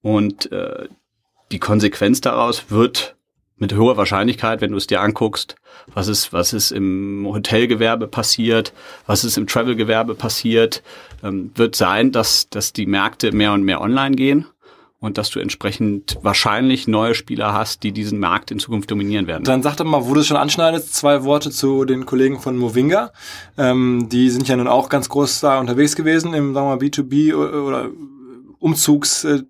Und 0.02 0.52
äh, 0.52 0.86
die 1.50 1.58
Konsequenz 1.58 2.20
daraus 2.20 2.70
wird 2.70 3.16
mit 3.56 3.74
hoher 3.74 3.96
Wahrscheinlichkeit, 3.96 4.60
wenn 4.60 4.70
du 4.70 4.76
es 4.76 4.86
dir 4.86 5.00
anguckst, 5.00 5.56
was 5.94 6.08
ist, 6.08 6.32
was 6.32 6.52
ist 6.52 6.72
im 6.72 7.26
Hotelgewerbe 7.26 8.06
passiert, 8.06 8.72
was 9.06 9.24
ist 9.24 9.38
im 9.38 9.46
Travelgewerbe 9.46 10.14
passiert, 10.14 10.82
ähm, 11.22 11.50
wird 11.54 11.74
sein, 11.74 12.12
dass, 12.12 12.50
dass 12.50 12.72
die 12.72 12.86
Märkte 12.86 13.32
mehr 13.32 13.52
und 13.52 13.62
mehr 13.62 13.80
online 13.80 14.16
gehen 14.16 14.46
und 14.98 15.18
dass 15.18 15.30
du 15.30 15.40
entsprechend 15.40 16.18
wahrscheinlich 16.22 16.88
neue 16.88 17.14
Spieler 17.14 17.52
hast, 17.52 17.82
die 17.82 17.92
diesen 17.92 18.18
Markt 18.18 18.50
in 18.50 18.58
Zukunft 18.58 18.90
dominieren 18.90 19.26
werden. 19.26 19.44
Dann 19.44 19.62
sag 19.62 19.76
doch 19.76 19.84
mal, 19.84 20.06
wo 20.06 20.14
du 20.14 20.20
es 20.20 20.26
schon 20.26 20.36
anschneidest, 20.36 20.94
zwei 20.94 21.24
Worte 21.24 21.50
zu 21.50 21.84
den 21.84 22.06
Kollegen 22.06 22.40
von 22.40 22.56
Movinga. 22.56 23.12
Ähm, 23.58 24.08
die 24.10 24.30
sind 24.30 24.48
ja 24.48 24.56
nun 24.56 24.68
auch 24.68 24.88
ganz 24.88 25.08
groß 25.08 25.40
da 25.40 25.58
unterwegs 25.58 25.96
gewesen 25.96 26.32
im 26.34 26.54
sagen 26.54 26.66
wir 26.66 26.76
mal, 26.76 26.82
B2B 26.82 27.34
oder 27.34 27.90
Umzugs 28.58 29.24
äh, 29.24 29.42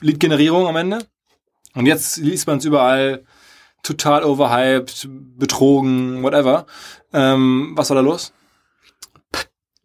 am 0.00 0.76
Ende. 0.76 0.98
Und 1.74 1.86
jetzt 1.86 2.16
liest 2.16 2.46
man 2.46 2.58
es 2.58 2.64
überall, 2.64 3.24
total 3.82 4.24
overhyped, 4.24 5.08
betrogen, 5.36 6.22
whatever. 6.22 6.66
Ähm, 7.12 7.72
was 7.76 7.90
war 7.90 7.96
da 7.96 8.00
los? 8.00 8.32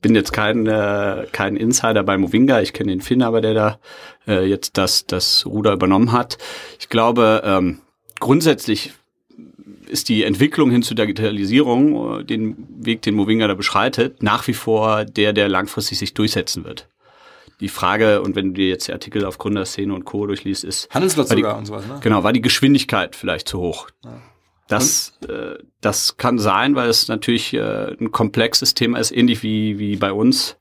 bin 0.03 0.13
jetzt 0.13 0.33
kein, 0.33 0.67
äh, 0.67 1.25
kein 1.31 1.55
Insider 1.55 2.03
bei 2.03 2.17
Movinga. 2.19 2.61
Ich 2.61 2.73
kenne 2.73 2.91
den 2.91 3.01
Finn, 3.01 3.23
aber 3.23 3.41
der 3.41 3.55
da 3.55 3.79
äh, 4.27 4.45
jetzt 4.45 4.77
das, 4.77 5.05
das 5.05 5.45
Ruder 5.45 5.73
übernommen 5.73 6.11
hat. 6.11 6.37
Ich 6.79 6.89
glaube, 6.89 7.41
ähm, 7.45 7.79
grundsätzlich 8.19 8.93
ist 9.87 10.09
die 10.09 10.23
Entwicklung 10.23 10.71
hin 10.71 10.83
zur 10.83 10.95
Digitalisierung, 10.95 12.21
äh, 12.21 12.23
den 12.23 12.67
Weg, 12.69 13.01
den 13.01 13.15
Movinga 13.15 13.47
da 13.47 13.53
beschreitet, 13.53 14.23
nach 14.23 14.47
wie 14.47 14.53
vor 14.53 15.05
der, 15.05 15.33
der 15.33 15.49
langfristig 15.49 15.99
sich 15.99 16.13
durchsetzen 16.13 16.63
wird 16.65 16.87
die 17.63 17.69
Frage, 17.69 18.21
und 18.21 18.35
wenn 18.35 18.49
du 18.49 18.53
dir 18.55 18.67
jetzt 18.67 18.89
die 18.89 18.91
Artikel 18.91 19.25
auf 19.25 19.37
Gründerszene 19.37 19.93
und 19.93 20.03
Co. 20.03 20.27
durchliest, 20.27 20.65
ist. 20.65 20.89
Handelsblatt 20.93 21.31
die, 21.31 21.35
sogar 21.37 21.57
und 21.57 21.65
sowas, 21.65 21.87
ne? 21.87 21.99
Genau, 22.01 22.23
war 22.23 22.33
die 22.33 22.41
Geschwindigkeit 22.41 23.15
vielleicht 23.15 23.47
zu 23.47 23.59
hoch. 23.59 23.87
Ja. 24.03 24.21
Das, 24.67 25.17
äh, 25.27 25.55
das 25.79 26.17
kann 26.17 26.39
sein, 26.39 26.75
weil 26.75 26.89
es 26.89 27.07
natürlich 27.07 27.53
äh, 27.53 27.95
ein 27.99 28.11
komplexes 28.11 28.73
Thema 28.73 28.99
ist, 28.99 29.11
ähnlich 29.11 29.43
wie, 29.43 29.79
wie 29.79 29.95
bei 29.95 30.11
uns, 30.11 30.57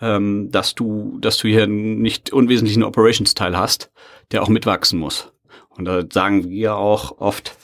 ähm, 0.00 0.50
dass 0.50 0.74
du, 0.74 1.18
dass 1.20 1.38
du 1.38 1.48
hier 1.48 1.66
nicht 1.66 2.32
unwesentlichen 2.32 2.82
Operations-Teil 2.82 3.56
hast, 3.56 3.90
der 4.32 4.42
auch 4.42 4.48
mitwachsen 4.48 4.98
muss. 4.98 5.32
Und 5.68 5.84
da 5.84 6.02
sagen 6.10 6.50
wir 6.50 6.76
auch 6.76 7.18
oft, 7.18 7.56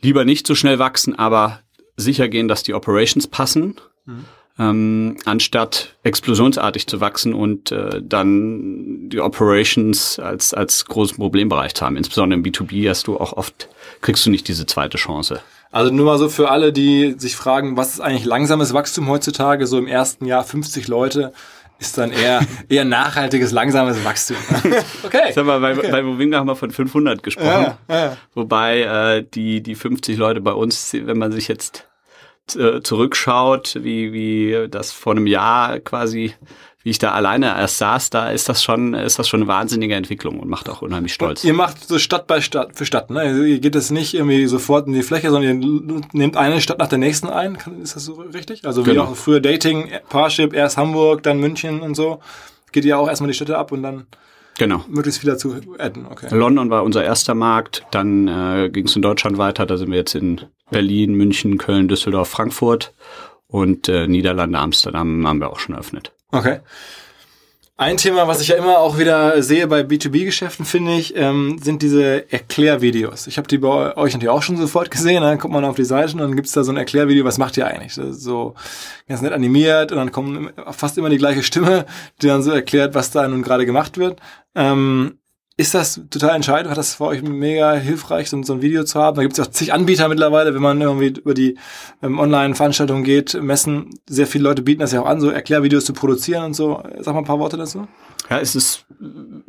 lieber 0.00 0.24
nicht 0.24 0.46
so 0.46 0.54
schnell 0.54 0.78
wachsen, 0.78 1.18
aber 1.18 1.60
sicher 1.96 2.28
gehen, 2.28 2.48
dass 2.48 2.62
die 2.62 2.74
Operations 2.74 3.26
passen. 3.26 3.76
Mhm 4.04 4.24
ähm, 4.58 5.16
anstatt 5.24 5.94
explosionsartig 6.02 6.86
zu 6.86 7.00
wachsen 7.00 7.32
und 7.32 7.70
äh, 7.70 8.02
dann 8.02 9.08
die 9.08 9.20
Operations 9.20 10.18
als, 10.18 10.52
als 10.52 10.84
großen 10.86 11.16
Problembereich 11.16 11.74
zu 11.74 11.84
haben. 11.84 11.96
Insbesondere 11.96 12.38
im 12.38 12.44
B2B 12.44 12.88
hast 12.88 13.06
du 13.06 13.18
auch 13.18 13.32
oft, 13.34 13.68
kriegst 14.00 14.26
du 14.26 14.30
nicht 14.30 14.48
diese 14.48 14.66
zweite 14.66 14.98
Chance. 14.98 15.40
Also 15.70 15.92
nur 15.92 16.06
mal 16.06 16.18
so 16.18 16.28
für 16.28 16.50
alle, 16.50 16.72
die 16.72 17.14
sich 17.18 17.36
fragen, 17.36 17.76
was 17.76 17.94
ist 17.94 18.00
eigentlich 18.00 18.24
langsames 18.24 18.72
Wachstum 18.72 19.08
heutzutage? 19.08 19.66
So 19.66 19.78
im 19.78 19.86
ersten 19.86 20.24
Jahr 20.24 20.44
50 20.44 20.88
Leute 20.88 21.32
ist 21.78 21.98
dann 21.98 22.10
eher, 22.10 22.40
eher 22.68 22.84
nachhaltiges, 22.84 23.52
langsames 23.52 24.04
Wachstum. 24.04 24.36
okay. 25.04 25.32
Sag 25.34 25.44
mal, 25.44 25.60
bei, 25.60 25.76
okay. 25.76 25.90
bei 25.90 26.02
Movinga 26.02 26.38
haben 26.38 26.48
wir 26.48 26.56
von 26.56 26.70
500 26.70 27.22
gesprochen. 27.22 27.74
Ja, 27.88 27.96
ja. 27.96 28.16
Wobei 28.34 28.80
äh, 28.80 29.24
die, 29.34 29.62
die 29.62 29.74
50 29.74 30.16
Leute 30.16 30.40
bei 30.40 30.52
uns, 30.52 30.92
wenn 30.92 31.18
man 31.18 31.32
sich 31.32 31.48
jetzt 31.48 31.86
äh, 32.56 32.80
zurückschaut, 32.80 33.78
wie, 33.82 34.12
wie 34.12 34.68
das 34.70 34.92
vor 34.92 35.12
einem 35.12 35.26
Jahr 35.26 35.80
quasi, 35.80 36.34
wie 36.88 36.92
ich 36.92 36.98
da 36.98 37.12
alleine 37.12 37.48
erst 37.48 37.76
saß, 37.76 38.08
da 38.08 38.30
ist 38.30 38.48
das 38.48 38.64
schon, 38.64 38.94
ist 38.94 39.18
das 39.18 39.28
schon 39.28 39.42
eine 39.42 39.46
wahnsinnige 39.46 39.94
Entwicklung 39.94 40.40
und 40.40 40.48
macht 40.48 40.70
auch 40.70 40.80
unheimlich 40.80 41.12
stolz. 41.12 41.44
Und 41.44 41.48
ihr 41.48 41.52
macht 41.52 41.86
so 41.86 41.98
Stadt 41.98 42.26
bei 42.26 42.40
Stadt 42.40 42.78
für 42.78 42.86
Stadt, 42.86 43.10
ne? 43.10 43.20
Also 43.20 43.42
ihr 43.42 43.58
geht 43.58 43.74
das 43.74 43.90
nicht 43.90 44.14
irgendwie 44.14 44.46
sofort 44.46 44.86
in 44.86 44.94
die 44.94 45.02
Fläche, 45.02 45.28
sondern 45.28 45.62
ihr 45.62 46.00
nehmt 46.14 46.38
eine 46.38 46.62
Stadt 46.62 46.78
nach 46.78 46.88
der 46.88 46.96
nächsten 46.96 47.28
ein. 47.28 47.58
Ist 47.82 47.94
das 47.94 48.06
so 48.06 48.14
richtig? 48.14 48.64
Also 48.64 48.86
wie 48.86 48.90
genau. 48.92 49.04
auch 49.04 49.16
früher 49.16 49.40
Dating, 49.40 49.90
Parship, 50.08 50.54
erst 50.54 50.78
Hamburg, 50.78 51.22
dann 51.24 51.40
München 51.40 51.80
und 51.80 51.94
so. 51.94 52.20
Geht 52.72 52.86
ihr 52.86 52.98
auch 52.98 53.06
erstmal 53.06 53.28
die 53.28 53.34
Städte 53.34 53.58
ab 53.58 53.70
und 53.70 53.82
dann 53.82 54.06
Genau. 54.56 54.82
Möglichst 54.88 55.20
viel 55.20 55.30
dazu 55.30 55.56
adden, 55.78 56.06
okay. 56.10 56.34
London 56.34 56.70
war 56.70 56.84
unser 56.84 57.04
erster 57.04 57.34
Markt, 57.34 57.84
dann 57.90 58.28
äh, 58.28 58.70
ging 58.70 58.86
es 58.86 58.96
in 58.96 59.02
Deutschland 59.02 59.36
weiter, 59.36 59.66
da 59.66 59.76
sind 59.76 59.90
wir 59.90 59.98
jetzt 59.98 60.14
in 60.14 60.40
Berlin, 60.70 61.12
München, 61.12 61.58
Köln, 61.58 61.86
Düsseldorf, 61.86 62.28
Frankfurt 62.28 62.94
und 63.46 63.88
äh, 63.88 64.08
Niederlande, 64.08 64.58
Amsterdam 64.58 65.28
haben 65.28 65.38
wir 65.38 65.50
auch 65.50 65.60
schon 65.60 65.74
eröffnet. 65.74 66.12
Okay. 66.30 66.60
Ein 67.80 67.96
Thema, 67.96 68.26
was 68.26 68.40
ich 68.40 68.48
ja 68.48 68.56
immer 68.56 68.78
auch 68.78 68.98
wieder 68.98 69.40
sehe 69.40 69.68
bei 69.68 69.82
B2B-Geschäften, 69.82 70.66
finde 70.66 70.96
ich, 70.96 71.14
ähm, 71.14 71.60
sind 71.62 71.80
diese 71.80 72.30
Erklärvideos. 72.32 73.28
Ich 73.28 73.38
habe 73.38 73.46
die 73.46 73.58
bei 73.58 73.96
euch 73.96 74.14
natürlich 74.14 74.30
auch 74.30 74.42
schon 74.42 74.56
sofort 74.56 74.90
gesehen. 74.90 75.22
Dann 75.22 75.38
kommt 75.38 75.54
man 75.54 75.64
auf 75.64 75.76
die 75.76 75.84
Seite 75.84 76.14
und 76.14 76.18
dann 76.18 76.34
gibt's 76.34 76.50
da 76.50 76.64
so 76.64 76.72
ein 76.72 76.76
Erklärvideo, 76.76 77.24
was 77.24 77.38
macht 77.38 77.56
ihr 77.56 77.68
eigentlich? 77.68 77.94
So 77.94 78.56
ganz 79.06 79.22
nett 79.22 79.32
animiert 79.32 79.92
und 79.92 79.98
dann 79.98 80.10
kommt 80.10 80.54
fast 80.72 80.98
immer 80.98 81.08
die 81.08 81.18
gleiche 81.18 81.44
Stimme, 81.44 81.86
die 82.20 82.26
dann 82.26 82.42
so 82.42 82.50
erklärt, 82.50 82.96
was 82.96 83.12
da 83.12 83.28
nun 83.28 83.42
gerade 83.42 83.64
gemacht 83.64 83.96
wird. 83.96 84.18
Ähm, 84.56 85.20
ist 85.58 85.74
das 85.74 86.00
total 86.08 86.36
entscheidend? 86.36 86.70
Hat 86.70 86.78
das 86.78 86.94
für 86.94 87.06
euch 87.06 87.20
mega 87.20 87.74
hilfreich, 87.74 88.30
so, 88.30 88.36
ein 88.36 88.62
Video 88.62 88.84
zu 88.84 89.00
haben? 89.00 89.16
Da 89.16 89.22
gibt 89.22 89.36
es 89.36 89.44
auch 89.44 89.50
zig 89.50 89.72
Anbieter 89.72 90.08
mittlerweile, 90.08 90.54
wenn 90.54 90.62
man 90.62 90.80
irgendwie 90.80 91.08
über 91.08 91.34
die 91.34 91.58
ähm, 92.00 92.20
Online-Veranstaltungen 92.20 93.02
geht, 93.02 93.34
Messen. 93.42 93.90
Sehr 94.08 94.28
viele 94.28 94.44
Leute 94.44 94.62
bieten 94.62 94.80
das 94.80 94.92
ja 94.92 95.02
auch 95.02 95.06
an, 95.06 95.20
so 95.20 95.30
Erklärvideos 95.30 95.84
zu 95.84 95.92
produzieren 95.92 96.44
und 96.44 96.54
so. 96.54 96.80
Sag 97.00 97.12
mal 97.12 97.22
ein 97.22 97.24
paar 97.24 97.40
Worte 97.40 97.56
dazu. 97.56 97.88
Ja, 98.30 98.38
es 98.38 98.54
ist 98.54 98.86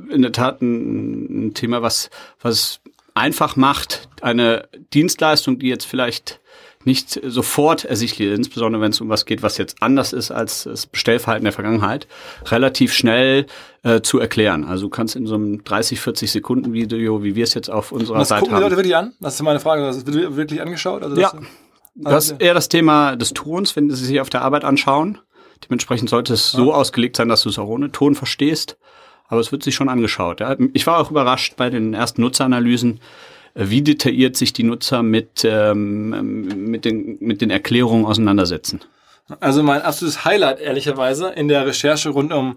in 0.09 0.23
der 0.23 0.31
Tat 0.31 0.63
ein, 0.63 1.49
ein 1.49 1.53
Thema, 1.53 1.83
was, 1.83 2.09
was 2.41 2.79
einfach 3.13 3.55
macht, 3.55 4.09
eine 4.21 4.67
Dienstleistung, 4.93 5.59
die 5.59 5.67
jetzt 5.67 5.85
vielleicht 5.85 6.41
nicht 6.85 7.19
sofort 7.25 7.83
ersichtlich, 7.83 8.31
insbesondere 8.31 8.81
wenn 8.81 8.91
es 8.91 9.01
um 9.01 9.09
was 9.09 9.25
geht, 9.25 9.43
was 9.43 9.57
jetzt 9.57 9.81
anders 9.81 10.13
ist 10.13 10.31
als 10.31 10.63
das 10.63 10.85
Bestellverhalten 10.85 11.43
der 11.43 11.51
Vergangenheit, 11.51 12.07
relativ 12.45 12.93
schnell 12.93 13.47
äh, 13.83 14.01
zu 14.01 14.19
erklären. 14.19 14.63
Also 14.63 14.85
du 14.85 14.89
kannst 14.89 15.15
in 15.15 15.27
so 15.27 15.35
einem 15.35 15.63
30, 15.63 15.99
40 15.99 16.31
Sekunden 16.31 16.71
Video, 16.71 17.21
wie 17.21 17.35
wir 17.35 17.43
es 17.43 17.53
jetzt 17.53 17.69
auf 17.69 17.91
unserer 17.91 18.19
was 18.19 18.29
Seite 18.29 18.41
gucken 18.41 18.55
haben. 18.55 18.61
die 18.61 18.63
Leute 18.63 18.77
wirklich 18.77 18.95
an? 18.95 19.13
Das 19.19 19.35
ist 19.35 19.41
meine 19.41 19.59
Frage. 19.59 19.81
Das 19.83 20.05
wird 20.05 20.37
wirklich 20.37 20.61
angeschaut? 20.61 21.03
Also 21.03 21.19
ja. 21.19 21.33
Das 21.95 22.31
ist 22.31 22.41
eher 22.41 22.53
das 22.53 22.69
Thema 22.69 23.17
des 23.17 23.33
Tons, 23.33 23.75
wenn 23.75 23.89
sie 23.89 24.05
sich 24.05 24.21
auf 24.21 24.29
der 24.29 24.41
Arbeit 24.41 24.63
anschauen. 24.63 25.17
Dementsprechend 25.65 26.09
sollte 26.09 26.33
es 26.33 26.53
ja. 26.53 26.59
so 26.59 26.73
ausgelegt 26.73 27.17
sein, 27.17 27.27
dass 27.27 27.43
du 27.43 27.49
es 27.49 27.59
auch 27.59 27.67
ohne 27.67 27.91
Ton 27.91 28.15
verstehst. 28.15 28.77
Aber 29.27 29.41
es 29.41 29.51
wird 29.51 29.63
sich 29.63 29.75
schon 29.75 29.89
angeschaut. 29.89 30.39
Ja. 30.39 30.55
Ich 30.73 30.87
war 30.87 30.97
auch 30.97 31.11
überrascht 31.11 31.55
bei 31.57 31.69
den 31.69 31.93
ersten 31.93 32.21
Nutzeranalysen, 32.21 33.01
wie 33.55 33.81
detailliert 33.81 34.37
sich 34.37 34.53
die 34.53 34.63
Nutzer 34.63 35.03
mit, 35.03 35.43
ähm, 35.43 36.69
mit, 36.69 36.85
den, 36.85 37.17
mit 37.19 37.41
den 37.41 37.49
Erklärungen 37.49 38.05
auseinandersetzen. 38.05 38.81
Also 39.39 39.61
mein 39.61 39.81
absolutes 39.81 40.25
Highlight, 40.25 40.59
ehrlicherweise, 40.59 41.29
in 41.29 41.47
der 41.47 41.65
Recherche 41.65 42.09
rund 42.09 42.33
um 42.33 42.55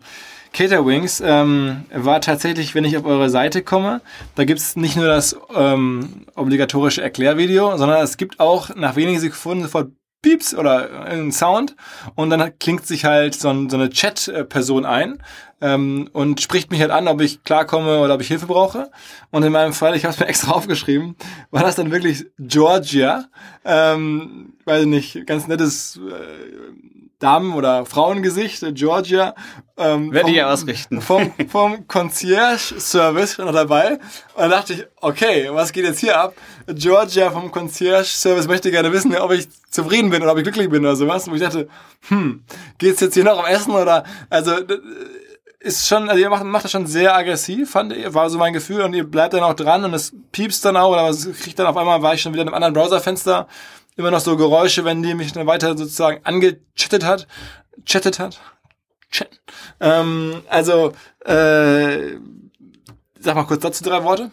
Caterwings 0.53 1.23
ähm, 1.25 1.85
war 1.93 2.21
tatsächlich, 2.21 2.75
wenn 2.75 2.85
ich 2.85 2.97
auf 2.97 3.05
eure 3.05 3.31
Seite 3.31 3.63
komme, 3.63 4.01
da 4.35 4.45
gibt's 4.45 4.77
nicht 4.77 4.97
nur 4.97 5.07
das 5.07 5.37
ähm, 5.55 6.27
obligatorische 6.35 7.03
Erklärvideo, 7.03 7.77
sondern 7.77 8.03
es 8.03 8.17
gibt 8.17 8.39
auch 8.39 8.75
nach 8.75 8.97
wenigen 8.97 9.19
Sekunden 9.19 9.65
sofort 9.65 9.93
Pieps 10.23 10.55
oder 10.55 11.05
ein 11.05 11.33
Sound 11.33 11.77
und 12.15 12.31
dann 12.31 12.59
klingt 12.59 12.87
sich 12.87 13.05
halt 13.05 13.35
so, 13.35 13.49
ein, 13.49 13.69
so 13.69 13.77
eine 13.77 13.91
Chat-Person 13.91 14.87
ein 14.87 15.19
ähm, 15.61 16.09
und 16.13 16.41
spricht 16.41 16.71
mich 16.71 16.81
halt 16.81 16.91
an, 16.91 17.09
ob 17.09 17.21
ich 17.21 17.43
klarkomme 17.45 18.01
oder 18.01 18.15
ob 18.15 18.21
ich 18.21 18.29
Hilfe 18.29 18.47
brauche. 18.47 18.91
Und 19.31 19.43
in 19.43 19.53
meinem 19.53 19.73
Fall, 19.73 19.97
ich 19.97 20.05
habe 20.05 20.15
es 20.15 20.21
mir 20.21 20.27
extra 20.29 20.53
aufgeschrieben, 20.53 21.17
war 21.51 21.63
das 21.63 21.77
dann 21.77 21.91
wirklich 21.91 22.27
Georgia, 22.39 23.27
ähm, 23.65 24.55
weiß 24.65 24.87
nicht, 24.87 25.27
ganz 25.27 25.47
nettes 25.47 25.99
äh, 25.99 26.92
Damen- 27.23 27.55
oder 27.55 27.87
Frauengesicht, 27.87 28.65
Georgia. 28.75 29.35
Ähm, 29.77 30.13
Werde 30.13 30.31
ich 30.31 30.43
ausrichten. 30.43 31.01
Vom, 31.01 31.33
vom 31.49 31.87
Concierge-Service 31.87 33.39
noch 33.39 33.53
dabei. 33.53 33.93
Und 33.93 34.01
dann 34.43 34.51
dachte 34.51 34.73
ich, 34.75 34.87
okay, 35.01 35.49
was 35.53 35.73
geht 35.73 35.85
jetzt 35.85 36.01
hier 36.01 36.19
ab? 36.19 36.35
Georgia 36.67 37.31
vom 37.31 37.51
Concierge-Service 37.51 38.49
möchte 38.49 38.71
gerne 38.71 38.93
wissen, 38.93 39.17
ob 39.17 39.33
ich 39.33 39.49
zufrieden 39.71 40.11
bin 40.11 40.23
oder 40.23 40.33
ob 40.33 40.39
ich 40.39 40.45
glücklich 40.45 40.69
bin 40.69 40.85
oder 40.85 40.97
sowas. 40.97 41.29
Und 41.29 41.35
ich 41.35 41.43
dachte, 41.43 41.69
hm, 42.09 42.45
geht's 42.79 43.01
jetzt 43.01 43.15
hier 43.15 43.25
noch 43.25 43.39
um 43.39 43.47
Essen 43.47 43.73
oder, 43.73 44.05
also, 44.29 44.53
ist 45.63 45.87
schon, 45.87 46.09
also 46.09 46.21
ihr 46.21 46.29
macht, 46.29 46.45
macht 46.45 46.65
das 46.65 46.73
schon 46.73 46.87
sehr 46.87 47.15
aggressiv, 47.15 47.71
fand 47.71 47.93
ich, 47.93 48.13
war 48.13 48.29
so 48.29 48.39
mein 48.39 48.53
Gefühl 48.53 48.83
und 48.83 48.95
ihr 48.95 49.05
bleibt 49.05 49.35
dann 49.35 49.45
auch 49.45 49.55
dran 49.55 49.85
und 49.85 49.95
es 49.95 50.13
piepst 50.33 50.65
dann 50.65 50.77
auch 50.77 50.91
oder 50.91 51.09
es 51.09 51.31
kriegt 51.41 51.59
dann 51.59 51.67
auf 51.67 51.77
einmal, 51.77 52.03
war 52.03 52.15
ich 52.15 52.23
schon 52.23 52.33
wieder 52.33 52.43
in 52.43 52.49
einem 52.49 52.55
anderen 52.55 52.75
Browserfenster 52.75 53.47
immer 53.97 54.11
noch 54.11 54.21
so 54.21 54.37
Geräusche, 54.37 54.85
wenn 54.85 55.03
die 55.03 55.15
mich 55.15 55.33
dann 55.33 55.47
weiter 55.47 55.77
sozusagen 55.77 56.21
angechattet 56.25 57.05
hat. 57.05 57.27
Chattet 57.85 58.19
hat. 58.19 58.41
Chat. 59.11 59.41
Ähm, 59.81 60.43
also, 60.49 60.93
äh, 61.25 62.17
sag 63.21 63.35
mal 63.35 63.45
kurz 63.45 63.63
dazu 63.63 63.85
drei 63.85 64.03
Worte. 64.05 64.31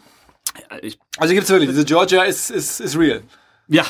Also 1.17 1.33
gibt's 1.33 1.49
wirklich, 1.49 1.69
diese 1.69 1.85
Georgia 1.85 2.23
ist, 2.23 2.49
ist, 2.49 2.79
ist 2.79 2.97
real. 2.97 3.21
Ja, 3.67 3.85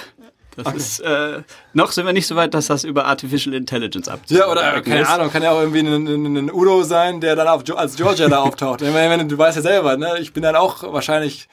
das 0.56 0.66
okay. 0.66 0.78
ist, 0.78 1.00
äh, 1.00 1.42
noch 1.74 1.92
sind 1.92 2.06
wir 2.06 2.14
nicht 2.14 2.28
so 2.28 2.36
weit, 2.36 2.54
dass 2.54 2.68
das 2.68 2.84
über 2.84 3.06
Artificial 3.06 3.54
Intelligence 3.56 4.08
abzieht. 4.08 4.38
Ja, 4.38 4.48
oder 4.52 4.82
keine 4.82 5.02
ist. 5.02 5.10
Ahnung, 5.10 5.32
kann 5.32 5.44
ja 5.44 5.52
auch 5.52 5.60
irgendwie 5.60 5.80
ein, 5.80 6.08
ein, 6.08 6.38
ein, 6.38 6.52
Udo 6.52 6.84
sein, 6.84 7.22
der 7.22 7.36
dann 7.36 7.48
auf, 7.48 7.64
als 7.76 7.96
Georgia 7.96 8.28
da 8.28 8.40
auftaucht. 8.40 8.82
Ich 8.82 8.92
meine, 8.92 9.26
du 9.26 9.38
weißt 9.38 9.58
ja 9.58 9.62
selber, 9.62 9.98
ne? 9.98 10.18
Ich 10.20 10.34
bin 10.34 10.44
dann 10.44 10.56
auch 10.56 10.84
wahrscheinlich 10.92 11.48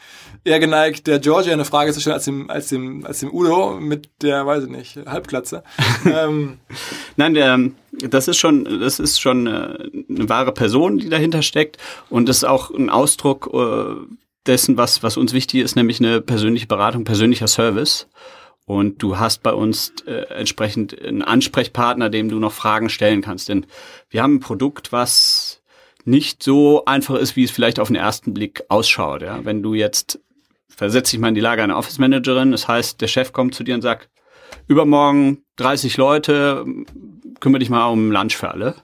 eher 0.47 0.61
geneigt, 0.61 1.07
der 1.07 1.19
Georgia 1.19 1.53
eine 1.53 1.65
Frage 1.65 1.93
zu 1.93 2.01
stellen 2.01 2.15
als 2.15 2.25
dem, 2.25 2.51
als 2.51 2.69
dem, 2.69 3.05
als 3.05 3.21
dem 3.21 3.33
Udo 3.33 3.79
mit 3.81 4.09
der, 4.23 4.47
weiß 4.47 4.65
ich 4.65 4.71
nicht, 4.71 4.97
Halbglatze. 5.07 5.63
ähm. 6.05 6.59
Nein, 7.17 7.35
der, 7.35 7.59
das 8.09 8.29
ist 8.29 8.39
schon, 8.39 8.81
das 8.81 8.99
ist 8.99 9.21
schon 9.21 9.47
äh, 9.47 9.51
eine 10.09 10.29
wahre 10.29 10.53
Person, 10.53 10.99
die 10.99 11.09
dahinter 11.09 11.43
steckt 11.43 11.79
und 12.09 12.29
das 12.29 12.39
ist 12.39 12.45
auch 12.45 12.71
ein 12.71 12.91
Ausdruck 12.91 13.51
äh, 13.53 13.97
dessen, 14.47 14.77
was, 14.77 15.03
was 15.03 15.17
uns 15.17 15.33
wichtig 15.33 15.61
ist, 15.61 15.77
nämlich 15.77 16.01
eine 16.01 16.21
persönliche 16.21 16.67
Beratung, 16.67 17.05
persönlicher 17.05 17.49
Service. 17.49 18.07
Und 18.67 19.03
du 19.03 19.19
hast 19.19 19.43
bei 19.43 19.53
uns 19.53 19.95
äh, 20.07 20.27
entsprechend 20.35 21.01
einen 21.01 21.23
Ansprechpartner, 21.23 22.11
dem 22.11 22.29
du 22.29 22.39
noch 22.39 22.53
Fragen 22.53 22.89
stellen 22.89 23.23
kannst. 23.23 23.49
Denn 23.49 23.67
wir 24.11 24.23
haben 24.23 24.37
ein 24.37 24.41
Produkt, 24.41 24.93
was 24.93 25.63
nicht 26.05 26.43
so 26.43 26.85
einfach 26.85 27.15
ist, 27.15 27.37
wie 27.37 27.45
es 27.45 27.51
vielleicht 27.51 27.79
auf 27.79 27.89
den 27.89 27.97
ersten 27.97 28.35
Blick 28.35 28.65
ausschaut. 28.69 29.23
Ja? 29.23 29.45
Wenn 29.45 29.63
du 29.63 29.75
jetzt 29.75 30.21
versetze 30.77 31.13
dich 31.13 31.21
mal 31.21 31.29
in 31.29 31.35
die 31.35 31.41
Lage 31.41 31.63
einer 31.63 31.77
Office 31.77 31.99
Managerin. 31.99 32.53
Das 32.53 32.69
heißt, 32.69 33.01
der 33.01 33.09
Chef 33.09 33.33
kommt 33.33 33.55
zu 33.55 33.65
dir 33.65 33.75
und 33.75 33.83
sagt, 33.83 34.09
übermorgen 34.69 35.43
30 35.57 35.97
Leute, 35.97 36.65
kümmere 37.41 37.61
dich 37.61 37.71
mal 37.71 37.87
um 37.87 38.13
Lunch 38.13 38.37
für 38.37 38.51
alle. 38.51 38.75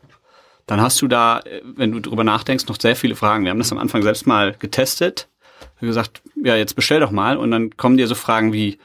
Dann 0.66 0.80
hast 0.80 1.02
du 1.02 1.08
da, 1.08 1.42
wenn 1.64 1.92
du 1.92 2.00
drüber 2.00 2.24
nachdenkst, 2.24 2.66
noch 2.66 2.80
sehr 2.80 2.96
viele 2.96 3.14
Fragen. 3.14 3.44
Wir 3.44 3.50
haben 3.50 3.58
das 3.58 3.72
am 3.72 3.78
Anfang 3.78 4.02
selbst 4.02 4.26
mal 4.26 4.54
getestet. 4.58 5.28
Wir 5.60 5.82
haben 5.82 5.88
gesagt, 5.88 6.22
ja, 6.42 6.56
jetzt 6.56 6.76
bestell 6.76 7.00
doch 7.00 7.10
mal. 7.10 7.36
Und 7.36 7.50
dann 7.50 7.76
kommen 7.76 7.96
dir 7.96 8.06
so 8.06 8.14
Fragen 8.14 8.52
wie, 8.52 8.78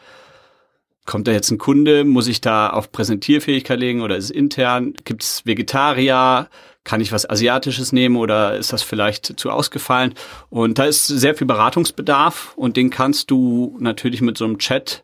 kommt 1.07 1.27
da 1.27 1.31
jetzt 1.31 1.49
ein 1.49 1.57
Kunde? 1.57 2.03
Muss 2.03 2.27
ich 2.27 2.41
da 2.41 2.69
auf 2.69 2.91
Präsentierfähigkeit 2.91 3.79
legen 3.79 4.01
oder 4.01 4.15
ist 4.15 4.25
es 4.25 4.31
intern? 4.31 4.93
Gibt 5.03 5.23
es 5.23 5.45
Vegetarier? 5.45 6.49
kann 6.87 7.01
ich 7.01 7.11
was 7.11 7.29
Asiatisches 7.29 7.91
nehmen 7.91 8.15
oder 8.15 8.55
ist 8.55 8.71
das 8.71 8.81
vielleicht 8.81 9.37
zu 9.37 9.51
ausgefallen? 9.51 10.13
Und 10.49 10.79
da 10.79 10.85
ist 10.85 11.05
sehr 11.05 11.35
viel 11.35 11.45
Beratungsbedarf 11.45 12.53
und 12.55 12.77
den 12.77 12.89
kannst 12.89 13.29
du 13.29 13.75
natürlich 13.81 14.21
mit 14.21 14.37
so 14.37 14.45
einem 14.45 14.57
Chat 14.57 15.03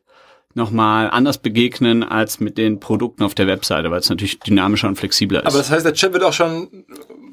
nochmal 0.53 1.09
anders 1.09 1.39
begegnen 1.39 2.03
als 2.03 2.39
mit 2.39 2.57
den 2.57 2.79
Produkten 2.79 3.23
auf 3.23 3.35
der 3.35 3.47
Webseite, 3.47 3.91
weil 3.91 3.99
es 3.99 4.09
natürlich 4.09 4.39
dynamischer 4.39 4.87
und 4.87 4.95
flexibler 4.95 5.41
ist. 5.41 5.47
Aber 5.47 5.57
das 5.57 5.69
heißt, 5.69 5.85
der 5.85 5.93
Chat 5.93 6.13
wird 6.13 6.23
auch 6.23 6.31
schon 6.31 6.85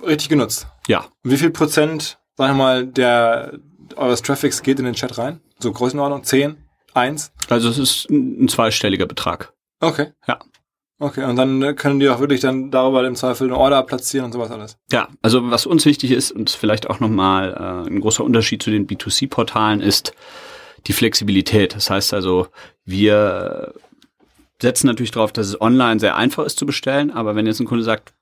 richtig 0.05 0.29
genutzt? 0.29 0.67
Ja. 0.89 1.05
Wie 1.23 1.37
viel 1.37 1.51
Prozent, 1.51 2.19
sag 2.37 2.51
ich 2.51 2.57
mal, 2.57 2.87
der 2.87 3.59
eures 3.95 4.23
Traffics 4.23 4.63
geht 4.63 4.81
in 4.81 4.85
den 4.85 4.95
Chat 4.95 5.17
rein? 5.17 5.41
So 5.61 5.73
Größenordnung? 5.73 6.25
10? 6.25 6.57
1? 6.95 7.33
Also 7.49 7.69
es 7.69 7.79
ist 7.79 8.11
ein 8.11 8.49
zweistelliger 8.49 9.07
Betrag. 9.07 9.53
Okay. 9.81 10.13
Ja. 10.27 10.39
Okay, 11.03 11.25
und 11.25 11.37
dann 11.37 11.63
äh, 11.63 11.73
können 11.73 11.99
die 11.99 12.11
auch 12.11 12.21
wirklich 12.21 12.41
dann 12.41 12.71
darüber 12.71 13.07
im 13.07 13.17
Zweifel 13.17 13.47
eine 13.47 13.57
Order 13.57 13.83
platzieren 13.85 14.27
und 14.27 14.33
sowas 14.33 14.51
alles. 14.51 14.77
Ja, 14.93 15.09
also 15.23 15.51
was 15.51 15.65
uns 15.65 15.87
wichtig 15.87 16.11
ist 16.11 16.31
und 16.31 16.51
vielleicht 16.51 16.91
auch 16.91 17.01
nochmal 17.01 17.55
äh, 17.55 17.89
ein 17.89 18.01
großer 18.01 18.23
Unterschied 18.23 18.63
zu 18.63 18.71
den 18.71 18.87
B2C-Portalen 18.87 19.81
ist 19.81 20.13
die 20.87 20.93
Flexibilität. 20.93 21.75
Das 21.75 21.89
heißt 21.89 22.13
also, 22.13 22.49
wir 22.85 23.73
setzen 24.61 24.89
natürlich 24.89 25.11
darauf, 25.11 25.33
dass 25.33 25.47
es 25.47 25.59
online 25.59 26.01
sehr 26.01 26.17
einfach 26.17 26.45
ist 26.45 26.59
zu 26.59 26.67
bestellen, 26.67 27.11
aber 27.11 27.35
wenn 27.35 27.47
jetzt 27.47 27.61
ein 27.61 27.67
Kunde 27.67 27.83
sagt, 27.83 28.13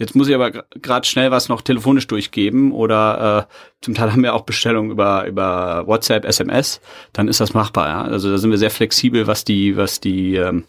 Jetzt 0.00 0.16
muss 0.16 0.28
ich 0.28 0.34
aber 0.34 0.50
gerade 0.50 1.06
schnell 1.06 1.30
was 1.30 1.50
noch 1.50 1.60
telefonisch 1.60 2.06
durchgeben 2.06 2.72
oder 2.72 3.46
äh, 3.50 3.84
zum 3.84 3.94
Teil 3.94 4.10
haben 4.10 4.22
wir 4.22 4.34
auch 4.34 4.46
Bestellungen 4.46 4.90
über 4.90 5.26
über 5.26 5.86
WhatsApp, 5.86 6.24
SMS, 6.24 6.80
dann 7.12 7.28
ist 7.28 7.38
das 7.38 7.52
machbar. 7.52 7.88
Ja? 7.88 8.02
Also 8.04 8.30
da 8.30 8.38
sind 8.38 8.50
wir 8.50 8.56
sehr 8.56 8.70
flexibel, 8.70 9.26
was 9.26 9.44
die 9.44 9.76
was 9.76 10.00
die 10.00 10.36
ähm, 10.36 10.64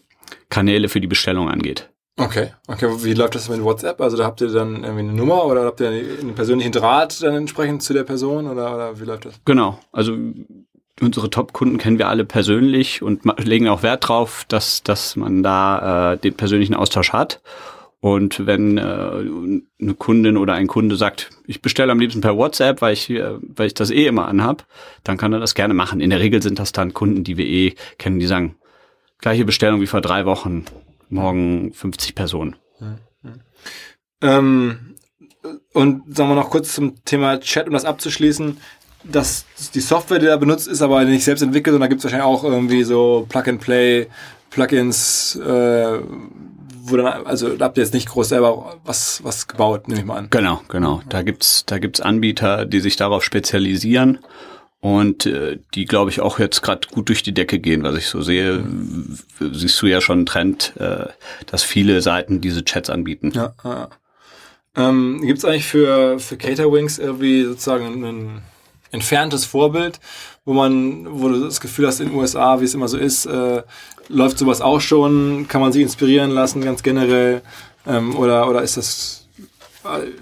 Kanäle 0.50 0.90
für 0.90 1.00
die 1.00 1.06
Bestellung 1.06 1.48
angeht. 1.48 1.88
Okay, 2.18 2.50
okay. 2.68 2.88
Wie 2.98 3.14
läuft 3.14 3.34
das 3.34 3.48
mit 3.48 3.64
WhatsApp? 3.64 4.02
Also 4.02 4.18
da 4.18 4.26
habt 4.26 4.42
ihr 4.42 4.48
dann 4.48 4.84
irgendwie 4.84 5.00
eine 5.00 5.14
Nummer 5.14 5.46
oder 5.46 5.64
habt 5.64 5.80
ihr 5.80 5.88
einen 5.88 6.34
persönlichen 6.34 6.72
Draht 6.72 7.22
dann 7.22 7.34
entsprechend 7.34 7.82
zu 7.82 7.94
der 7.94 8.04
Person 8.04 8.46
oder, 8.46 8.74
oder 8.74 9.00
wie 9.00 9.04
läuft 9.04 9.24
das? 9.24 9.40
Genau, 9.46 9.78
also 9.92 10.14
unsere 11.00 11.30
Top-Kunden 11.30 11.78
kennen 11.78 11.98
wir 11.98 12.08
alle 12.08 12.26
persönlich 12.26 13.00
und 13.00 13.22
legen 13.38 13.66
auch 13.68 13.82
Wert 13.82 14.06
drauf, 14.08 14.44
dass, 14.48 14.82
dass 14.82 15.16
man 15.16 15.42
da 15.42 16.12
äh, 16.12 16.18
den 16.18 16.34
persönlichen 16.34 16.74
Austausch 16.74 17.14
hat. 17.14 17.40
Und 18.02 18.46
wenn 18.46 18.78
äh, 18.78 18.82
eine 18.82 19.94
Kundin 19.96 20.36
oder 20.36 20.54
ein 20.54 20.66
Kunde 20.66 20.96
sagt, 20.96 21.30
ich 21.46 21.62
bestelle 21.62 21.92
am 21.92 22.00
liebsten 22.00 22.20
per 22.20 22.36
WhatsApp, 22.36 22.82
weil 22.82 22.94
ich, 22.94 23.08
äh, 23.08 23.38
weil 23.40 23.68
ich 23.68 23.74
das 23.74 23.90
eh 23.90 24.06
immer 24.06 24.26
anhab, 24.26 24.66
dann 25.04 25.16
kann 25.16 25.32
er 25.32 25.38
das 25.38 25.54
gerne 25.54 25.72
machen. 25.72 26.00
In 26.00 26.10
der 26.10 26.18
Regel 26.18 26.42
sind 26.42 26.58
das 26.58 26.72
dann 26.72 26.94
Kunden, 26.94 27.22
die 27.22 27.36
wir 27.36 27.46
eh 27.46 27.74
kennen, 27.98 28.18
die 28.18 28.26
sagen, 28.26 28.56
Gleiche 29.22 29.44
Bestellung 29.44 29.80
wie 29.80 29.86
vor 29.86 30.00
drei 30.00 30.26
Wochen. 30.26 30.64
Morgen 31.08 31.72
50 31.72 32.16
Personen. 32.16 32.56
Ähm, 34.20 34.96
und 35.72 36.16
sagen 36.16 36.30
wir 36.30 36.34
noch 36.34 36.50
kurz 36.50 36.74
zum 36.74 37.04
Thema 37.04 37.38
Chat, 37.38 37.68
um 37.68 37.72
das 37.72 37.84
abzuschließen. 37.84 38.58
dass 39.04 39.46
die 39.74 39.80
Software, 39.80 40.18
die 40.18 40.26
da 40.26 40.36
benutzt, 40.36 40.68
ist 40.68 40.82
aber 40.82 41.04
nicht 41.04 41.24
selbst 41.24 41.42
entwickelt, 41.42 41.72
sondern 41.72 41.88
da 41.88 41.88
gibt 41.88 42.00
es 42.00 42.04
wahrscheinlich 42.04 42.26
auch 42.26 42.44
irgendwie 42.44 42.84
so 42.84 43.26
Plug-and-Play, 43.28 44.08
Plugins, 44.50 45.36
äh, 45.36 45.98
wo 46.84 46.96
dann, 46.96 47.26
also 47.26 47.56
da 47.56 47.66
habt 47.66 47.76
ihr 47.76 47.84
jetzt 47.84 47.94
nicht 47.94 48.08
groß 48.08 48.28
selber 48.28 48.80
was, 48.84 49.22
was 49.24 49.46
gebaut, 49.46 49.88
nehme 49.88 50.00
ich 50.00 50.06
mal 50.06 50.18
an. 50.18 50.28
Genau, 50.30 50.60
genau. 50.68 51.02
Da 51.08 51.22
gibt's, 51.22 51.64
da 51.66 51.78
gibt's 51.78 52.00
Anbieter, 52.00 52.66
die 52.66 52.80
sich 52.80 52.96
darauf 52.96 53.22
spezialisieren 53.22 54.18
und 54.80 55.26
äh, 55.26 55.60
die, 55.74 55.84
glaube 55.84 56.10
ich, 56.10 56.20
auch 56.20 56.40
jetzt 56.40 56.60
gerade 56.60 56.88
gut 56.88 57.08
durch 57.08 57.22
die 57.22 57.32
Decke 57.32 57.60
gehen, 57.60 57.84
was 57.84 57.96
ich 57.96 58.06
so 58.06 58.20
sehe. 58.20 58.58
Mhm. 58.58 59.16
Siehst 59.52 59.80
du 59.80 59.86
ja 59.86 60.00
schon 60.00 60.18
einen 60.18 60.26
Trend, 60.26 60.74
äh, 60.76 61.06
dass 61.46 61.62
viele 61.62 62.02
Seiten 62.02 62.40
diese 62.40 62.64
Chats 62.64 62.90
anbieten. 62.90 63.32
Ja, 63.32 63.54
ja. 63.62 63.88
Ähm, 64.74 65.20
Gibt 65.22 65.38
es 65.38 65.44
eigentlich 65.44 65.66
für, 65.66 66.18
für 66.18 66.36
Caterwings 66.36 66.98
irgendwie 66.98 67.44
sozusagen 67.44 68.04
ein 68.04 68.42
entferntes 68.90 69.44
Vorbild, 69.44 70.00
wo 70.44 70.52
man, 70.52 71.06
wo 71.08 71.28
du 71.28 71.44
das 71.44 71.60
Gefühl 71.60 71.86
hast, 71.86 72.00
in 72.00 72.08
den 72.08 72.16
USA, 72.16 72.60
wie 72.60 72.64
es 72.64 72.74
immer 72.74 72.88
so 72.88 72.98
ist, 72.98 73.26
äh, 73.26 73.62
läuft 74.08 74.38
sowas 74.38 74.60
auch 74.60 74.80
schon? 74.80 75.46
Kann 75.48 75.60
man 75.60 75.72
sich 75.72 75.82
inspirieren 75.82 76.30
lassen, 76.30 76.62
ganz 76.62 76.82
generell? 76.82 77.42
Ähm, 77.86 78.16
oder, 78.16 78.48
oder 78.48 78.62
ist 78.62 78.76
das 78.76 79.22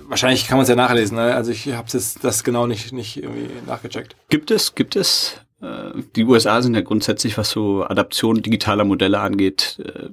Wahrscheinlich 0.08 0.46
kann 0.46 0.56
man 0.56 0.62
es 0.62 0.68
ja 0.68 0.74
nachlesen. 0.74 1.16
Ne? 1.16 1.34
Also 1.34 1.50
ich 1.50 1.72
habe 1.74 1.86
jetzt 1.92 2.24
das 2.24 2.44
genau 2.44 2.66
nicht, 2.66 2.92
nicht 2.92 3.22
irgendwie 3.22 3.48
nachgecheckt. 3.66 4.16
Gibt 4.30 4.50
es, 4.50 4.74
gibt 4.74 4.96
es. 4.96 5.36
Äh, 5.60 6.00
die 6.16 6.24
USA 6.24 6.62
sind 6.62 6.74
ja 6.74 6.80
grundsätzlich, 6.80 7.36
was 7.36 7.50
so 7.50 7.84
Adaption 7.84 8.42
digitaler 8.42 8.84
Modelle 8.84 9.20
angeht, 9.20 9.78
äh, 9.84 10.08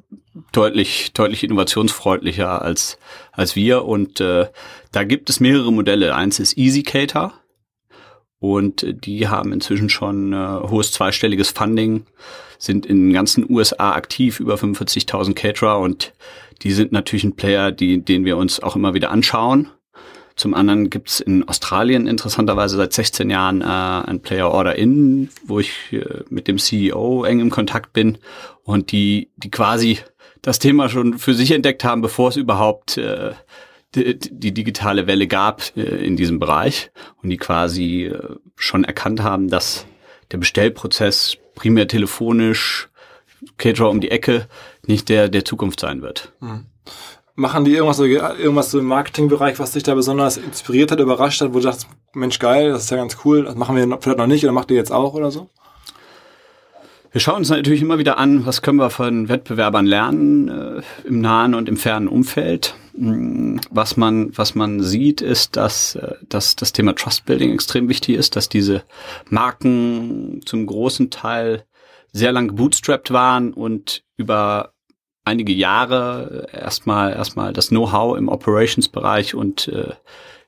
deutlich, 0.52 1.14
deutlich 1.14 1.44
innovationsfreundlicher 1.44 2.62
als, 2.62 2.98
als 3.32 3.56
wir. 3.56 3.86
Und 3.86 4.20
äh, 4.20 4.48
da 4.92 5.04
gibt 5.04 5.30
es 5.30 5.40
mehrere 5.40 5.72
Modelle. 5.72 6.14
Eins 6.14 6.40
ist 6.40 6.58
EasyCater. 6.58 7.34
Und 8.54 8.86
die 9.06 9.28
haben 9.28 9.54
inzwischen 9.54 9.90
schon 9.90 10.34
äh, 10.34 10.36
hohes 10.36 10.92
zweistelliges 10.92 11.52
Funding, 11.52 12.06
sind 12.58 12.86
in 12.86 13.08
den 13.08 13.14
ganzen 13.14 13.50
USA 13.50 13.94
aktiv, 13.94 14.40
über 14.40 14.56
45.000 14.56 15.34
Caterer 15.34 15.80
und 15.80 16.14
die 16.64 16.72
sind 16.72 16.92
natürlich 16.92 17.24
ein 17.24 17.36
Player, 17.36 17.72
die, 17.72 18.00
den 18.04 18.26
wir 18.26 18.38
uns 18.38 18.60
auch 18.62 18.76
immer 18.76 18.94
wieder 18.94 19.12
anschauen. 19.12 19.70
Zum 20.36 20.54
anderen 20.54 20.90
gibt's 20.92 21.20
in 21.20 21.48
Australien 21.48 22.06
interessanterweise 22.06 22.78
seit 22.78 22.94
16 22.94 23.30
Jahren 23.30 23.62
äh, 23.62 23.66
ein 23.66 24.22
Player 24.22 24.52
Order 24.52 24.76
In, 24.76 25.30
wo 25.44 25.60
ich 25.60 25.72
äh, 25.92 26.24
mit 26.30 26.48
dem 26.48 26.60
CEO 26.60 27.24
eng 27.24 27.40
im 27.40 27.50
Kontakt 27.50 27.94
bin 27.94 28.20
und 28.64 28.92
die, 28.92 29.32
die 29.36 29.50
quasi 29.50 30.00
das 30.44 30.60
Thema 30.60 30.90
schon 30.90 31.18
für 31.18 31.34
sich 31.34 31.52
entdeckt 31.52 31.84
haben, 31.84 32.02
bevor 32.02 32.30
es 32.30 32.36
überhaupt 32.36 32.98
äh, 32.98 33.32
die, 33.98 34.18
die 34.20 34.54
digitale 34.54 35.08
Welle 35.08 35.28
gab 35.28 35.64
äh, 35.76 35.82
in 35.82 36.16
diesem 36.16 36.40
Bereich 36.40 36.92
und 37.22 37.30
die 37.30 37.38
quasi 37.38 38.06
äh, 38.06 38.36
schon 38.56 38.84
erkannt 38.84 39.22
haben, 39.22 39.50
dass 39.50 39.86
der 40.32 40.38
Bestellprozess 40.38 41.38
primär 41.56 41.88
telefonisch, 41.88 42.90
Caterer 43.58 43.90
um 43.90 44.02
die 44.02 44.12
Ecke, 44.12 44.48
nicht 44.86 45.10
der 45.10 45.30
der 45.30 45.46
Zukunft 45.46 45.80
sein 45.80 46.02
wird. 46.02 46.34
Mhm. 46.40 46.66
Machen 47.36 47.66
die 47.66 47.74
irgendwas 47.74 47.98
so, 47.98 48.06
irgendwas 48.06 48.72
so 48.72 48.80
im 48.80 48.86
Marketingbereich, 48.86 49.60
was 49.60 49.72
dich 49.72 49.84
da 49.84 49.94
besonders 49.94 50.38
inspiriert 50.38 50.92
hat, 50.92 51.00
überrascht 51.00 51.42
hat, 51.42 51.50
wo 51.50 51.58
du 51.60 51.62
sagst, 51.62 51.88
Mensch, 52.14 52.40
geil, 52.40 52.72
das 52.72 52.86
ist 52.86 52.90
ja 52.90 52.98
ganz 52.98 53.18
cool, 53.24 53.44
das 53.44 53.54
machen 53.54 53.76
wir 53.76 53.84
vielleicht 54.02 54.18
noch 54.18 54.26
nicht 54.26 54.44
oder 54.44 54.54
macht 54.54 54.72
ihr 54.72 54.78
jetzt 54.78 54.92
auch 54.92 55.14
oder 55.14 55.30
so? 55.30 55.52
Wir 57.12 57.22
schauen 57.22 57.38
uns 57.38 57.50
natürlich 57.50 57.82
immer 57.82 58.00
wieder 58.00 58.18
an, 58.18 58.46
was 58.46 58.62
können 58.62 58.78
wir 58.78 58.90
von 58.90 59.30
Wettbewerbern 59.30 59.86
lernen 59.86 60.50
äh, 60.50 60.82
im 61.08 61.22
nahen 61.22 61.56
und 61.56 61.70
im 61.70 61.78
fernen 61.78 62.08
Umfeld. 62.08 62.76
Was 63.00 63.96
man, 63.96 64.36
was 64.36 64.56
man 64.56 64.82
sieht, 64.82 65.22
ist, 65.22 65.56
dass, 65.56 65.96
äh, 65.96 66.16
dass 66.30 66.56
das 66.56 66.74
Thema 66.74 66.96
Trust 66.96 67.26
Building 67.26 67.54
extrem 67.54 67.90
wichtig 67.90 68.16
ist, 68.16 68.36
dass 68.36 68.50
diese 68.50 68.84
Marken 69.30 70.42
zum 70.46 70.66
großen 70.66 71.12
Teil 71.12 71.66
sehr 72.12 72.32
lang 72.32 72.56
bootstrapped 72.56 73.12
waren 73.12 73.54
und 73.54 74.04
über 74.18 74.74
einige 75.26 75.54
Jahre 75.54 76.48
erstmal 76.52 77.14
erstmal 77.14 77.54
das 77.54 77.70
Know-how 77.70 78.18
im 78.18 78.30
Operations-Bereich 78.30 79.36
und 79.36 79.68
äh, 79.68 79.94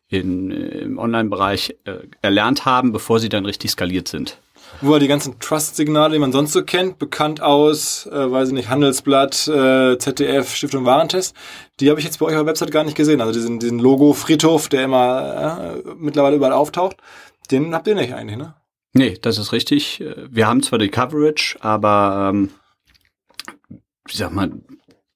in, 0.08 0.50
im 0.50 0.98
Online-Bereich 0.98 1.76
äh, 1.86 1.98
erlernt 2.22 2.66
haben, 2.66 2.92
bevor 2.92 3.20
sie 3.20 3.30
dann 3.30 3.46
richtig 3.46 3.72
skaliert 3.72 4.08
sind. 4.08 4.40
Wo 4.82 4.94
er 4.94 5.00
die 5.00 5.08
ganzen 5.08 5.40
Trust-Signale, 5.40 6.14
die 6.14 6.20
man 6.20 6.32
sonst 6.32 6.54
so 6.54 6.64
kennt, 6.64 7.00
bekannt 7.00 7.42
aus, 7.42 8.06
äh, 8.08 8.32
weiß 8.32 8.50
ich 8.50 8.54
nicht, 8.54 8.70
Handelsblatt, 8.70 9.48
äh, 9.48 9.98
ZDF, 9.98 10.56
Stiftung 10.56 10.86
Warentest, 10.86 11.36
die 11.80 11.90
habe 11.90 12.00
ich 12.00 12.06
jetzt 12.06 12.20
bei 12.20 12.28
euch 12.28 12.36
auf 12.36 12.42
der 12.42 12.46
Website 12.46 12.72
gar 12.72 12.84
nicht 12.84 12.96
gesehen. 12.96 13.22
Also 13.22 13.34
diesen, 13.34 13.60
diesen 13.60 13.80
Logo-Friedhof, 13.80 14.70
der 14.70 14.84
immer 14.86 15.82
äh, 15.86 15.94
mittlerweile 15.98 16.38
überall 16.38 16.54
auftaucht, 16.54 16.98
den 17.52 17.74
habt 17.74 17.88
ihr 17.88 17.96
nicht 17.96 18.14
eigentlich, 18.14 18.38
ne? 18.38 18.56
Nee, 18.94 19.18
das 19.22 19.38
ist 19.38 19.52
richtig. 19.52 20.04
Wir 20.30 20.48
haben 20.48 20.64
zwar 20.64 20.80
die 20.80 20.90
Coverage, 20.90 21.58
aber 21.60 22.32
ähm, 22.32 22.50
ich 24.08 24.18
sag 24.18 24.32
mal, 24.32 24.52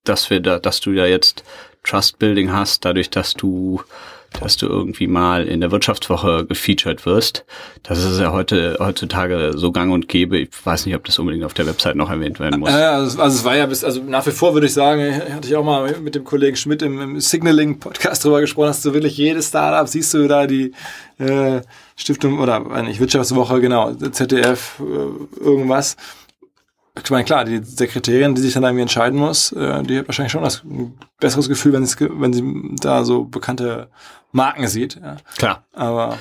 dass 0.03 0.29
wir 0.29 0.39
da, 0.41 0.59
dass 0.59 0.79
du 0.79 0.91
ja 0.91 1.05
jetzt 1.05 1.43
Trust 1.83 2.19
Building 2.19 2.51
hast, 2.51 2.85
dadurch, 2.85 3.09
dass 3.09 3.33
du, 3.33 3.81
dass 4.39 4.57
du 4.57 4.67
irgendwie 4.67 5.07
mal 5.07 5.45
in 5.45 5.61
der 5.61 5.71
Wirtschaftswoche 5.71 6.45
gefeatured 6.45 7.05
wirst. 7.05 7.45
Das 7.83 8.03
ist 8.03 8.19
ja 8.19 8.31
heute, 8.31 8.77
heutzutage 8.79 9.51
so 9.55 9.71
gang 9.71 9.91
und 9.91 10.07
gäbe. 10.07 10.37
Ich 10.37 10.49
weiß 10.63 10.85
nicht, 10.85 10.95
ob 10.95 11.03
das 11.05 11.19
unbedingt 11.19 11.43
auf 11.43 11.53
der 11.53 11.67
Website 11.67 11.95
noch 11.95 12.09
erwähnt 12.09 12.39
werden 12.39 12.59
muss. 12.59 12.69
Äh, 12.69 12.73
also, 12.73 13.21
also 13.21 13.37
es 13.37 13.43
war 13.43 13.55
ja 13.55 13.65
bis, 13.65 13.83
also 13.83 14.01
nach 14.01 14.25
wie 14.25 14.31
vor 14.31 14.53
würde 14.53 14.67
ich 14.67 14.73
sagen, 14.73 15.21
hatte 15.33 15.47
ich 15.47 15.55
auch 15.55 15.63
mal 15.63 15.99
mit 15.99 16.15
dem 16.15 16.23
Kollegen 16.23 16.55
Schmidt 16.55 16.81
im, 16.81 16.99
im 16.99 17.19
Signaling 17.19 17.79
Podcast 17.79 18.23
drüber 18.23 18.41
gesprochen, 18.41 18.69
hast 18.69 18.85
du 18.85 18.93
wirklich 18.93 19.17
jedes 19.17 19.49
Startup, 19.49 19.87
siehst 19.87 20.13
du 20.13 20.27
da 20.27 20.47
die, 20.47 20.73
äh, 21.19 21.61
Stiftung 21.95 22.39
oder 22.39 22.59
nicht 22.81 22.99
Wirtschaftswoche, 22.99 23.61
genau, 23.61 23.93
ZDF, 23.93 24.79
äh, 24.79 25.43
irgendwas 25.43 25.95
ich 27.01 27.09
meine, 27.09 27.23
klar, 27.23 27.43
die 27.45 27.63
Sekretärin, 27.63 28.35
die 28.35 28.41
sich 28.41 28.53
dann 28.53 28.63
irgendwie 28.63 28.83
entscheiden 28.83 29.19
muss, 29.19 29.51
äh, 29.51 29.83
die 29.83 29.99
hat 29.99 30.07
wahrscheinlich 30.07 30.31
schon 30.31 30.43
das 30.43 30.63
ein 30.63 30.97
besseres 31.19 31.49
Gefühl, 31.49 31.73
wenn, 31.73 31.83
wenn 31.83 32.33
sie 32.33 32.75
da 32.81 33.03
so 33.03 33.23
bekannte 33.23 33.89
Marken 34.31 34.67
sieht. 34.67 34.99
Ja. 35.01 35.17
Klar. 35.37 35.63
Aber 35.73 36.17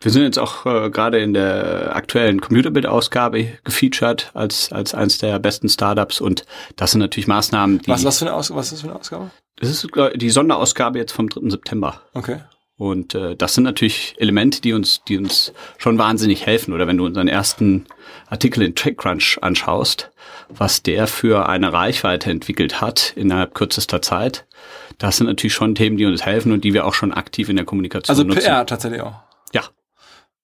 wir 0.00 0.12
sind 0.12 0.22
jetzt 0.22 0.38
auch 0.38 0.66
äh, 0.66 0.90
gerade 0.90 1.18
in 1.20 1.34
der 1.34 1.96
aktuellen 1.96 2.40
Computerbild-Ausgabe 2.40 3.58
gefeatured 3.64 4.30
als, 4.34 4.70
als 4.70 4.94
eines 4.94 5.18
der 5.18 5.38
besten 5.38 5.68
Startups 5.68 6.20
und 6.20 6.44
das 6.76 6.92
sind 6.92 7.00
natürlich 7.00 7.26
Maßnahmen, 7.26 7.80
die. 7.80 7.88
Was, 7.88 8.04
was, 8.04 8.18
für 8.18 8.26
eine 8.26 8.34
Aus 8.34 8.54
was 8.54 8.66
ist 8.66 8.72
das 8.74 8.80
für 8.82 8.88
eine 8.88 8.98
Ausgabe? 8.98 9.30
Das 9.56 9.70
ist 9.70 9.88
die 10.16 10.30
Sonderausgabe 10.30 10.98
jetzt 10.98 11.12
vom 11.12 11.28
3. 11.28 11.48
September. 11.48 12.02
Okay. 12.12 12.40
Und 12.76 13.14
äh, 13.14 13.36
das 13.36 13.54
sind 13.54 13.64
natürlich 13.64 14.16
Elemente, 14.18 14.60
die 14.60 14.72
uns, 14.72 15.02
die 15.06 15.16
uns 15.16 15.52
schon 15.78 15.96
wahnsinnig 15.96 16.44
helfen. 16.44 16.72
Oder 16.72 16.86
wenn 16.86 16.96
du 16.96 17.06
unseren 17.06 17.28
ersten 17.28 17.86
Artikel 18.26 18.62
in 18.62 18.74
TechCrunch 18.74 19.38
anschaust, 19.42 20.10
was 20.48 20.82
der 20.82 21.06
für 21.06 21.48
eine 21.48 21.72
Reichweite 21.72 22.30
entwickelt 22.30 22.80
hat 22.80 23.12
innerhalb 23.16 23.54
kürzester 23.54 24.02
Zeit, 24.02 24.46
das 24.98 25.18
sind 25.18 25.28
natürlich 25.28 25.54
schon 25.54 25.74
Themen, 25.74 25.96
die 25.96 26.06
uns 26.06 26.24
helfen 26.24 26.52
und 26.52 26.64
die 26.64 26.74
wir 26.74 26.84
auch 26.86 26.94
schon 26.94 27.12
aktiv 27.12 27.48
in 27.48 27.56
der 27.56 27.64
Kommunikation 27.64 28.12
also 28.12 28.24
nutzen. 28.24 28.38
Also 28.38 28.50
PR 28.50 28.66
tatsächlich 28.66 29.00
auch. 29.02 29.14
Ja. 29.52 29.62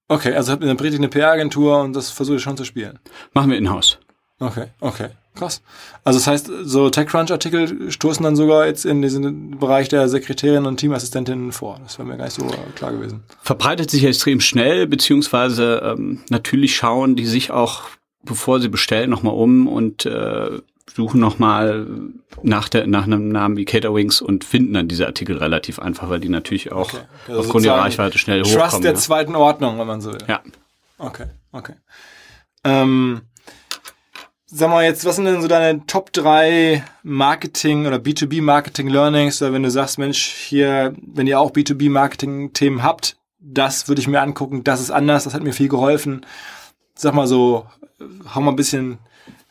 Okay, 0.06 0.34
also 0.34 0.52
habt 0.52 0.62
ihr 0.62 0.68
eine 0.68 0.76
Predigt 0.76 1.00
eine 1.00 1.08
PR-Agentur 1.08 1.80
und 1.80 1.94
das 1.94 2.10
versuche 2.10 2.36
ich 2.36 2.42
schon 2.42 2.56
zu 2.56 2.64
spielen. 2.64 2.98
Machen 3.32 3.50
wir 3.50 3.58
in-house. 3.58 3.98
Okay, 4.38 4.66
okay. 4.80 5.10
Krass. 5.34 5.62
Also 6.02 6.18
das 6.18 6.26
heißt, 6.26 6.50
so 6.64 6.90
TechCrunch-Artikel 6.90 7.90
stoßen 7.90 8.24
dann 8.24 8.34
sogar 8.36 8.66
jetzt 8.66 8.84
in 8.84 9.00
diesen 9.00 9.58
Bereich 9.58 9.88
der 9.88 10.08
Sekretärinnen 10.08 10.66
und 10.66 10.78
Teamassistentinnen 10.78 11.52
vor. 11.52 11.78
Das 11.82 11.98
wäre 11.98 12.08
mir 12.08 12.16
gar 12.16 12.24
nicht 12.24 12.34
so 12.34 12.46
klar 12.74 12.92
gewesen. 12.92 13.22
Verbreitet 13.42 13.90
sich 13.90 14.04
extrem 14.04 14.40
schnell, 14.40 14.86
beziehungsweise 14.86 15.82
ähm, 15.84 16.20
natürlich 16.30 16.74
schauen 16.74 17.14
die 17.14 17.26
sich 17.26 17.52
auch, 17.52 17.82
bevor 18.24 18.60
sie 18.60 18.68
bestellen, 18.68 19.08
nochmal 19.08 19.34
um 19.34 19.68
und 19.68 20.04
äh, 20.04 20.58
suchen 20.94 21.20
nochmal 21.20 21.86
nach, 22.42 22.68
der, 22.68 22.86
nach 22.86 23.04
einem 23.04 23.28
Namen 23.28 23.56
wie 23.56 23.64
Caterwings 23.64 24.20
und 24.20 24.44
finden 24.44 24.74
dann 24.74 24.88
diese 24.88 25.06
Artikel 25.06 25.38
relativ 25.38 25.78
einfach, 25.78 26.08
weil 26.08 26.20
die 26.20 26.28
natürlich 26.28 26.72
auch 26.72 26.92
okay. 26.92 27.02
also 27.28 27.40
aufgrund 27.40 27.64
ihrer 27.64 27.78
Reichweite 27.78 28.18
schnell 28.18 28.42
Trust 28.42 28.54
hochkommen. 28.56 28.70
Trust 28.70 28.84
der 28.84 28.92
ja. 28.92 28.98
zweiten 28.98 29.36
Ordnung, 29.36 29.78
wenn 29.78 29.86
man 29.86 30.00
so 30.00 30.12
will. 30.12 30.24
Ja. 30.26 30.42
Okay, 30.98 31.26
okay. 31.52 31.74
Ähm, 32.64 33.22
Sag 34.52 34.68
mal 34.68 34.82
jetzt, 34.82 35.04
was 35.04 35.14
sind 35.14 35.26
denn 35.26 35.40
so 35.40 35.46
deine 35.46 35.86
Top 35.86 36.12
3 36.12 36.82
Marketing 37.04 37.86
oder 37.86 37.98
B2B 37.98 38.42
Marketing 38.42 38.88
Learnings? 38.88 39.40
Oder 39.40 39.52
wenn 39.52 39.62
du 39.62 39.70
sagst, 39.70 39.96
Mensch, 39.96 40.26
hier, 40.26 40.92
wenn 41.00 41.28
ihr 41.28 41.38
auch 41.38 41.52
B2B 41.52 41.88
Marketing 41.88 42.52
Themen 42.52 42.82
habt, 42.82 43.16
das 43.38 43.86
würde 43.86 44.00
ich 44.00 44.08
mir 44.08 44.20
angucken, 44.20 44.64
das 44.64 44.80
ist 44.80 44.90
anders, 44.90 45.22
das 45.22 45.34
hat 45.34 45.44
mir 45.44 45.52
viel 45.52 45.68
geholfen. 45.68 46.26
Sag 46.96 47.14
mal 47.14 47.28
so, 47.28 47.66
hau 48.34 48.40
mal 48.40 48.50
ein 48.50 48.56
bisschen 48.56 48.98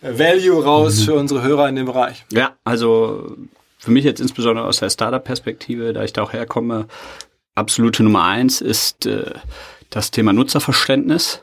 Value 0.01 0.61
raus 0.61 0.99
mhm. 0.99 1.03
für 1.05 1.13
unsere 1.13 1.43
Hörer 1.43 1.69
in 1.69 1.77
dem 1.77 1.85
Bereich. 1.85 2.25
Ja, 2.33 2.57
also 2.65 3.37
für 3.77 3.91
mich 3.91 4.03
jetzt 4.03 4.19
insbesondere 4.19 4.65
aus 4.65 4.79
der 4.79 4.89
Startup-Perspektive, 4.89 5.93
da 5.93 6.03
ich 6.03 6.11
da 6.11 6.23
auch 6.23 6.33
herkomme, 6.33 6.87
absolute 7.55 8.03
Nummer 8.03 8.25
eins 8.25 8.59
ist 8.59 9.05
äh, 9.05 9.31
das 9.89 10.11
Thema 10.11 10.33
Nutzerverständnis. 10.33 11.41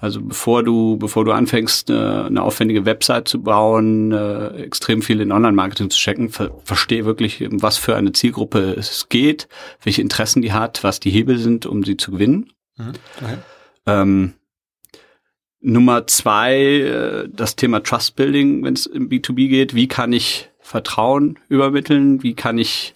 Also 0.00 0.20
bevor 0.22 0.62
du, 0.62 0.96
bevor 0.96 1.24
du 1.24 1.32
anfängst, 1.32 1.90
eine, 1.90 2.24
eine 2.26 2.42
aufwendige 2.42 2.84
Website 2.84 3.26
zu 3.26 3.42
bauen, 3.42 4.12
äh, 4.12 4.48
extrem 4.62 5.02
viel 5.02 5.20
in 5.20 5.32
Online-Marketing 5.32 5.90
zu 5.90 5.98
checken, 5.98 6.28
ver 6.30 6.52
verstehe 6.64 7.04
wirklich, 7.04 7.44
um 7.44 7.62
was 7.62 7.78
für 7.78 7.96
eine 7.96 8.12
Zielgruppe 8.12 8.74
es 8.78 9.08
geht, 9.08 9.48
welche 9.82 10.02
Interessen 10.02 10.42
die 10.42 10.52
hat, 10.52 10.84
was 10.84 11.00
die 11.00 11.10
Hebel 11.10 11.38
sind, 11.38 11.66
um 11.66 11.82
sie 11.82 11.96
zu 11.96 12.12
gewinnen. 12.12 12.52
Mhm. 12.76 12.92
Okay. 13.20 13.38
Ähm, 13.86 14.34
Nummer 15.60 16.06
zwei, 16.06 16.54
äh, 16.54 17.28
das 17.28 17.56
Thema 17.56 17.80
Trust 17.80 18.14
Building, 18.14 18.62
wenn 18.62 18.74
es 18.74 18.86
im 18.86 19.08
B2B 19.08 19.48
geht. 19.48 19.74
Wie 19.74 19.88
kann 19.88 20.12
ich 20.12 20.50
Vertrauen 20.60 21.38
übermitteln? 21.48 22.22
Wie 22.22 22.34
kann 22.34 22.58
ich 22.58 22.94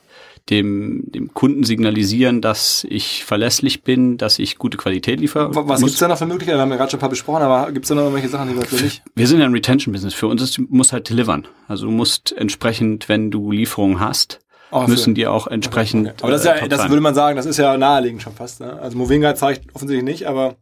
dem, 0.50 1.04
dem 1.06 1.32
Kunden 1.34 1.64
signalisieren, 1.64 2.40
dass 2.40 2.84
ich 2.88 3.24
verlässlich 3.24 3.84
bin, 3.84 4.18
dass 4.18 4.38
ich 4.38 4.58
gute 4.58 4.76
Qualität 4.76 5.20
liefere. 5.20 5.54
Was 5.54 5.80
gibt 5.80 5.92
es 5.92 5.98
da 5.98 6.08
noch 6.08 6.18
für 6.18 6.26
Möglichkeiten? 6.26 6.58
Wir 6.58 6.62
haben 6.62 6.70
ja 6.70 6.76
gerade 6.76 6.90
schon 6.90 6.98
ein 6.98 7.00
paar 7.00 7.08
besprochen, 7.08 7.42
aber 7.42 7.70
gibt 7.70 7.84
es 7.84 7.88
da 7.88 7.94
noch 7.94 8.02
irgendwelche 8.02 8.28
Sachen, 8.28 8.48
die 8.48 8.56
wir 8.56 8.64
für 8.64 8.82
nicht? 8.82 9.02
Wir 9.14 9.26
sind 9.28 9.38
ja 9.38 9.46
ein 9.46 9.52
Retention-Business. 9.52 10.14
Für 10.14 10.26
uns 10.26 10.42
ist, 10.42 10.58
musst 10.58 10.92
halt 10.92 11.08
delivern. 11.08 11.46
Also 11.68 11.86
du 11.86 11.92
musst 11.92 12.32
entsprechend, 12.36 13.08
wenn 13.08 13.30
du 13.30 13.52
Lieferungen 13.52 14.00
hast, 14.00 14.40
oh, 14.72 14.86
müssen 14.88 15.14
die 15.14 15.28
auch 15.28 15.46
entsprechend. 15.46 16.08
Okay, 16.08 16.14
okay. 16.16 16.22
Aber 16.24 16.32
das, 16.32 16.40
ist 16.40 16.46
ja, 16.46 16.54
äh, 16.56 16.68
das 16.68 16.88
würde 16.88 17.00
man 17.00 17.14
sagen, 17.14 17.36
das 17.36 17.46
ist 17.46 17.58
ja 17.58 17.76
naheliegend 17.76 18.22
schon 18.22 18.34
fast. 18.34 18.60
Ne? 18.60 18.72
Also 18.80 18.98
Movinga 18.98 19.36
zeigt 19.36 19.74
offensichtlich 19.74 20.04
nicht, 20.04 20.26
aber 20.26 20.56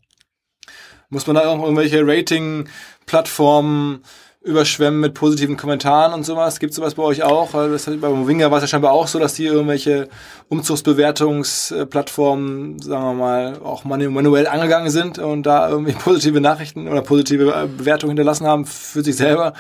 muss 1.09 1.27
man 1.27 1.37
da 1.37 1.49
auch 1.49 1.63
irgendwelche 1.63 2.07
Rating-Plattformen 2.07 4.03
überschwemmen 4.43 5.01
mit 5.01 5.15
positiven 5.15 5.59
Kommentaren 5.59 6.15
und 6.15 6.25
sowas. 6.25 6.61
Gibt 6.61 6.73
sowas 6.73 6.95
bei 6.95 7.03
euch 7.03 7.23
auch? 7.23 7.51
Das, 7.53 7.85
bei 7.85 8.09
Movinga 8.09 8.51
war 8.51 8.57
es 8.57 8.65
ja 8.65 8.69
scheinbar 8.69 8.93
auch 8.93 9.07
so, 9.07 9.19
dass 9.19 9.35
die 9.35 9.45
irgendwelche 9.45 10.09
Umzugsbewertungsplattformen, 10.49 12.81
sagen 12.81 13.05
wir 13.05 13.13
mal, 13.13 13.59
auch 13.63 13.85
manuell 13.85 14.47
angegangen 14.47 14.89
sind 14.91 15.19
und 15.19 15.45
da 15.45 15.69
irgendwie 15.69 15.93
positive 16.05 16.41
Nachrichten 16.41 16.89
oder 16.89 17.03
positive 17.03 17.53
äh, 17.53 17.67
Bewertungen 17.67 18.13
hinterlassen 18.13 18.47
haben 18.47 18.65
für 18.65 19.03
sich 19.03 19.17
selber. 19.17 19.53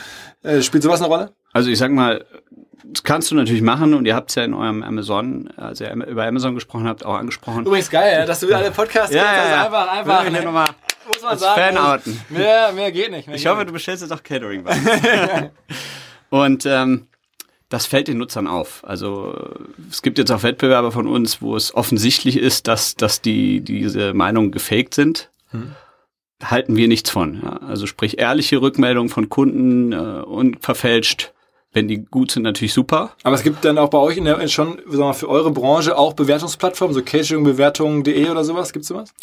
Äh, 0.42 0.62
spielt 0.62 0.82
sowas 0.82 1.02
eine 1.02 1.08
Rolle? 1.08 1.32
Also 1.52 1.68
ich 1.68 1.76
sag 1.78 1.90
mal, 1.90 2.24
das 2.82 3.02
kannst 3.02 3.30
du 3.30 3.34
natürlich 3.34 3.60
machen 3.60 3.92
und 3.92 4.06
ihr 4.06 4.14
habt 4.14 4.30
es 4.30 4.36
ja 4.36 4.44
in 4.44 4.54
eurem 4.54 4.82
Amazon, 4.82 5.50
als 5.58 5.82
ihr 5.82 5.92
über 5.92 6.24
Amazon 6.24 6.54
gesprochen 6.54 6.88
habt, 6.88 7.04
auch 7.04 7.16
angesprochen. 7.16 7.66
Übrigens 7.66 7.90
geil, 7.90 8.24
dass 8.24 8.40
du 8.40 8.46
wieder 8.46 8.56
alle 8.56 8.70
Podcasts 8.70 9.14
ja, 9.14 9.22
ja, 9.22 9.48
ja. 9.48 9.66
einfach, 9.66 9.92
einfach. 9.92 10.24
Ja, 10.24 10.42
nochmal 10.42 10.68
muss 11.10 11.22
man 11.22 11.38
sagen. 11.38 11.76
Fanouten. 11.76 12.20
Mehr, 12.28 12.72
mehr 12.72 12.92
geht 12.92 13.10
nicht. 13.10 13.26
Mehr 13.26 13.36
ich 13.36 13.46
hoffe, 13.46 13.58
nicht. 13.58 13.68
du 13.68 13.72
bestellst 13.72 14.02
jetzt 14.02 14.12
auch 14.12 14.22
Catering 14.22 14.64
bei. 14.64 15.50
und 16.30 16.66
ähm, 16.66 17.06
das 17.70 17.86
fällt 17.86 18.08
den 18.08 18.18
Nutzern 18.18 18.46
auf. 18.46 18.82
Also 18.84 19.54
es 19.88 20.02
gibt 20.02 20.18
jetzt 20.18 20.30
auch 20.32 20.42
Wettbewerber 20.42 20.92
von 20.92 21.06
uns, 21.06 21.40
wo 21.40 21.56
es 21.56 21.74
offensichtlich 21.74 22.36
ist, 22.36 22.66
dass, 22.66 22.96
dass 22.96 23.22
die 23.22 23.60
diese 23.60 24.12
Meinungen 24.12 24.50
gefaked 24.50 24.94
sind. 24.94 25.30
Hm. 25.50 25.72
Halten 26.42 26.76
wir 26.76 26.88
nichts 26.88 27.10
von. 27.10 27.40
Ja. 27.42 27.58
Also 27.58 27.86
sprich 27.86 28.18
ehrliche 28.18 28.60
Rückmeldungen 28.60 29.08
von 29.08 29.28
Kunden 29.28 29.92
äh, 29.92 29.96
und 29.96 30.62
verfälscht. 30.62 31.32
Wenn 31.72 31.86
die 31.86 31.98
gut 31.98 32.32
sind, 32.32 32.42
natürlich 32.42 32.72
super. 32.72 33.14
Aber 33.22 33.36
es 33.36 33.44
gibt 33.44 33.64
dann 33.64 33.78
auch 33.78 33.90
bei 33.90 33.98
euch 33.98 34.16
in 34.16 34.24
der, 34.24 34.48
schon 34.48 34.80
sagen 34.86 34.98
wir, 34.98 35.14
für 35.14 35.28
eure 35.28 35.52
Branche 35.52 35.96
auch 35.96 36.14
Bewertungsplattformen, 36.14 36.94
so 36.94 37.02
cateringbewertungen.de 37.02 38.28
oder 38.28 38.42
sowas. 38.42 38.72
Gibt 38.72 38.82
es 38.82 38.88
sowas? 38.88 39.14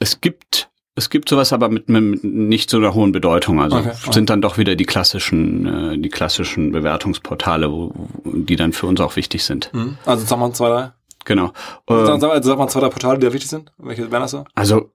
Es 0.00 0.20
gibt 0.20 0.69
es 0.96 1.08
gibt 1.08 1.28
sowas, 1.28 1.52
aber 1.52 1.68
mit, 1.68 1.88
mit 1.88 2.24
nicht 2.24 2.68
so 2.68 2.78
einer 2.78 2.94
hohen 2.94 3.12
Bedeutung. 3.12 3.60
Also 3.60 3.78
okay, 3.78 3.92
sind 4.10 4.28
dann 4.28 4.42
doch 4.42 4.58
wieder 4.58 4.74
die 4.74 4.84
klassischen, 4.84 5.66
äh, 5.66 5.98
die 5.98 6.08
klassischen 6.08 6.72
Bewertungsportale, 6.72 7.70
wo, 7.70 7.92
die 8.24 8.56
dann 8.56 8.72
für 8.72 8.86
uns 8.86 9.00
auch 9.00 9.16
wichtig 9.16 9.44
sind. 9.44 9.70
Mhm. 9.72 9.96
Also 10.04 10.26
sag 10.26 10.38
mal 10.38 10.52
zwei, 10.52 10.68
drei. 10.68 10.92
Genau. 11.24 11.52
Sag, 11.86 12.20
sag, 12.20 12.44
sag 12.44 12.58
mal 12.58 12.68
zwei, 12.68 12.80
drei 12.80 12.88
Portale, 12.88 13.18
die 13.18 13.26
da 13.26 13.32
wichtig 13.32 13.50
sind. 13.50 13.72
Welche 13.78 14.10
wären 14.10 14.22
das 14.22 14.32
so? 14.32 14.44
Also 14.54 14.90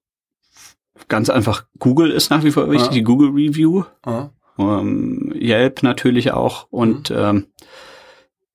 ganz 1.08 1.30
einfach, 1.30 1.66
Google 1.80 2.12
ist 2.12 2.30
nach 2.30 2.44
wie 2.44 2.52
vor 2.52 2.70
wichtig, 2.70 2.88
ja. 2.88 2.94
die 2.94 3.04
Google 3.04 3.30
Review. 3.30 3.84
Ja. 4.06 4.32
Ähm, 4.58 5.34
Yelp 5.36 5.84
natürlich 5.84 6.32
auch. 6.32 6.68
Und 6.72 7.10
mhm. 7.10 7.18
ähm, 7.18 7.48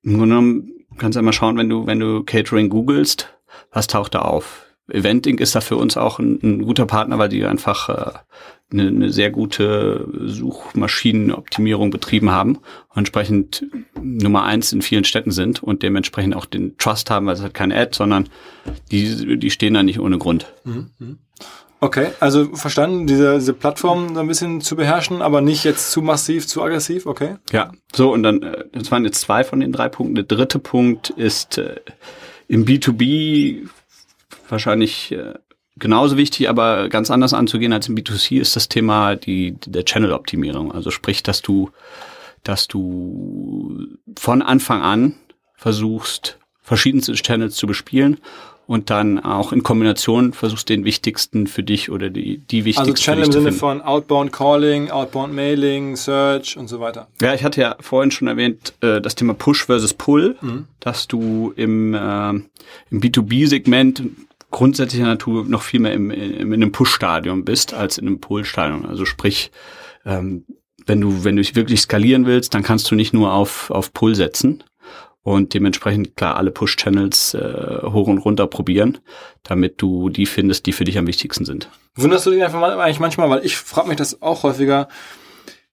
im 0.02 0.18
Grunde 0.18 0.28
genommen 0.28 0.72
kannst 0.98 1.16
du 1.16 1.20
einmal 1.20 1.32
schauen, 1.32 1.56
wenn 1.56 1.68
du, 1.68 1.86
wenn 1.86 2.00
du 2.00 2.22
Catering 2.22 2.68
googelst, 2.68 3.32
was 3.72 3.86
taucht 3.86 4.14
da 4.14 4.20
auf? 4.20 4.66
Eventing 4.90 5.38
ist 5.38 5.54
da 5.54 5.60
für 5.60 5.76
uns 5.76 5.96
auch 5.96 6.18
ein, 6.18 6.38
ein 6.42 6.62
guter 6.62 6.86
Partner, 6.86 7.18
weil 7.18 7.28
die 7.28 7.44
einfach 7.44 7.88
äh, 7.88 8.18
eine, 8.72 8.88
eine 8.88 9.12
sehr 9.12 9.30
gute 9.30 10.08
Suchmaschinenoptimierung 10.26 11.90
betrieben 11.90 12.30
haben 12.30 12.56
und 12.88 12.98
entsprechend 12.98 13.66
Nummer 14.00 14.44
eins 14.44 14.72
in 14.72 14.82
vielen 14.82 15.04
Städten 15.04 15.30
sind 15.30 15.62
und 15.62 15.82
dementsprechend 15.82 16.36
auch 16.36 16.46
den 16.46 16.76
Trust 16.78 17.10
haben, 17.10 17.26
weil 17.26 17.34
es 17.34 17.42
hat 17.42 17.54
keine 17.54 17.76
Ad, 17.76 17.96
sondern 17.96 18.28
die, 18.90 19.38
die 19.38 19.50
stehen 19.50 19.74
da 19.74 19.82
nicht 19.82 20.00
ohne 20.00 20.18
Grund. 20.18 20.52
Mhm. 20.64 21.18
Okay, 21.82 22.08
also 22.20 22.54
verstanden, 22.54 23.06
diese, 23.06 23.38
diese 23.38 23.54
Plattform 23.54 24.14
so 24.14 24.20
ein 24.20 24.28
bisschen 24.28 24.60
zu 24.60 24.76
beherrschen, 24.76 25.22
aber 25.22 25.40
nicht 25.40 25.64
jetzt 25.64 25.90
zu 25.90 26.02
massiv, 26.02 26.46
zu 26.46 26.62
aggressiv, 26.62 27.06
okay? 27.06 27.36
Ja, 27.52 27.72
so 27.92 28.12
und 28.12 28.22
dann, 28.22 28.42
äh, 28.42 28.64
das 28.72 28.90
waren 28.90 29.04
jetzt 29.04 29.22
zwei 29.22 29.44
von 29.44 29.60
den 29.60 29.72
drei 29.72 29.88
Punkten. 29.88 30.14
Der 30.14 30.24
dritte 30.24 30.58
Punkt 30.58 31.08
ist 31.08 31.56
äh, 31.56 31.76
im 32.48 32.66
B2B 32.66 33.66
wahrscheinlich 34.50 35.12
äh, 35.12 35.34
genauso 35.76 36.16
wichtig, 36.16 36.48
aber 36.48 36.88
ganz 36.88 37.10
anders 37.10 37.34
anzugehen 37.34 37.72
als 37.72 37.88
im 37.88 37.96
B2C 37.96 38.40
ist 38.40 38.56
das 38.56 38.68
Thema 38.68 39.16
die, 39.16 39.56
der 39.66 39.84
Channel-Optimierung. 39.84 40.72
Also 40.72 40.90
sprich, 40.90 41.22
dass 41.22 41.42
du, 41.42 41.70
dass 42.44 42.68
du 42.68 43.86
von 44.16 44.42
Anfang 44.42 44.82
an 44.82 45.14
versuchst, 45.56 46.38
verschiedenste 46.62 47.12
Channels 47.14 47.56
zu 47.56 47.66
bespielen 47.66 48.18
und 48.70 48.88
dann 48.88 49.18
auch 49.18 49.52
in 49.52 49.64
Kombination 49.64 50.32
versuchst 50.32 50.68
den 50.68 50.84
wichtigsten 50.84 51.48
für 51.48 51.64
dich 51.64 51.90
oder 51.90 52.08
die, 52.08 52.38
die 52.38 52.64
wichtigsten. 52.64 52.92
Also 52.92 53.02
Channel 53.02 53.24
im 53.24 53.32
Sinne 53.32 53.52
von 53.52 53.82
Outbound 53.82 54.32
Calling, 54.32 54.92
Outbound 54.92 55.34
Mailing, 55.34 55.96
Search 55.96 56.56
und 56.56 56.68
so 56.68 56.78
weiter. 56.78 57.08
Ja, 57.20 57.34
ich 57.34 57.42
hatte 57.42 57.60
ja 57.60 57.74
vorhin 57.80 58.12
schon 58.12 58.28
erwähnt, 58.28 58.74
äh, 58.80 59.00
das 59.00 59.16
Thema 59.16 59.34
Push 59.34 59.66
versus 59.66 59.92
Pull, 59.92 60.36
mhm. 60.40 60.68
dass 60.78 61.08
du 61.08 61.52
im, 61.56 61.94
äh, 61.94 62.30
im 62.30 63.00
B2B-Segment 63.00 64.02
grundsätzlicher 64.50 65.06
Natur 65.06 65.44
noch 65.44 65.62
viel 65.62 65.80
mehr 65.80 65.92
im, 65.92 66.10
im, 66.10 66.52
in 66.52 66.54
einem 66.54 66.72
Push-Stadium 66.72 67.44
bist 67.44 67.74
als 67.74 67.98
in 67.98 68.06
einem 68.06 68.20
Pull-Stadium. 68.20 68.86
Also 68.86 69.04
sprich, 69.04 69.50
ähm, 70.04 70.44
wenn 70.86 71.00
du, 71.00 71.24
wenn 71.24 71.36
du 71.36 71.42
wirklich 71.54 71.80
skalieren 71.80 72.26
willst, 72.26 72.54
dann 72.54 72.62
kannst 72.62 72.90
du 72.90 72.94
nicht 72.94 73.12
nur 73.12 73.32
auf, 73.32 73.70
auf 73.70 73.92
Pull 73.92 74.14
setzen 74.14 74.64
und 75.22 75.54
dementsprechend 75.54 76.16
klar 76.16 76.36
alle 76.36 76.50
Push-Channels 76.50 77.34
äh, 77.34 77.82
hoch 77.84 78.08
und 78.08 78.18
runter 78.18 78.46
probieren, 78.46 78.98
damit 79.42 79.80
du 79.82 80.08
die 80.08 80.26
findest, 80.26 80.66
die 80.66 80.72
für 80.72 80.84
dich 80.84 80.98
am 80.98 81.06
wichtigsten 81.06 81.44
sind. 81.44 81.68
Wunderst 81.94 82.26
du 82.26 82.30
dich 82.30 82.42
einfach 82.42 82.60
mal, 82.60 82.78
eigentlich 82.80 83.00
manchmal, 83.00 83.28
weil 83.30 83.44
ich 83.44 83.56
frage 83.56 83.88
mich 83.88 83.98
das 83.98 84.22
auch 84.22 84.42
häufiger, 84.42 84.88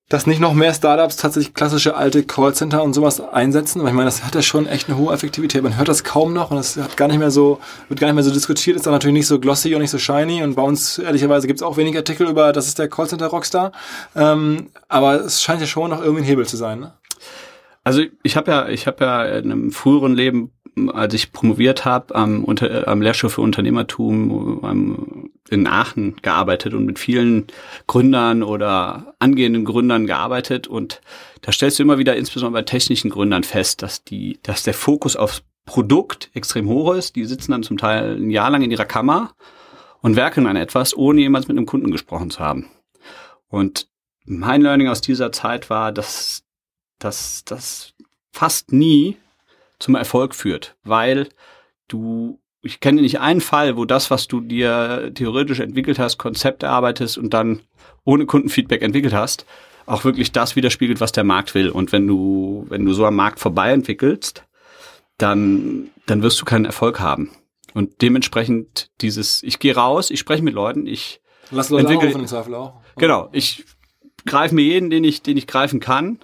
dass 0.09 0.25
nicht 0.25 0.39
noch 0.39 0.53
mehr 0.53 0.73
Startups 0.73 1.17
tatsächlich 1.17 1.53
klassische 1.53 1.97
alte 1.97 2.23
Callcenter 2.23 2.81
und 2.81 2.93
sowas 2.93 3.19
einsetzen, 3.19 3.81
weil 3.81 3.89
ich 3.89 3.93
meine, 3.93 4.05
das 4.05 4.23
hat 4.23 4.35
ja 4.35 4.41
schon 4.41 4.65
echt 4.65 4.87
eine 4.87 4.97
hohe 4.97 5.13
Effektivität. 5.13 5.61
Man 5.61 5.77
hört 5.77 5.89
das 5.89 6.05
kaum 6.05 6.33
noch 6.33 6.49
und 6.51 6.57
es 6.57 6.77
hat 6.77 6.95
gar 6.95 7.09
nicht 7.09 7.19
mehr 7.19 7.31
so, 7.31 7.59
wird 7.89 7.99
gar 7.99 8.07
nicht 8.07 8.15
mehr 8.15 8.23
so 8.23 8.31
diskutiert, 8.31 8.77
ist 8.77 8.85
dann 8.85 8.93
natürlich 8.93 9.15
nicht 9.15 9.27
so 9.27 9.39
glossy 9.39 9.75
und 9.75 9.81
nicht 9.81 9.91
so 9.91 9.97
shiny 9.97 10.43
und 10.43 10.55
bei 10.55 10.61
uns 10.61 10.97
ehrlicherweise 10.97 11.47
gibt 11.47 11.59
es 11.59 11.63
auch 11.63 11.75
wenig 11.75 11.97
Artikel 11.97 12.27
über, 12.27 12.53
das 12.53 12.67
ist 12.67 12.79
der 12.79 12.87
Callcenter 12.87 13.27
Rockstar. 13.27 13.73
Ähm, 14.15 14.69
aber 14.87 15.25
es 15.25 15.41
scheint 15.41 15.59
ja 15.59 15.67
schon 15.67 15.89
noch 15.89 16.01
irgendwie 16.01 16.21
ein 16.21 16.27
Hebel 16.27 16.47
zu 16.47 16.55
sein. 16.55 16.79
Ne? 16.79 16.93
Also 17.83 18.03
ich 18.21 18.35
habe 18.35 18.51
ja, 18.51 18.67
ich 18.67 18.87
habe 18.87 19.03
ja 19.05 19.25
in 19.25 19.51
einem 19.51 19.71
früheren 19.71 20.13
Leben 20.13 20.51
als 20.93 21.13
ich 21.13 21.31
promoviert 21.31 21.85
habe 21.85 22.15
am, 22.15 22.45
am 22.45 23.01
Lehrstuhl 23.01 23.29
für 23.29 23.41
Unternehmertum 23.41 25.29
in 25.49 25.67
Aachen 25.67 26.15
gearbeitet 26.21 26.73
und 26.73 26.85
mit 26.85 26.99
vielen 26.99 27.47
Gründern 27.87 28.43
oder 28.43 29.15
angehenden 29.19 29.65
Gründern 29.65 30.07
gearbeitet 30.07 30.67
und 30.67 31.01
da 31.41 31.51
stellst 31.51 31.79
du 31.79 31.83
immer 31.83 31.97
wieder 31.97 32.15
insbesondere 32.15 32.61
bei 32.61 32.65
technischen 32.65 33.09
Gründern 33.09 33.43
fest, 33.43 33.81
dass 33.81 34.03
die, 34.03 34.39
dass 34.43 34.63
der 34.63 34.73
Fokus 34.73 35.15
aufs 35.15 35.43
Produkt 35.65 36.31
extrem 36.33 36.67
hoch 36.67 36.93
ist. 36.93 37.15
Die 37.15 37.25
sitzen 37.25 37.51
dann 37.51 37.63
zum 37.63 37.77
Teil 37.77 38.15
ein 38.15 38.31
Jahr 38.31 38.49
lang 38.49 38.63
in 38.63 38.71
ihrer 38.71 38.85
Kammer 38.85 39.33
und 40.01 40.15
werken 40.15 40.47
an 40.47 40.55
etwas, 40.55 40.95
ohne 40.95 41.21
jemals 41.21 41.47
mit 41.47 41.57
einem 41.57 41.65
Kunden 41.65 41.91
gesprochen 41.91 42.31
zu 42.31 42.39
haben. 42.39 42.69
Und 43.49 43.87
mein 44.25 44.61
Learning 44.61 44.87
aus 44.87 45.01
dieser 45.01 45.31
Zeit 45.31 45.69
war, 45.69 45.91
dass, 45.91 46.43
dass, 46.99 47.43
dass 47.45 47.93
fast 48.31 48.71
nie 48.71 49.17
zum 49.79 49.95
Erfolg 49.95 50.35
führt, 50.35 50.75
weil 50.83 51.29
du, 51.87 52.39
ich 52.61 52.79
kenne 52.79 53.01
nicht 53.01 53.19
einen 53.19 53.41
Fall, 53.41 53.77
wo 53.77 53.85
das, 53.85 54.11
was 54.11 54.27
du 54.27 54.41
dir 54.41 55.11
theoretisch 55.13 55.59
entwickelt 55.59 55.99
hast, 55.99 56.17
Konzept 56.17 56.63
erarbeitest 56.63 57.17
und 57.17 57.33
dann 57.33 57.61
ohne 58.03 58.25
Kundenfeedback 58.25 58.81
entwickelt 58.81 59.13
hast, 59.13 59.45
auch 59.85 60.03
wirklich 60.03 60.31
das 60.31 60.55
widerspiegelt, 60.55 60.99
was 60.99 61.11
der 61.11 61.23
Markt 61.23 61.55
will. 61.55 61.69
Und 61.69 61.91
wenn 61.91 62.07
du, 62.07 62.65
wenn 62.69 62.85
du 62.85 62.93
so 62.93 63.05
am 63.05 63.15
Markt 63.15 63.39
vorbei 63.39 63.71
entwickelst, 63.71 64.43
dann, 65.17 65.89
dann 66.05 66.21
wirst 66.23 66.39
du 66.41 66.45
keinen 66.45 66.65
Erfolg 66.65 66.99
haben. 66.99 67.31
Und 67.73 68.01
dementsprechend 68.01 68.89
dieses, 69.01 69.43
ich 69.43 69.59
gehe 69.59 69.75
raus, 69.75 70.09
ich 70.09 70.19
spreche 70.19 70.43
mit 70.43 70.53
Leuten, 70.53 70.87
ich 70.87 71.21
Lass 71.51 71.69
Leute 71.69 71.87
entwickle, 71.87 72.09
auch. 72.57 72.81
Genau, 72.97 73.29
ich 73.31 73.65
greife 74.25 74.55
mir 74.55 74.63
jeden, 74.63 74.89
den 74.89 75.03
ich, 75.03 75.21
den 75.21 75.37
ich 75.37 75.47
greifen 75.47 75.79
kann 75.79 76.19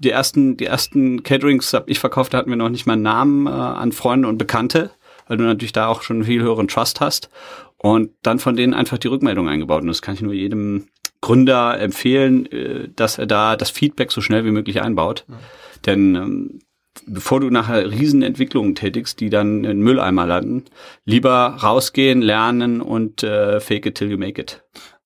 die 0.00 0.10
ersten, 0.10 0.56
die 0.56 0.66
ersten 0.66 1.22
Caterings 1.22 1.72
habe 1.72 1.90
ich 1.90 1.98
verkauft, 1.98 2.34
da 2.34 2.38
hatten 2.38 2.50
wir 2.50 2.56
noch 2.56 2.68
nicht 2.68 2.86
mal 2.86 2.94
einen 2.94 3.02
Namen 3.02 3.46
äh, 3.46 3.50
an 3.50 3.92
Freunde 3.92 4.28
und 4.28 4.38
Bekannte, 4.38 4.90
weil 5.28 5.36
du 5.36 5.44
natürlich 5.44 5.72
da 5.72 5.88
auch 5.88 6.02
schon 6.02 6.24
viel 6.24 6.42
höheren 6.42 6.68
Trust 6.68 7.00
hast. 7.00 7.30
Und 7.78 8.10
dann 8.22 8.38
von 8.38 8.54
denen 8.54 8.74
einfach 8.74 8.98
die 8.98 9.08
Rückmeldung 9.08 9.48
eingebaut. 9.48 9.82
Und 9.82 9.88
das 9.88 10.02
kann 10.02 10.14
ich 10.14 10.22
nur 10.22 10.34
jedem 10.34 10.86
Gründer 11.20 11.80
empfehlen, 11.80 12.46
äh, 12.52 12.88
dass 12.94 13.18
er 13.18 13.26
da 13.26 13.56
das 13.56 13.70
Feedback 13.70 14.12
so 14.12 14.20
schnell 14.20 14.44
wie 14.44 14.50
möglich 14.50 14.82
einbaut. 14.82 15.24
Ja. 15.28 15.38
Denn 15.86 16.14
ähm, 16.14 16.60
bevor 17.06 17.40
du 17.40 17.50
nachher 17.50 17.90
Riesenentwicklungen 17.90 18.74
tätigst, 18.74 19.20
die 19.20 19.30
dann 19.30 19.64
in 19.64 19.80
Mülleimer 19.80 20.26
landen, 20.26 20.64
lieber 21.04 21.58
rausgehen, 21.62 22.22
lernen 22.22 22.80
und 22.80 23.22
äh, 23.22 23.60
fake 23.60 23.86
it 23.86 23.94
till 23.96 24.10
you 24.10 24.18
make 24.18 24.40
it. 24.40 24.62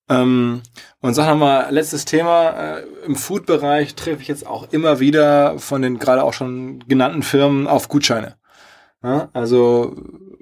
Ähm, 0.09 0.61
und 1.01 1.13
sag 1.13 1.27
nochmal, 1.27 1.67
letztes 1.71 2.05
Thema, 2.05 2.49
äh, 2.51 2.83
im 3.05 3.15
Food-Bereich 3.15 3.95
treffe 3.95 4.21
ich 4.21 4.27
jetzt 4.27 4.47
auch 4.47 4.71
immer 4.71 4.99
wieder 4.99 5.59
von 5.59 5.81
den 5.81 5.99
gerade 5.99 6.23
auch 6.23 6.33
schon 6.33 6.79
genannten 6.87 7.23
Firmen 7.23 7.67
auf 7.67 7.89
Gutscheine. 7.89 8.35
Ja, 9.03 9.29
also 9.33 9.95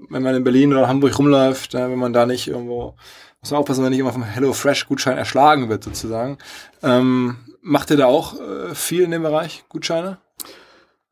wenn 0.10 0.24
man 0.24 0.36
in 0.36 0.44
Berlin 0.44 0.72
oder 0.72 0.88
Hamburg 0.88 1.18
rumläuft, 1.18 1.76
äh, 1.76 1.90
wenn 1.90 2.00
man 2.00 2.14
da 2.14 2.26
nicht 2.26 2.48
irgendwo, 2.48 2.96
muss 3.42 3.52
man 3.52 3.60
aufpassen, 3.60 3.84
wenn 3.84 3.92
nicht 3.92 4.00
immer 4.00 4.14
vom 4.14 4.24
Hello 4.24 4.54
Fresh 4.54 4.88
Gutschein 4.88 5.18
erschlagen 5.18 5.70
wird 5.70 5.84
sozusagen. 5.84 6.38
Ähm, 6.84 7.38
macht 7.62 7.90
ihr 7.90 7.98
da 7.98 8.06
auch 8.06 8.40
äh, 8.40 8.76
viel 8.76 9.04
in 9.04 9.12
dem 9.12 9.24
Bereich 9.24 9.66
Gutscheine? 9.70 10.20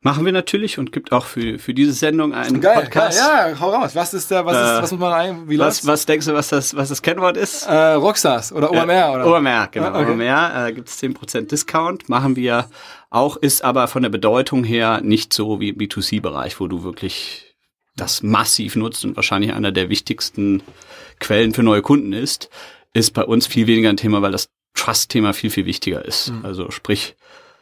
Machen 0.04 0.26
wir 0.26 0.32
natürlich 0.32 0.78
und 0.78 0.92
gibt 0.92 1.12
auch 1.12 1.24
für, 1.24 1.58
für 1.58 1.72
diese 1.72 1.94
Sendung 1.94 2.34
einen 2.34 2.60
geil, 2.60 2.82
Podcast. 2.82 3.18
Geil, 3.18 3.52
ja, 3.52 3.60
hau 3.60 3.70
raus. 3.70 3.94
Was 3.94 4.12
ist 4.12 4.30
da, 4.30 4.44
was, 4.44 4.54
ist, 4.54 4.78
äh, 4.78 4.82
was 4.82 4.90
muss 4.90 5.00
man 5.00 5.12
ein, 5.14 5.48
wie 5.48 5.58
was, 5.58 5.86
was 5.86 6.04
denkst 6.04 6.26
du, 6.26 6.34
was 6.34 6.48
das, 6.48 6.76
was 6.76 6.90
das 6.90 7.00
Kennwort 7.00 7.38
ist? 7.38 7.66
Äh, 7.66 7.94
Rockstars 7.94 8.52
oder 8.52 8.70
OMR, 8.70 8.90
äh, 8.90 9.14
oder? 9.14 9.26
OMR, 9.26 9.68
genau. 9.72 9.86
Ah, 9.86 10.02
okay. 10.02 10.12
OMR, 10.12 10.66
äh, 10.66 10.72
gibt 10.74 10.90
es 10.90 11.02
10% 11.02 11.46
Discount. 11.46 12.10
Machen 12.10 12.36
wir 12.36 12.68
auch, 13.08 13.38
ist 13.38 13.64
aber 13.64 13.88
von 13.88 14.02
der 14.02 14.10
Bedeutung 14.10 14.62
her 14.62 15.00
nicht 15.02 15.32
so 15.32 15.58
wie 15.58 15.70
im 15.70 15.78
B2C-Bereich, 15.78 16.60
wo 16.60 16.68
du 16.68 16.84
wirklich 16.84 17.56
das 17.96 18.22
massiv 18.22 18.76
nutzt 18.76 19.06
und 19.06 19.16
wahrscheinlich 19.16 19.54
einer 19.54 19.72
der 19.72 19.88
wichtigsten 19.88 20.62
Quellen 21.18 21.54
für 21.54 21.62
neue 21.62 21.80
Kunden 21.80 22.12
ist, 22.12 22.50
ist 22.92 23.14
bei 23.14 23.24
uns 23.24 23.46
viel 23.46 23.66
weniger 23.66 23.88
ein 23.88 23.96
Thema, 23.96 24.20
weil 24.20 24.32
das 24.32 24.50
Trust-Thema 24.74 25.32
viel, 25.32 25.48
viel 25.48 25.64
wichtiger 25.64 26.04
ist. 26.04 26.30
Mhm. 26.30 26.44
Also 26.44 26.70
sprich, 26.70 27.16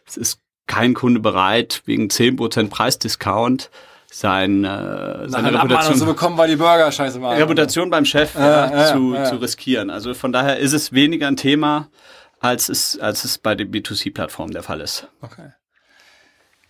es 0.09 0.17
ist 0.17 0.41
kein 0.73 0.95
Kunde 0.95 1.21
bereit, 1.21 1.83
wegen 1.85 2.09
10% 2.09 2.71
Preisdiscount 2.71 3.71
sein, 4.11 4.65
äh, 4.65 5.29
seine 5.29 5.53
Reputation 5.53 5.97
zu 5.97 6.07
bekommen, 6.07 6.39
weil 6.39 6.49
die 6.49 6.57
Burger 6.57 6.91
scheiße 6.91 7.21
waren. 7.21 7.37
Reputation 7.37 7.91
beim 7.91 8.07
Chef 8.07 8.35
ja, 8.35 8.71
ja, 8.71 8.93
zu, 8.93 9.15
ja. 9.15 9.25
zu 9.25 9.37
riskieren. 9.37 9.91
Also 9.91 10.15
von 10.15 10.33
daher 10.33 10.59
ist 10.59 10.73
es 10.73 10.93
weniger 10.93 11.29
ein 11.29 11.37
Thema, 11.37 11.89
als 12.41 12.71
es, 12.71 12.99
als 12.99 13.25
es 13.25 13.37
bei 13.37 13.55
den 13.55 13.71
B2C-Plattformen 13.71 14.53
der 14.53 14.63
Fall 14.63 14.81
ist. 14.81 15.09
Okay. 15.21 15.53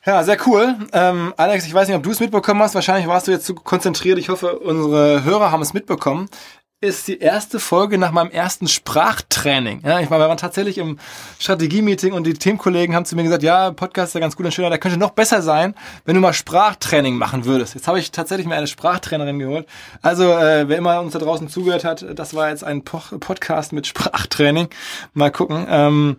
Ja, 0.05 0.24
sehr 0.24 0.36
cool. 0.46 0.74
Ähm, 0.92 1.32
Alex, 1.36 1.64
ich 1.64 1.72
weiß 1.72 1.86
nicht, 1.86 1.96
ob 1.96 2.03
du 2.03 2.11
es 2.11 2.18
mitbekommen 2.18 2.61
hast. 2.61 2.74
Wahrscheinlich 2.74 3.07
warst 3.07 3.28
du 3.28 3.30
jetzt 3.30 3.46
zu 3.46 3.55
konzentriert. 3.55 4.18
Ich 4.18 4.30
hoffe, 4.30 4.59
unsere 4.59 5.22
Hörer 5.22 5.53
haben 5.53 5.62
es 5.62 5.74
mitbekommen. 5.74 6.28
Ist 6.83 7.07
die 7.07 7.20
erste 7.20 7.61
Folge 7.61 7.97
nach 7.97 8.11
meinem 8.11 8.33
ersten 8.33 8.66
Sprachtraining. 8.66 9.83
Ja, 9.85 10.01
ich 10.01 10.11
meine, 10.11 10.24
wir 10.24 10.28
waren 10.28 10.37
tatsächlich 10.37 10.78
im 10.78 10.99
Strategie-Meeting 11.39 12.12
und 12.12 12.26
die 12.26 12.35
Teamkollegen 12.35 12.97
haben 12.97 13.05
zu 13.05 13.14
mir 13.14 13.22
gesagt, 13.22 13.45
ja, 13.45 13.70
Podcast 13.70 14.09
ist 14.09 14.14
ja 14.14 14.20
ganz 14.20 14.35
gut 14.35 14.47
und 14.47 14.53
schön, 14.53 14.68
der 14.68 14.80
könnte 14.80 14.99
noch 14.99 15.12
besser 15.12 15.43
sein, 15.43 15.76
wenn 16.07 16.16
du 16.16 16.20
mal 16.20 16.33
Sprachtraining 16.33 17.14
machen 17.14 17.45
würdest. 17.45 17.76
Jetzt 17.76 17.87
habe 17.87 18.01
ich 18.01 18.11
tatsächlich 18.11 18.49
mir 18.49 18.57
eine 18.57 18.66
Sprachtrainerin 18.66 19.39
geholt. 19.39 19.68
Also, 20.03 20.24
äh, 20.33 20.68
wer 20.68 20.76
immer 20.76 21.01
uns 21.01 21.12
da 21.12 21.20
draußen 21.20 21.47
zugehört 21.49 21.85
hat, 21.85 22.05
das 22.16 22.35
war 22.35 22.51
jetzt 22.51 22.64
ein 22.64 22.83
po 22.83 23.01
Podcast 23.20 23.72
mit 23.72 23.87
Sprachtraining. 23.87 24.68
Mal 25.14 25.30
gucken. 25.30 25.64
Ähm, 25.70 26.16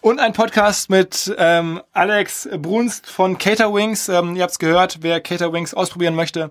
und 0.00 0.18
ein 0.18 0.32
Podcast 0.32 0.90
mit 0.90 1.34
ähm, 1.38 1.80
Alex 1.92 2.48
Brunst 2.58 3.06
von 3.06 3.38
Caterwings. 3.38 4.08
Ähm, 4.08 4.36
ihr 4.36 4.42
habt 4.42 4.52
es 4.52 4.58
gehört, 4.58 4.98
wer 5.02 5.20
Caterwings 5.20 5.74
ausprobieren 5.74 6.14
möchte, 6.14 6.50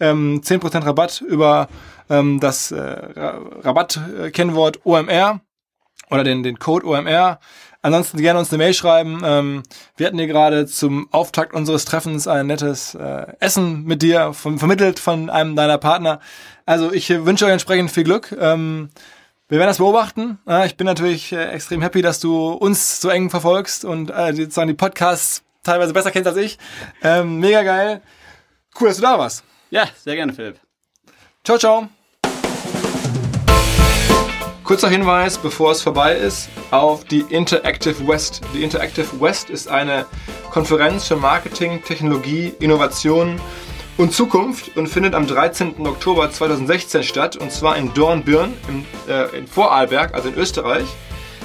ähm, 0.00 0.40
10% 0.42 0.84
Rabatt 0.84 1.20
über 1.20 1.68
ähm, 2.08 2.40
das 2.40 2.70
äh, 2.70 2.80
Rabattkennwort 2.80 4.84
OMR 4.84 5.40
oder 6.10 6.24
den, 6.24 6.42
den 6.42 6.58
Code 6.58 6.86
OMR. 6.86 7.40
Ansonsten 7.82 8.18
gerne 8.18 8.38
uns 8.38 8.50
eine 8.50 8.58
Mail 8.58 8.72
schreiben. 8.72 9.20
Ähm, 9.24 9.62
wir 9.96 10.06
hatten 10.06 10.18
hier 10.18 10.26
gerade 10.26 10.66
zum 10.66 11.08
Auftakt 11.12 11.52
unseres 11.52 11.84
Treffens 11.84 12.26
ein 12.26 12.46
nettes 12.46 12.94
äh, 12.94 13.26
Essen 13.40 13.84
mit 13.84 14.00
dir 14.00 14.32
vom, 14.32 14.58
vermittelt 14.58 14.98
von 14.98 15.28
einem 15.28 15.54
deiner 15.54 15.76
Partner. 15.76 16.20
Also 16.64 16.92
ich 16.92 17.10
wünsche 17.10 17.44
euch 17.44 17.52
entsprechend 17.52 17.90
viel 17.90 18.04
Glück. 18.04 18.34
Ähm, 18.40 18.88
wir 19.48 19.58
werden 19.58 19.68
das 19.68 19.78
beobachten. 19.78 20.38
Ich 20.64 20.76
bin 20.76 20.86
natürlich 20.86 21.30
äh, 21.32 21.50
extrem 21.50 21.82
happy, 21.82 22.00
dass 22.00 22.18
du 22.18 22.52
uns 22.52 23.00
so 23.00 23.10
eng 23.10 23.28
verfolgst 23.28 23.84
und 23.84 24.10
äh, 24.10 24.32
sozusagen 24.34 24.68
die 24.68 24.74
Podcasts 24.74 25.42
teilweise 25.62 25.92
besser 25.92 26.10
kennst 26.10 26.28
als 26.28 26.38
ich. 26.38 26.58
Ähm, 27.02 27.40
mega 27.40 27.62
geil. 27.62 28.00
Cool, 28.80 28.88
dass 28.88 28.96
du 28.96 29.02
da 29.02 29.18
warst. 29.18 29.44
Ja, 29.68 29.86
sehr 30.02 30.16
gerne, 30.16 30.32
Philipp. 30.32 30.58
Ciao, 31.44 31.58
ciao. 31.58 31.88
Kurzer 34.64 34.88
Hinweis, 34.88 35.36
bevor 35.36 35.72
es 35.72 35.82
vorbei 35.82 36.16
ist, 36.16 36.48
auf 36.70 37.04
die 37.04 37.20
Interactive 37.20 38.08
West. 38.08 38.40
Die 38.54 38.62
Interactive 38.62 39.20
West 39.20 39.50
ist 39.50 39.68
eine 39.68 40.06
Konferenz 40.50 41.06
für 41.06 41.16
Marketing, 41.16 41.82
Technologie, 41.84 42.54
Innovation 42.60 43.38
und 43.96 44.12
Zukunft 44.12 44.76
und 44.76 44.88
findet 44.88 45.14
am 45.14 45.26
13. 45.26 45.86
Oktober 45.86 46.30
2016 46.30 47.02
statt 47.02 47.36
und 47.36 47.52
zwar 47.52 47.76
in 47.76 47.92
Dornbirn 47.94 48.54
im, 48.68 48.84
äh, 49.08 49.38
in 49.38 49.46
Vorarlberg, 49.46 50.14
also 50.14 50.28
in 50.28 50.34
Österreich. 50.34 50.86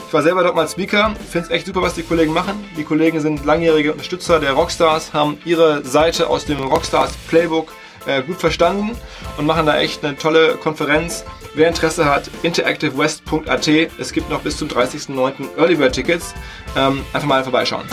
Ich 0.08 0.14
war 0.14 0.24
selber 0.24 0.42
dort 0.42 0.56
mal 0.56 0.68
Speaker, 0.68 1.14
finde 1.30 1.48
es 1.48 1.54
echt 1.54 1.68
super, 1.68 1.84
was 1.84 1.94
die 1.94 2.02
Kollegen 2.02 2.34
machen. 2.34 2.66
Die 2.76 2.84
Kollegen 2.84 3.22
sind 3.22 3.46
langjährige 3.46 3.92
Unterstützer 3.92 4.40
der 4.40 4.54
Rockstars, 4.54 5.14
haben 5.14 5.38
ihre 5.46 5.86
Seite 5.86 6.28
aus 6.30 6.46
dem 6.46 6.60
Rockstars 6.60 7.12
Playbook 7.28 7.72
äh, 8.08 8.24
gut 8.24 8.38
verstanden 8.38 8.98
und 9.38 9.46
machen 9.46 9.68
da 9.68 9.78
echt 9.78 10.04
eine 10.04 10.18
tolle 10.18 10.56
Konferenz. 10.56 11.24
Wer 11.54 11.68
Interesse 11.68 12.06
hat, 12.06 12.30
interactivewest.at. 12.44 13.68
Es 14.00 14.12
gibt 14.12 14.30
noch 14.30 14.42
bis 14.42 14.58
zum 14.58 14.68
30.09. 14.68 15.58
Early 15.58 15.76
Bird 15.76 15.94
Tickets. 15.94 16.34
Ähm, 16.76 17.06
einfach 17.14 17.28
mal 17.28 17.44
vorbeischauen. 17.44 17.86